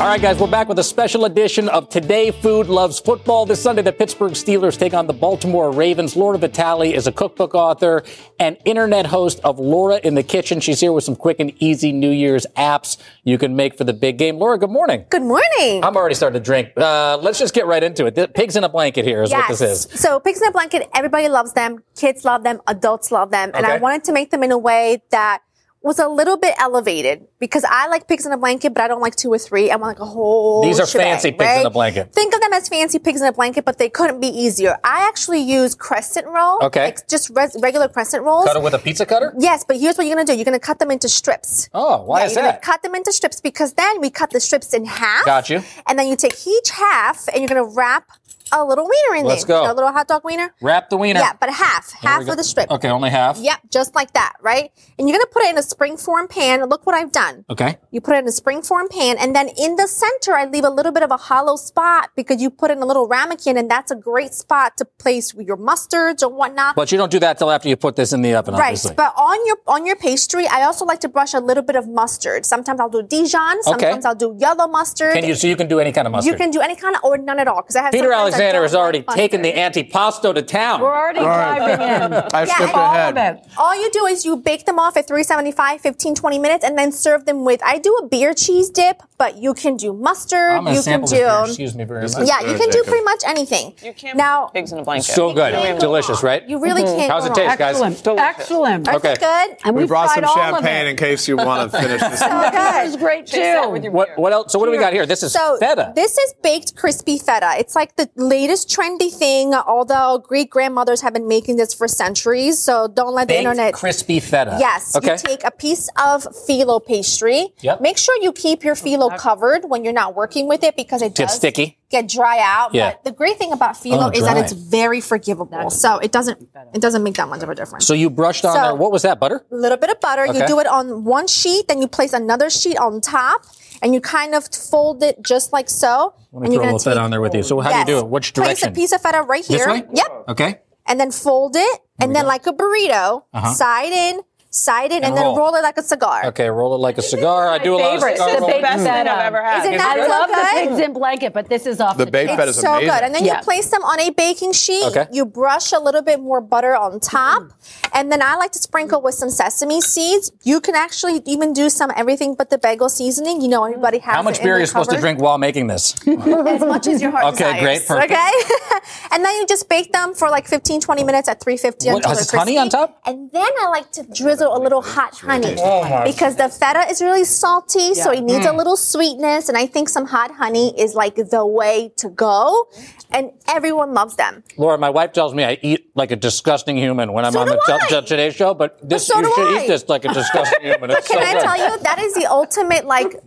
All 0.05 0.11
right, 0.11 0.21
guys, 0.21 0.39
we're 0.39 0.51
back 0.51 0.69
with 0.69 0.79
a 0.79 0.85
special 0.85 1.25
edition 1.25 1.67
of 1.71 1.89
Today 1.89 2.31
Food 2.31 2.67
Loves 2.67 3.01
Football. 3.01 3.47
This 3.47 3.63
Sunday, 3.63 3.81
the 3.81 3.91
Pittsburgh 3.91 4.35
Steelers 4.35 4.79
take 4.79 4.93
on 4.93 5.07
the 5.07 5.15
Baltimore 5.15 5.73
Ravens. 5.73 6.15
Laura 6.15 6.37
Vitale 6.37 6.93
is 6.93 7.07
a 7.07 7.13
cookbook 7.13 7.55
author 7.55 8.03
and 8.39 8.59
internet 8.67 9.07
host 9.07 9.41
of 9.45 9.59
Laura 9.59 9.99
in 10.05 10.15
the 10.15 10.23
Kitchen. 10.23 10.61
She's 10.61 10.79
here 10.79 10.93
with 10.93 11.05
some 11.05 11.17
quick 11.17 11.41
and 11.41 11.55
easy 11.59 11.91
New 11.91 12.11
Year's 12.11 12.47
apps 12.55 12.99
you 13.23 13.39
can 13.39 13.57
make 13.57 13.79
for 13.79 13.85
the 13.85 13.95
big 13.95 14.19
game. 14.19 14.37
Laura, 14.37 14.59
good 14.59 14.69
morning. 14.69 15.07
Good 15.09 15.23
morning. 15.23 15.83
I'm 15.83 15.97
already 15.97 16.17
starting 16.17 16.39
to 16.39 16.45
drink. 16.45 16.73
Uh, 16.77 17.17
let's 17.23 17.39
just 17.39 17.55
get 17.55 17.65
right 17.65 17.83
into 17.83 18.05
it. 18.05 18.15
The 18.15 18.29
Pigs 18.29 18.57
in 18.57 18.65
a 18.65 18.69
blanket 18.69 19.07
here 19.07 19.23
is 19.23 19.31
what 19.31 19.49
this 19.49 19.63
is. 19.63 19.89
So 19.99 20.21
pigs 20.21 20.43
in 20.43 20.49
a 20.49 20.53
blanket, 20.53 20.87
everybody 20.95 21.31
loves 21.31 21.55
them. 21.55 21.83
Kids 21.97 22.27
love 22.27 22.43
them. 22.43 22.61
Adults 22.67 23.11
love 23.11 23.31
them. 23.31 23.53
And 23.55 23.65
I 23.65 23.79
wanted 23.79 24.05
to 24.05 24.13
make 24.13 24.33
them 24.33 24.43
in 24.43 24.53
a 24.53 24.59
way 24.59 25.03
that 25.13 25.44
was 25.85 25.99
a 25.99 26.09
little 26.09 26.39
bit 26.39 26.55
elevated 26.59 27.27
because 27.39 27.63
I 27.69 27.89
like 27.89 28.09
pigs 28.09 28.25
in 28.25 28.33
a 28.33 28.39
blanket, 28.39 28.73
but 28.73 28.83
I 28.83 28.89
don't 28.89 29.03
like 29.03 29.17
two 29.17 29.31
or 29.31 29.39
three. 29.39 29.71
I 29.71 29.77
want 29.77 29.99
like 29.99 30.01
a 30.01 30.11
whole. 30.11 30.63
These 30.63 30.81
are 30.81 30.87
shebang, 30.87 31.13
fancy 31.13 31.31
pigs 31.31 31.45
right? 31.45 31.61
in 31.61 31.67
a 31.67 31.71
blanket. 31.71 32.13
Think 32.13 32.35
of 32.35 32.41
them 32.41 32.55
as 32.55 32.69
fancy 32.71 32.99
pigs 32.99 33.21
in 33.21 33.27
a 33.27 33.33
blanket, 33.33 33.67
but 33.67 33.77
they 33.77 33.91
couldn't 33.91 34.19
be 34.19 34.29
easier. 34.29 34.79
I 34.83 35.07
actually 35.07 35.41
use 35.41 35.75
crescent 35.75 36.27
roll. 36.27 36.59
Okay. 36.63 36.87
Like 36.87 37.07
just 37.07 37.31
res- 37.31 37.57
regular 37.61 37.89
crescent 37.89 38.25
rolls. 38.25 38.47
Cut 38.47 38.57
it 38.57 38.63
with 38.63 38.73
a 38.73 38.79
pizza 38.79 39.05
cutter? 39.05 39.35
Yes, 39.39 39.63
but 39.63 39.79
here's 39.79 39.99
what 39.99 40.07
you're 40.07 40.17
gonna 40.17 40.27
do. 40.27 40.35
You're 40.35 40.47
gonna 40.47 40.59
cut 40.59 40.79
them 40.79 40.91
into 40.91 41.09
strips. 41.09 41.69
Oh, 41.75 42.03
why 42.03 42.21
yeah, 42.21 42.27
is 42.27 42.35
you're 42.35 42.45
that? 42.45 42.63
cut 42.63 42.83
them 42.83 42.95
into 42.95 43.13
strips 43.13 43.43
because 43.43 43.75
then 43.75 44.01
we 44.01 44.09
cut 44.09 44.31
the 44.31 44.41
strips 44.41 44.73
in 44.73 44.87
half. 44.87 45.27
Got 45.27 45.51
you. 45.51 45.63
And 45.87 45.99
then 45.99 46.09
you 46.09 46.17
take 46.17 46.47
each 46.47 46.71
half 46.71 47.29
and 47.29 47.39
you're 47.39 47.49
gonna 47.49 47.65
wrap 47.65 48.09
a 48.53 48.65
little 48.65 48.85
wiener 48.85 49.21
in 49.21 49.25
Let's 49.27 49.45
there. 49.45 49.57
go. 49.57 49.63
You 49.63 49.69
know, 49.69 49.73
a 49.73 49.77
little 49.77 49.93
hot 49.93 50.09
dog 50.09 50.23
wiener. 50.25 50.53
Wrap 50.61 50.91
the 50.91 50.97
wiener. 50.97 51.21
Yeah, 51.21 51.33
but 51.41 51.51
half, 51.51 51.91
There 52.03 52.11
half 52.11 52.29
of 52.29 52.37
the 52.37 52.45
strip. 52.45 52.71
Okay, 52.71 52.89
only 52.89 53.11
half. 53.11 53.39
Yep, 53.39 53.59
just 53.71 53.95
like 53.95 54.13
that, 54.13 54.35
right? 54.43 54.71
And 54.99 55.09
you're 55.09 55.17
gonna 55.19 55.31
put 55.31 55.43
it 55.45 55.51
in 55.51 55.59
a 55.59 55.63
springform 55.63 56.29
pan. 56.29 56.65
Look 56.69 56.87
what 56.87 56.95
I've 56.95 57.13
done. 57.13 57.45
Okay. 57.51 57.79
You 57.91 58.01
put 58.01 58.15
it 58.17 58.19
in 58.19 58.29
a 58.29 58.31
springform 58.31 58.91
pan, 58.91 59.17
and 59.19 59.35
then 59.35 59.49
in 59.59 59.77
the 59.77 59.87
center, 59.89 60.35
I 60.35 60.45
leave 60.47 60.65
a 60.65 60.71
little 60.71 60.93
bit 60.93 61.03
of 61.03 61.11
a 61.11 61.17
hollow 61.17 61.57
spot 61.57 62.11
because 62.17 62.41
you 62.41 62.51
put 62.51 62.71
in 62.71 62.79
a 62.79 62.87
little 62.87 63.09
ramekin, 63.09 63.57
and 63.57 63.71
that's 63.71 63.91
a 63.91 63.97
great 63.97 64.35
spot 64.35 64.77
to 64.79 64.85
place 64.85 65.35
your 65.35 65.57
mustards 65.57 66.23
or 66.23 66.29
whatnot. 66.29 66.77
But 66.77 66.93
you 66.93 66.99
don't 66.99 67.11
do 67.11 67.19
that 67.21 67.39
till 67.39 67.51
after 67.51 67.69
you 67.69 67.77
put 67.77 67.97
this 67.97 68.13
in 68.13 68.23
the 68.23 68.35
oven, 68.35 68.55
Right, 68.55 68.63
obviously. 68.65 68.95
but 68.95 69.15
on 69.17 69.39
your 69.47 69.57
on 69.67 69.87
your 69.87 69.97
pastry, 69.97 70.47
I 70.47 70.63
also 70.65 70.85
like 70.85 71.01
to 71.01 71.09
brush 71.09 71.35
a 71.35 71.41
little 71.41 71.63
bit 71.63 71.77
of 71.77 71.89
mustard. 71.89 72.45
Sometimes 72.47 72.81
I'll 72.81 72.89
do 72.89 73.03
Dijon. 73.03 73.63
Sometimes 73.63 74.05
I'll 74.05 74.15
do 74.15 74.37
yellow 74.39 74.67
mustard. 74.69 75.15
Can 75.15 75.25
you, 75.25 75.35
so 75.35 75.47
you 75.47 75.57
can 75.57 75.69
do 75.69 75.81
any 75.81 75.93
kind 75.93 76.07
of 76.07 76.13
mustard. 76.13 76.31
You 76.33 76.37
can 76.39 76.51
do 76.51 76.61
any 76.61 76.77
kind 76.77 76.95
of 76.97 77.03
or 77.05 77.17
none 77.19 77.39
at 77.39 77.49
all 77.49 77.63
because 77.63 77.77
I 77.77 77.83
have 77.83 77.93
Peter 77.93 78.13
Alexander 78.35 78.63
has 78.63 78.75
already 78.75 79.03
taken 79.03 79.43
the 79.43 79.53
antipasto 79.53 80.35
to 80.35 80.43
town. 80.43 80.81
We're 80.81 80.95
already 80.95 81.21
driving 81.21 81.81
in. 81.81 82.13
I 82.35 82.45
skipped 82.45 82.75
all 82.75 82.95
ahead. 82.95 83.17
of 83.17 83.39
it. 83.39 83.47
All 83.57 83.75
you 83.75 83.91
do 83.91 84.07
is 84.07 84.25
you 84.25 84.37
bake 84.37 84.67
them 84.67 84.79
off 84.79 84.97
at 84.97 85.07
375, 85.07 85.81
15, 85.81 86.15
20 86.15 86.39
minutes, 86.39 86.65
and 86.65 86.77
then 86.79 86.93
serve 86.93 87.25
them 87.25 87.45
with. 87.45 87.63
I 87.65 87.79
do 87.79 87.95
a 88.03 88.07
beer 88.07 88.35
cheese 88.35 88.71
dip, 88.71 89.03
but 89.19 89.39
you 89.39 89.55
can 89.55 89.77
do 89.77 89.93
mustard. 89.93 90.39
I'm 90.39 90.67
you 90.69 90.83
can 90.83 91.03
this 91.03 91.13
beer. 91.13 91.29
do. 91.29 91.45
Excuse 91.45 91.75
me 91.75 91.85
very 91.85 92.03
This 92.03 92.17
much. 92.17 92.29
Yeah, 92.29 92.41
you 92.41 92.59
can 92.59 92.71
do 92.71 92.83
pretty 92.85 93.05
much 93.05 93.23
anything. 93.27 93.75
You 93.83 93.93
can 93.93 94.17
now 94.17 94.47
pigs 94.49 94.73
in 94.73 94.79
a 94.79 94.85
blanket. 94.85 95.05
So 95.05 95.33
good. 95.33 95.79
Delicious, 95.79 96.23
right? 96.23 96.47
You 96.49 96.61
really 96.61 96.83
can't 96.83 97.11
How's 97.11 97.27
it 97.27 97.33
mm-hmm. 97.33 97.49
taste, 97.49 97.59
guys? 97.59 97.81
Excellent. 97.81 98.21
Excellent. 98.21 98.89
Okay. 98.89 99.15
good. 99.19 99.57
And 99.65 99.77
we 99.77 99.87
brought 99.87 100.11
some 100.11 100.25
champagne 100.25 100.87
in 100.87 100.97
case 100.97 101.29
you 101.29 101.37
want 101.37 101.71
to 101.71 101.79
finish 101.81 102.01
this. 102.01 102.21
That 102.21 102.85
was 102.85 102.97
great 102.97 103.27
too. 103.27 103.91
What, 103.91 104.17
what 104.17 104.33
else? 104.33 104.53
So 104.53 104.59
what 104.59 104.67
do 104.67 104.73
we 104.73 104.79
got 104.79 104.93
here? 104.93 105.07
This 105.07 105.23
is 105.23 105.33
so 105.33 105.57
feta. 105.59 105.93
This 105.95 106.17
is 106.17 106.35
baked 106.43 106.77
crispy 106.77 107.19
feta. 107.19 107.55
It's 107.59 107.75
like 107.75 107.97
the 107.97 108.09
latest 108.25 108.69
trendy 108.69 109.13
thing, 109.13 109.55
although 109.55 110.19
Greek 110.19 110.51
grandmothers 110.51 111.01
have 111.03 111.13
been 111.13 111.29
making 111.29 111.57
this 111.57 111.73
for 111.75 111.87
centuries. 111.89 112.59
So 112.59 112.89
don't 112.89 113.15
let 113.15 113.29
the 113.29 113.35
Baked 113.35 113.39
internet. 113.41 113.75
crispy 113.75 114.21
feta. 114.21 114.57
Yes. 114.59 114.97
Okay. 114.97 115.13
You 115.13 115.19
take 115.19 115.45
a 115.45 115.51
piece 115.51 115.89
of 115.97 116.25
phyllo 116.25 116.85
pastry. 116.85 117.49
Yep. 117.61 117.81
Make 117.81 117.99
sure 117.99 118.17
you 118.23 118.33
keep 118.33 118.65
your 118.65 118.75
phyllo 118.75 119.17
covered 119.17 119.65
when 119.69 119.85
you're 119.85 119.93
not 119.93 120.15
working 120.15 120.49
with 120.49 120.63
it 120.65 120.77
because 120.77 121.03
it 121.03 121.15
Gets 121.15 121.33
does 121.33 121.37
sticky. 121.37 121.79
get 121.91 122.09
dry 122.09 122.39
out. 122.41 122.75
Yeah. 122.75 122.93
But 122.93 123.05
the 123.05 123.13
great 123.13 123.37
thing 123.39 123.53
about 123.53 123.75
phyllo 123.75 124.07
Oh, 124.09 124.11
is 124.11 124.25
that 124.25 124.33
dry. 124.35 124.41
it's 124.43 124.53
very 124.53 125.01
forgivable. 125.01 125.71
So 125.71 125.99
it 125.99 126.13
doesn't 126.13 126.49
it 126.73 126.81
doesn't 126.81 127.03
make 127.03 127.15
that 127.17 127.29
much 127.29 127.43
of 127.43 127.49
a 127.49 127.55
difference. 127.55 127.87
So 127.87 127.95
you 127.95 128.11
brushed 128.11 128.45
on 128.45 128.55
So- 128.55 128.61
there. 128.63 128.75
What 128.75 128.91
was 128.93 129.03
that? 129.03 129.21
Butter? 129.21 129.45
A 129.51 129.55
little 129.55 129.79
bit 129.79 129.91
of 129.91 130.01
butter. 130.01 130.27
Okay. 130.29 130.41
You 130.41 130.47
do 130.47 130.59
it 130.61 130.67
on 130.67 131.05
one 131.05 131.27
sheet, 131.27 131.69
then 131.69 131.81
you 131.81 131.87
place 131.89 132.13
another 132.13 132.51
sheet 132.51 132.77
on 132.79 133.01
top, 133.01 133.43
and 133.85 133.95
you 133.95 134.01
kind 134.01 134.35
of 134.35 134.49
fold 134.49 135.03
it 135.03 135.23
just 135.23 135.53
like 135.53 135.69
so. 135.69 136.15
Let 136.33 136.41
me 136.41 136.47
and 136.47 136.55
throw 136.55 136.55
a 136.55 136.57
gonna 136.65 136.73
little 136.77 136.79
feta 136.93 137.01
on 137.01 137.11
there 137.11 137.21
with 137.21 137.35
you. 137.35 137.43
So 137.45 137.61
how 137.61 137.69
Yes. 137.71 137.87
do 137.87 137.93
you 137.93 137.99
do 138.01 138.05
it? 138.07 138.11
Which 138.11 138.33
direction? 138.33 138.55
Place 138.57 138.63
a 138.65 138.71
piece 138.81 138.93
of 138.93 139.03
feta 139.03 139.23
right 139.23 139.45
This 139.47 139.63
here. 139.63 139.69
way? 139.71 139.85
Yep. 139.93 140.25
Okay. 140.31 140.61
And 140.87 140.99
then 140.99 141.11
fold 141.13 141.55
it, 141.57 141.81
and 142.01 142.17
then 142.17 142.27
like 142.27 142.47
a 142.47 142.53
burrito, 142.53 143.23
Uh-huh. 143.33 143.53
side 143.55 143.93
in, 143.93 144.21
side 144.55 144.93
in, 144.93 144.99
and, 144.99 145.07
And 145.07 145.17
then 145.17 145.25
roll. 145.25 145.37
roll 145.37 145.55
it 145.57 145.63
like 145.63 145.79
a 145.79 145.83
cigar. 145.83 146.27
Okay, 146.27 146.49
roll 146.49 146.75
it 146.75 146.79
like 146.79 146.97
a 146.99 147.03
cigar. 147.03 147.49
I 147.49 147.59
do 147.59 147.75
a 147.75 147.77
lot 147.77 147.97
of 147.97 148.03
favorite. 148.03 148.17
cigar 148.17 148.35
The 148.35 148.41
rolling. 148.41 148.55
baked 148.55 148.63
Best 148.63 148.83
thing. 148.85 148.93
I've 148.93 149.27
ever 149.27 149.43
had. 149.43 149.59
Is 149.67 149.73
it 149.73 149.77
not 149.77 149.99
I 149.99 150.03
so 150.05 150.09
love 150.09 150.29
the 150.29 150.35
good? 150.35 150.69
pigs 150.69 150.79
in 150.81 150.93
blanket, 150.93 151.33
but 151.33 151.49
this 151.49 151.67
is 151.67 151.81
off 151.81 151.97
The 151.97 152.05
the, 152.07 152.11
baked 152.11 152.31
chain. 152.31 152.41
is 152.49 152.57
so 152.61 152.73
amazing. 152.75 152.89
good. 152.95 153.03
And 153.03 153.15
then 153.15 153.25
Yeah. 153.25 153.39
you 153.39 153.43
place 153.43 153.69
them 153.71 153.83
on 153.83 154.01
a 154.01 154.11
baking 154.11 154.53
sheet. 154.53 154.85
Okay. 154.87 155.07
You 155.13 155.25
brush 155.27 155.73
a 155.73 155.79
little 155.79 156.03
bit 156.03 156.21
more 156.21 156.41
butter 156.41 156.77
on 156.77 157.01
top. 157.01 157.43
Mm-hmm. 157.43 157.97
And 157.97 158.13
then 158.13 158.23
I 158.23 158.37
like 158.37 158.53
to 158.53 158.59
sprinkle 158.59 159.01
with 159.03 159.15
some 159.15 159.31
sesame 159.31 159.81
seeds. 159.81 160.31
You 160.43 160.61
can 160.61 160.75
actually 160.75 161.23
even 161.27 161.53
do 161.53 161.69
some 161.69 161.91
everything 161.97 162.35
but 162.35 162.51
the 162.51 162.59
bagel 162.59 162.89
seasoning. 162.89 163.41
You 163.41 163.49
know, 163.49 163.63
mm. 163.63 163.71
everybody 163.71 163.99
has 163.99 164.15
How 164.15 164.23
much 164.23 164.37
it 164.37 164.41
in 164.41 164.45
beer 164.47 164.57
are 164.57 164.61
you 164.61 164.67
supposed 164.67 164.91
to 164.91 164.99
drink 164.99 165.21
while 165.21 165.39
making 165.39 165.67
this? 165.67 165.95
as 166.09 166.61
much 166.61 166.87
as 166.87 167.03
your 167.03 167.11
heart 167.11 167.35
Okay, 167.35 167.45
desires. 167.45 167.61
great, 167.63 167.87
perfect. 167.87 168.13
Okay? 168.13 168.31
and 169.13 169.25
then 169.25 169.35
you 169.37 169.47
just 169.47 169.69
bake 169.69 169.93
them 169.93 170.15
for 170.15 170.29
like 170.31 170.47
15, 170.47 170.81
20 170.81 171.05
minutes 171.05 171.29
at 171.29 171.41
350 171.43 171.89
What, 171.89 171.97
until 171.97 172.09
has 172.11 172.19
they're 172.19 172.25
this 172.25 172.39
honey 172.39 172.59
on 172.59 172.69
top? 172.69 173.01
And 173.05 173.31
then 173.33 173.49
I 173.61 173.69
like 173.69 173.91
to 173.93 174.03
drizzle 174.05 174.44
a 174.49 174.59
little 174.59 174.83
hot 174.83 175.19
honey 175.19 175.55
Oh, 175.59 176.03
because 176.05 176.37
the 176.37 176.49
feta 176.49 176.87
is 176.91 177.01
really 177.03 177.25
salty, 177.25 177.95
so 177.95 178.11
it 178.11 178.23
needs 178.23 178.47
a 178.47 178.51
Mm. 178.51 178.57
little 178.59 178.77
sweetness. 178.77 179.49
And 179.49 179.57
I 179.59 179.67
think 179.67 179.89
some 179.89 180.07
hot 180.07 180.31
honey 180.33 180.79
is 180.81 180.95
like 180.95 181.17
the 181.17 181.45
way 181.47 181.93
to 181.97 182.09
go. 182.09 182.69
And 183.11 183.31
everyone 183.49 183.95
loves 183.95 184.17
them. 184.17 184.43
Laura, 184.57 184.77
my 184.79 184.91
wife 184.91 185.13
tells 185.13 185.35
me 185.35 185.45
I 185.45 185.59
eat 185.63 185.91
like 185.95 186.11
a 186.11 186.17
disgusting 186.17 186.77
human 186.77 187.13
when 187.13 187.25
I'm 187.25 187.33
So 187.33 187.41
on 187.41 187.47
the 187.47 187.55
do 187.55 187.61
T- 187.67 187.97
I. 187.97 188.01
T- 188.01 188.07
Today 188.07 188.31
Show, 188.31 188.55
but 188.55 188.79
this 188.83 189.07
so 189.07 189.19
you 189.19 189.33
should 189.35 189.57
I. 189.59 189.65
eat 189.65 189.69
this 189.69 189.89
like 189.89 190.05
a 190.05 190.13
disgusting 190.13 190.63
human. 190.71 190.91
It's 190.91 191.07
Can 191.09 191.19
so 191.23 191.25
I 191.29 191.33
good. 191.35 191.43
tell 191.43 191.57
you 191.57 191.79
that 191.83 191.99
is 192.01 192.15
the 192.15 192.27
ultimate 192.27 192.85
like 192.87 193.21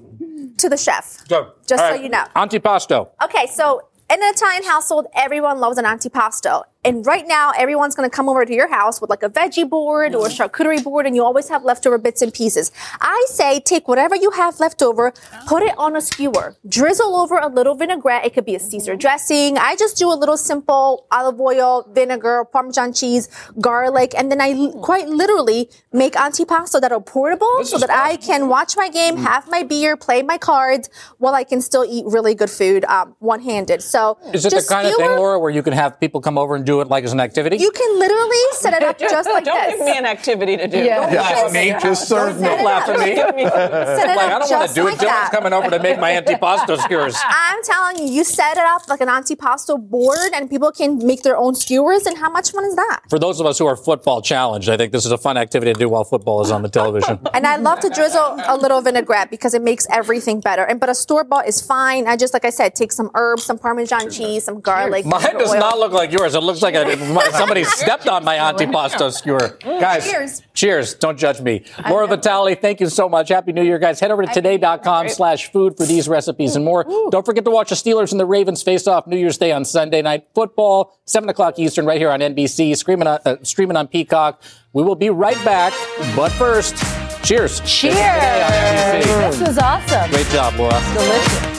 to 0.57 0.69
the 0.69 0.77
chef. 0.77 1.25
Go. 1.29 1.51
Just 1.67 1.83
All 1.83 1.95
so 1.95 2.01
you 2.01 2.09
know. 2.09 2.23
Antipasto. 2.35 3.09
Okay, 3.23 3.47
so 3.47 3.81
in 4.09 4.21
an 4.21 4.29
Italian 4.33 4.63
household, 4.63 5.07
everyone 5.15 5.59
loves 5.59 5.77
an 5.77 5.85
antipasto. 5.85 6.63
And 6.87 7.05
right 7.05 7.27
now, 7.27 7.51
everyone's 7.57 7.95
going 7.95 8.09
to 8.09 8.15
come 8.15 8.29
over 8.29 8.45
to 8.45 8.53
your 8.53 8.69
house 8.69 9.01
with 9.01 9.09
like 9.09 9.21
a 9.21 9.29
veggie 9.29 9.69
board 9.69 10.15
or 10.15 10.27
a 10.27 10.29
charcuterie 10.29 10.81
board, 10.81 11.05
and 11.05 11.17
you 11.17 11.23
always 11.23 11.49
have 11.49 11.65
leftover 11.65 11.97
bits 11.97 12.21
and 12.21 12.33
pieces. 12.33 12.71
I 13.01 13.25
say 13.27 13.59
take 13.59 13.89
whatever 13.89 14.15
you 14.15 14.31
have 14.31 14.61
left 14.61 14.81
over, 14.81 15.13
put 15.47 15.63
it 15.63 15.77
on 15.77 15.97
a 15.97 16.01
skewer, 16.01 16.55
drizzle 16.65 17.17
over 17.17 17.39
a 17.39 17.49
little 17.49 17.75
vinaigrette. 17.75 18.25
It 18.25 18.33
could 18.33 18.45
be 18.45 18.55
a 18.55 18.59
Caesar 18.59 18.93
mm-hmm. 18.93 18.99
dressing. 18.99 19.57
I 19.57 19.75
just 19.75 19.97
do 19.97 20.09
a 20.09 20.15
little 20.15 20.37
simple 20.37 21.05
olive 21.11 21.41
oil, 21.41 21.85
vinegar, 21.91 22.45
Parmesan 22.45 22.93
cheese, 22.93 23.27
garlic, 23.59 24.13
and 24.17 24.31
then 24.31 24.39
I 24.39 24.53
mm. 24.53 24.81
quite 24.81 25.09
literally 25.09 25.69
make 25.91 26.13
antipasto 26.13 26.79
that 26.79 26.93
are 26.93 27.01
portable 27.01 27.65
so 27.65 27.77
that 27.79 27.89
I 27.89 28.15
can 28.15 28.47
watch 28.47 28.77
my 28.77 28.87
game, 28.87 29.17
mm. 29.17 29.23
have 29.23 29.49
my 29.49 29.63
beer, 29.63 29.97
play 29.97 30.23
my 30.23 30.37
cards, 30.37 30.89
while 31.17 31.35
I 31.35 31.43
can 31.43 31.59
still 31.59 31.83
eat 31.83 32.05
really 32.07 32.33
good 32.33 32.49
food 32.49 32.85
um, 32.85 33.13
one 33.19 33.41
handed. 33.41 33.81
So 33.81 34.17
Is 34.33 34.45
it 34.45 34.53
the 34.53 34.65
kind 34.69 34.87
of 34.87 34.93
thing, 34.95 35.09
Laura, 35.09 35.37
where 35.37 35.51
you 35.51 35.61
can 35.61 35.73
have 35.73 35.99
people 35.99 36.21
come 36.21 36.37
over 36.37 36.55
and 36.55 36.65
do 36.65 36.76
it 36.81 36.87
like 36.87 37.03
as 37.03 37.13
an 37.13 37.19
activity? 37.19 37.57
You 37.57 37.71
can 37.71 37.99
literally 37.99 38.37
set 38.53 38.73
it 38.73 38.83
up 38.83 38.97
just 38.99 39.29
like 39.29 39.45
Don't 39.45 39.55
this. 39.69 39.75
give 39.77 39.85
me 39.85 39.97
an 39.97 40.05
activity 40.05 40.57
to 40.57 40.67
do. 40.67 40.77
Yeah. 40.77 40.97
Don't 41.01 41.13
Laugh 41.13 41.31
at 41.47 41.51
me. 41.51 41.75
Just 41.81 42.07
serve 42.07 42.35
me. 42.39 42.47
Set 42.47 42.59
it 42.59 42.63
Laugh 42.63 42.89
at 42.89 42.99
me. 42.99 43.15
Set 43.15 43.35
it 43.35 43.35
like, 44.17 44.31
I 44.31 44.39
don't 44.39 44.49
want 44.49 44.69
to 44.69 44.75
do 44.75 44.81
it. 44.87 44.91
like 44.91 44.99
Dylan's 44.99 45.01
that. 45.03 45.31
coming 45.31 45.53
over 45.53 45.69
to 45.69 45.79
make 45.81 45.99
my 45.99 46.11
antipasto 46.19 46.77
skewers. 46.79 47.15
I'm 47.25 47.63
telling 47.63 47.97
you, 47.99 48.13
you 48.13 48.23
set 48.23 48.57
it 48.57 48.63
up 48.63 48.87
like 48.87 49.01
an 49.01 49.07
antipasto 49.07 49.77
board, 49.79 50.31
and 50.33 50.49
people 50.49 50.71
can 50.71 51.05
make 51.05 51.23
their 51.23 51.37
own 51.37 51.55
skewers. 51.55 52.05
And 52.05 52.17
how 52.17 52.29
much 52.29 52.51
fun 52.51 52.63
is 52.65 52.75
that? 52.75 53.01
For 53.09 53.19
those 53.19 53.39
of 53.39 53.45
us 53.45 53.57
who 53.59 53.65
are 53.65 53.75
football 53.75 54.21
challenged, 54.21 54.69
I 54.69 54.77
think 54.77 54.91
this 54.91 55.05
is 55.05 55.11
a 55.11 55.17
fun 55.17 55.37
activity 55.37 55.73
to 55.73 55.79
do 55.79 55.89
while 55.89 56.03
football 56.03 56.41
is 56.41 56.51
on 56.51 56.61
the 56.61 56.69
television. 56.69 57.19
And 57.33 57.45
I 57.47 57.57
love 57.57 57.79
to 57.81 57.89
drizzle 57.89 58.37
a 58.45 58.57
little 58.57 58.81
vinaigrette 58.81 59.29
because 59.29 59.53
it 59.53 59.61
makes 59.61 59.87
everything 59.91 60.39
better. 60.39 60.63
And 60.63 60.79
but 60.79 60.89
a 60.89 60.95
store 60.95 61.23
bought 61.23 61.47
is 61.47 61.61
fine. 61.61 62.07
I 62.07 62.15
just 62.17 62.33
like 62.33 62.45
I 62.45 62.49
said, 62.49 62.75
take 62.75 62.91
some 62.91 63.09
herbs, 63.15 63.43
some 63.43 63.57
Parmesan 63.57 64.09
cheese, 64.11 64.43
some 64.45 64.59
garlic. 64.61 65.05
Mine 65.05 65.21
ginger 65.21 65.37
does 65.39 65.53
oil. 65.53 65.59
not 65.59 65.79
look 65.79 65.91
like 65.91 66.11
yours. 66.11 66.35
It 66.35 66.41
looks 66.41 66.61
like 66.61 66.66
a, 66.75 67.31
somebody 67.33 67.63
stepped 67.65 68.07
on 68.07 68.23
my 68.23 68.35
antipasto 68.37 69.11
skewer. 69.11 69.57
Guys, 69.61 70.09
Cheers. 70.09 70.41
cheers. 70.53 70.93
Don't 70.95 71.17
judge 71.17 71.41
me. 71.41 71.63
Laura 71.89 72.07
Vitale, 72.07 72.55
thank 72.55 72.79
you 72.79 72.89
so 72.89 73.07
much. 73.09 73.29
Happy 73.29 73.51
New 73.53 73.63
Year, 73.63 73.79
guys. 73.79 73.99
Head 73.99 74.11
over 74.11 74.25
to 74.25 74.31
today.com 74.33 75.09
slash 75.09 75.51
food 75.51 75.77
for 75.77 75.85
these 75.85 76.07
recipes 76.07 76.55
and 76.55 76.65
more. 76.65 76.83
Don't 77.11 77.25
forget 77.25 77.45
to 77.45 77.51
watch 77.51 77.69
the 77.69 77.75
Steelers 77.75 78.11
and 78.11 78.19
the 78.19 78.25
Ravens 78.25 78.63
face 78.63 78.87
off 78.87 79.07
New 79.07 79.17
Year's 79.17 79.37
Day 79.37 79.51
on 79.51 79.65
Sunday 79.65 80.01
night 80.01 80.27
football, 80.33 80.97
7 81.05 81.29
o'clock 81.29 81.59
Eastern, 81.59 81.85
right 81.85 81.99
here 81.99 82.09
on 82.09 82.19
NBC, 82.19 82.75
streaming 82.75 83.07
on, 83.07 83.19
uh, 83.25 83.37
streaming 83.43 83.77
on 83.77 83.87
Peacock. 83.87 84.41
We 84.73 84.83
will 84.83 84.95
be 84.95 85.09
right 85.09 85.43
back. 85.43 85.73
But 86.15 86.29
first, 86.33 86.75
cheers. 87.23 87.59
Cheers. 87.61 87.95
This 87.95 89.39
was 89.47 89.57
awesome. 89.57 90.09
Great 90.11 90.27
job, 90.27 90.55
Laura. 90.55 90.79
Delicious. 90.93 91.56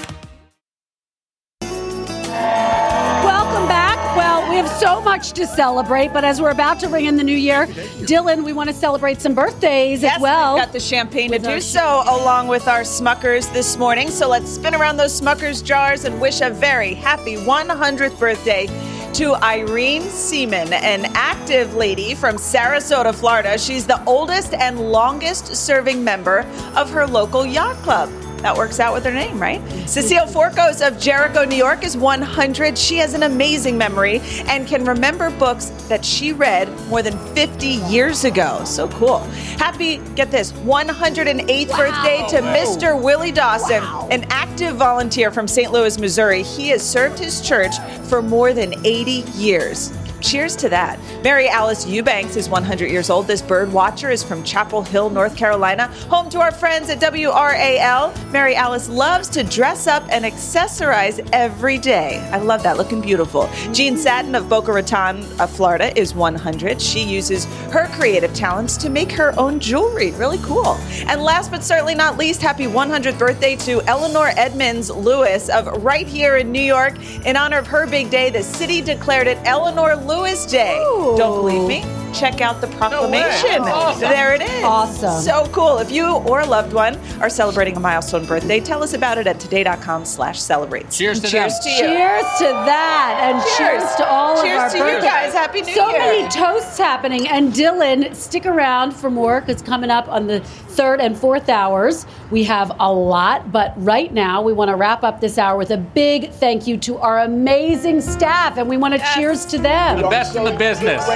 So 4.79 5.01
much 5.01 5.33
to 5.33 5.47
celebrate, 5.47 6.13
but 6.13 6.25
as 6.25 6.41
we're 6.41 6.51
about 6.51 6.79
to 6.81 6.89
ring 6.89 7.07
in 7.07 7.17
the 7.17 7.25
new 7.25 7.37
year, 7.37 7.67
Dylan, 8.07 8.45
we 8.45 8.53
want 8.53 8.69
to 8.69 8.75
celebrate 8.75 9.21
some 9.21 9.35
birthdays 9.35 10.03
Yes, 10.03 10.17
as 10.17 10.23
well. 10.23 10.55
we've 10.55 10.65
got 10.65 10.73
the 10.73 10.81
champagne 10.81 11.31
to 11.31 11.37
With 11.39 11.45
do 11.45 11.61
so, 11.61 12.03
along 12.07 12.49
with 12.49 12.69
our 12.69 12.83
Smuckers 12.83 13.53
this 13.53 13.77
morning. 13.77 14.09
So 14.09 14.29
let's 14.29 14.51
spin 14.51 14.75
around 14.75 14.97
those 14.97 15.19
Smuckers 15.21 15.65
jars 15.65 16.05
and 16.05 16.21
wish 16.21 16.41
a 16.41 16.51
very 16.51 16.95
happy 16.95 17.37
100th 17.37 18.19
birthday 18.19 18.67
to 19.15 19.35
Irene 19.43 20.03
Seaman, 20.03 20.73
an 20.73 21.07
active 21.15 21.75
lady 21.75 22.15
from 22.15 22.37
Sarasota, 22.37 23.15
Florida. 23.15 23.59
She's 23.59 23.87
the 23.87 24.03
oldest 24.05 24.55
and 24.55 24.93
longest 24.93 25.57
serving 25.57 26.05
member 26.05 26.41
of 26.77 26.91
her 26.91 27.07
local 27.07 27.45
yacht 27.45 27.77
club. 27.77 28.11
That 28.39 28.57
works 28.57 28.81
out 28.81 28.95
with 28.95 29.05
her 29.05 29.13
name, 29.13 29.41
right? 29.41 29.61
Cecile 29.89 30.27
Forcos 30.27 30.87
of 30.87 30.99
Jericho, 30.99 31.45
New 31.45 31.57
York 31.57 31.85
is 31.85 31.97
100. 31.97 32.79
She 32.79 32.97
has 32.97 33.15
an 33.15 33.25
amazing 33.25 33.77
memory 33.77 34.21
and 34.47 34.67
can 34.67 34.85
remember 34.85 35.31
books 35.31 35.67
that 35.89 36.05
she 36.05 36.33
read 36.33 36.69
more 36.89 37.03
than 37.03 37.19
50 37.35 37.67
years 37.67 38.25
ago. 38.25 38.63
So 38.65 38.89
cool. 38.89 39.19
Happy, 39.59 39.99
get 40.15 40.31
this, 40.31 40.53
108th 40.53 41.77
birthday 41.77 42.25
to 42.29 42.41
Mr. 42.43 43.01
Willie 43.01 43.33
Dawson, 43.33 43.83
an 44.11 44.25
active 44.31 44.77
volunteer 44.77 45.31
from 45.31 45.49
St. 45.49 45.73
Louis, 45.73 45.99
Missouri. 45.99 46.43
He 46.43 46.69
has 46.69 46.89
served 46.89 47.19
his 47.19 47.41
church 47.41 47.75
for 48.09 48.23
more 48.23 48.53
than 48.53 48.75
80 48.87 49.25
years. 49.37 49.93
Cheers 50.21 50.57
to 50.57 50.69
that. 50.71 50.99
Mary 51.23 51.49
Alice 51.49 51.87
Eubanks 51.87 52.37
is 52.37 52.49
100 52.49 52.91
years 52.91 53.09
old. 53.09 53.27
This 53.27 53.41
bird 53.41 53.73
watcher 53.73 54.11
is 54.11 54.23
from 54.23 54.43
Chapel 54.43 54.83
Hill, 54.83 55.11
North 55.11 55.37
Carolina, 55.37 55.87
home 56.09 56.29
to 56.31 56.41
our 56.41 56.51
friends 56.51 56.91
at 56.91 56.99
WRAL. 56.99 58.33
Mary 58.33 58.57
Alice 58.57 58.89
loves 58.89 59.29
to 59.31 59.45
dress 59.45 59.87
up 59.87 60.03
and 60.11 60.25
accessorize 60.25 61.27
every 61.33 61.79
day. 61.79 62.19
I 62.33 62.39
love 62.39 62.63
that, 62.65 62.77
looking 62.77 63.01
beautiful. 63.01 63.49
Jean 63.73 63.97
Satin 63.97 64.35
of 64.35 64.49
Boca 64.49 64.73
Raton, 64.73 65.25
uh, 65.39 65.47
Florida, 65.47 65.97
is 65.99 66.15
100. 66.15 66.83
She 66.83 67.03
uses 67.03 67.45
her 67.71 67.87
creative 67.89 68.35
talents 68.35 68.77
to 68.79 68.91
make 68.91 69.13
her 69.13 69.39
own 69.39 69.61
jewelry. 69.61 70.11
Really 70.13 70.39
cool. 70.39 70.75
And 71.07 71.23
last 71.23 71.51
but 71.51 71.63
certainly 71.63 71.95
not 71.95 72.19
least, 72.19 72.43
happy 72.43 72.65
100th 72.65 73.19
birthday 73.19 73.55
to 73.57 73.81
Eleanor 73.83 74.33
Edmonds 74.37 74.91
Lewis 74.91 75.49
of 75.49 75.67
right 75.85 76.07
here 76.07 76.39
in 76.39 76.51
New 76.51 76.61
York. 76.61 76.95
In 77.25 77.37
honor 77.37 77.59
of 77.59 77.67
her 77.69 77.87
big 77.87 78.11
day, 78.11 78.31
the 78.31 78.43
city 78.43 78.81
declared 78.81 79.27
it 79.27 79.39
Eleanor 79.45 79.95
Lewis 80.09 80.47
Day. 80.47 80.79
Don't 81.19 81.43
believe 81.43 81.69
me? 81.69 82.08
Check 82.13 82.41
out 82.41 82.61
the 82.61 82.67
proclamation. 82.69 83.61
Awesome. 83.63 84.01
There 84.01 84.35
it 84.35 84.43
is. 84.43 84.65
Awesome. 84.65 85.23
So 85.23 85.47
cool. 85.53 85.79
If 85.79 85.91
you 85.91 86.07
or 86.07 86.41
a 86.41 86.47
loved 86.47 86.73
one 86.73 86.97
are 87.21 87.31
celebrating 87.31 87.77
a 87.77 87.81
milestone 87.81 88.25
birthday, 88.27 88.61
tell 88.61 88.83
us 88.83 88.93
about 88.95 89.19
it 89.19 89.27
at 89.27 89.39
today.com 89.41 90.05
slash 90.05 90.41
celebrate. 90.41 90.91
Cheers 90.91 91.21
to 91.21 91.29
Cheers 91.29 91.55
them. 91.55 91.63
to 91.65 91.71
you. 91.71 91.79
Cheers 91.79 92.25
to 92.39 92.45
that, 92.45 93.19
and 93.23 93.43
cheers, 93.57 93.83
Cheers. 93.83 93.95
to 93.97 94.07
all 94.09 94.43
Cheers 94.43 94.75
of 94.75 94.81
our 94.81 94.89
to 94.89 94.95
you 94.97 95.01
guys. 95.01 95.33
Happy 95.33 95.63
New 95.63 95.75
so 95.75 95.89
Year. 95.91 96.01
So 96.01 96.07
many 96.07 96.29
toasts 96.29 96.79
happening, 96.79 97.29
and 97.29 97.53
Dylan, 97.53 98.15
stick 98.15 98.47
around 98.47 98.93
for 98.93 99.11
more 99.11 99.41
because 99.41 99.63
coming 99.63 99.91
up 99.91 100.09
on 100.09 100.27
the 100.27 100.41
third 100.41 101.01
and 101.01 101.17
fourth 101.17 101.49
hours, 101.49 102.07
we 102.31 102.45
have 102.45 102.73
a 102.81 102.93
lot. 102.93 103.51
But 103.53 103.75
right 103.77 104.13
now, 104.13 104.43
we 104.43 104.53
want 104.53 104.69
to 104.71 104.77
wrap 104.77 105.03
up 105.05 105.21
this 105.21 105.39
hour 105.39 105.57
with 105.59 105.71
a 105.71 105.77
big 105.77 106.31
thank 106.33 106.67
you 106.67 106.77
to 106.79 106.99
our 106.99 107.21
amazing 107.21 108.01
staff, 108.01 108.57
and 108.59 108.69
we 108.69 108.77
want 108.77 108.95
to 108.95 109.01
cheers 109.15 109.45
to 109.47 109.59
them. 109.59 110.01
The 110.03 110.09
best 110.09 110.37
in 110.37 110.45
the 110.45 110.53
business. 110.57 111.07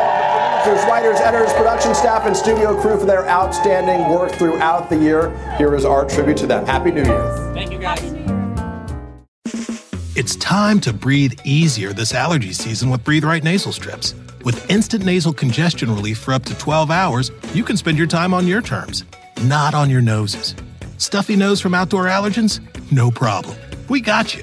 Grateful 0.00 0.32
for 0.32 0.40
all 0.40 0.56
the 0.56 0.62
producers, 0.62 0.90
writers, 0.90 1.20
editors, 1.20 1.52
production 1.54 1.94
staff, 1.94 2.26
and 2.26 2.36
studio 2.36 2.80
crew 2.80 2.98
for 2.98 3.06
their 3.06 3.28
outstanding 3.28 4.08
work 4.08 4.32
throughout 4.32 4.88
the 4.88 4.96
year. 4.96 5.30
Here 5.56 5.74
is 5.74 5.84
our 5.84 6.04
tribute 6.04 6.36
to 6.38 6.46
them. 6.46 6.66
Happy 6.66 6.90
New 6.90 7.04
Year. 7.04 7.52
Thank 7.54 7.72
you, 7.72 7.78
guys. 7.78 8.00
It's 10.16 10.36
time 10.36 10.80
to 10.80 10.92
breathe 10.92 11.32
easier 11.44 11.92
this 11.92 12.12
allergy 12.12 12.52
season 12.52 12.90
with 12.90 13.04
Breathe 13.04 13.24
Right 13.24 13.42
nasal 13.42 13.72
strips. 13.72 14.14
With 14.44 14.70
instant 14.70 15.04
nasal 15.04 15.32
congestion 15.32 15.94
relief 15.94 16.18
for 16.18 16.34
up 16.34 16.44
to 16.44 16.58
12 16.58 16.90
hours, 16.90 17.30
you 17.54 17.62
can 17.62 17.76
spend 17.76 17.96
your 17.96 18.06
time 18.06 18.34
on 18.34 18.46
your 18.46 18.60
terms, 18.60 19.04
not 19.44 19.74
on 19.74 19.88
your 19.88 20.02
noses. 20.02 20.54
Stuffy 20.98 21.36
nose 21.36 21.60
from 21.60 21.74
outdoor 21.74 22.04
allergens? 22.06 22.60
No 22.92 23.10
problem. 23.10 23.56
We 23.88 24.00
got 24.00 24.34
you. 24.34 24.42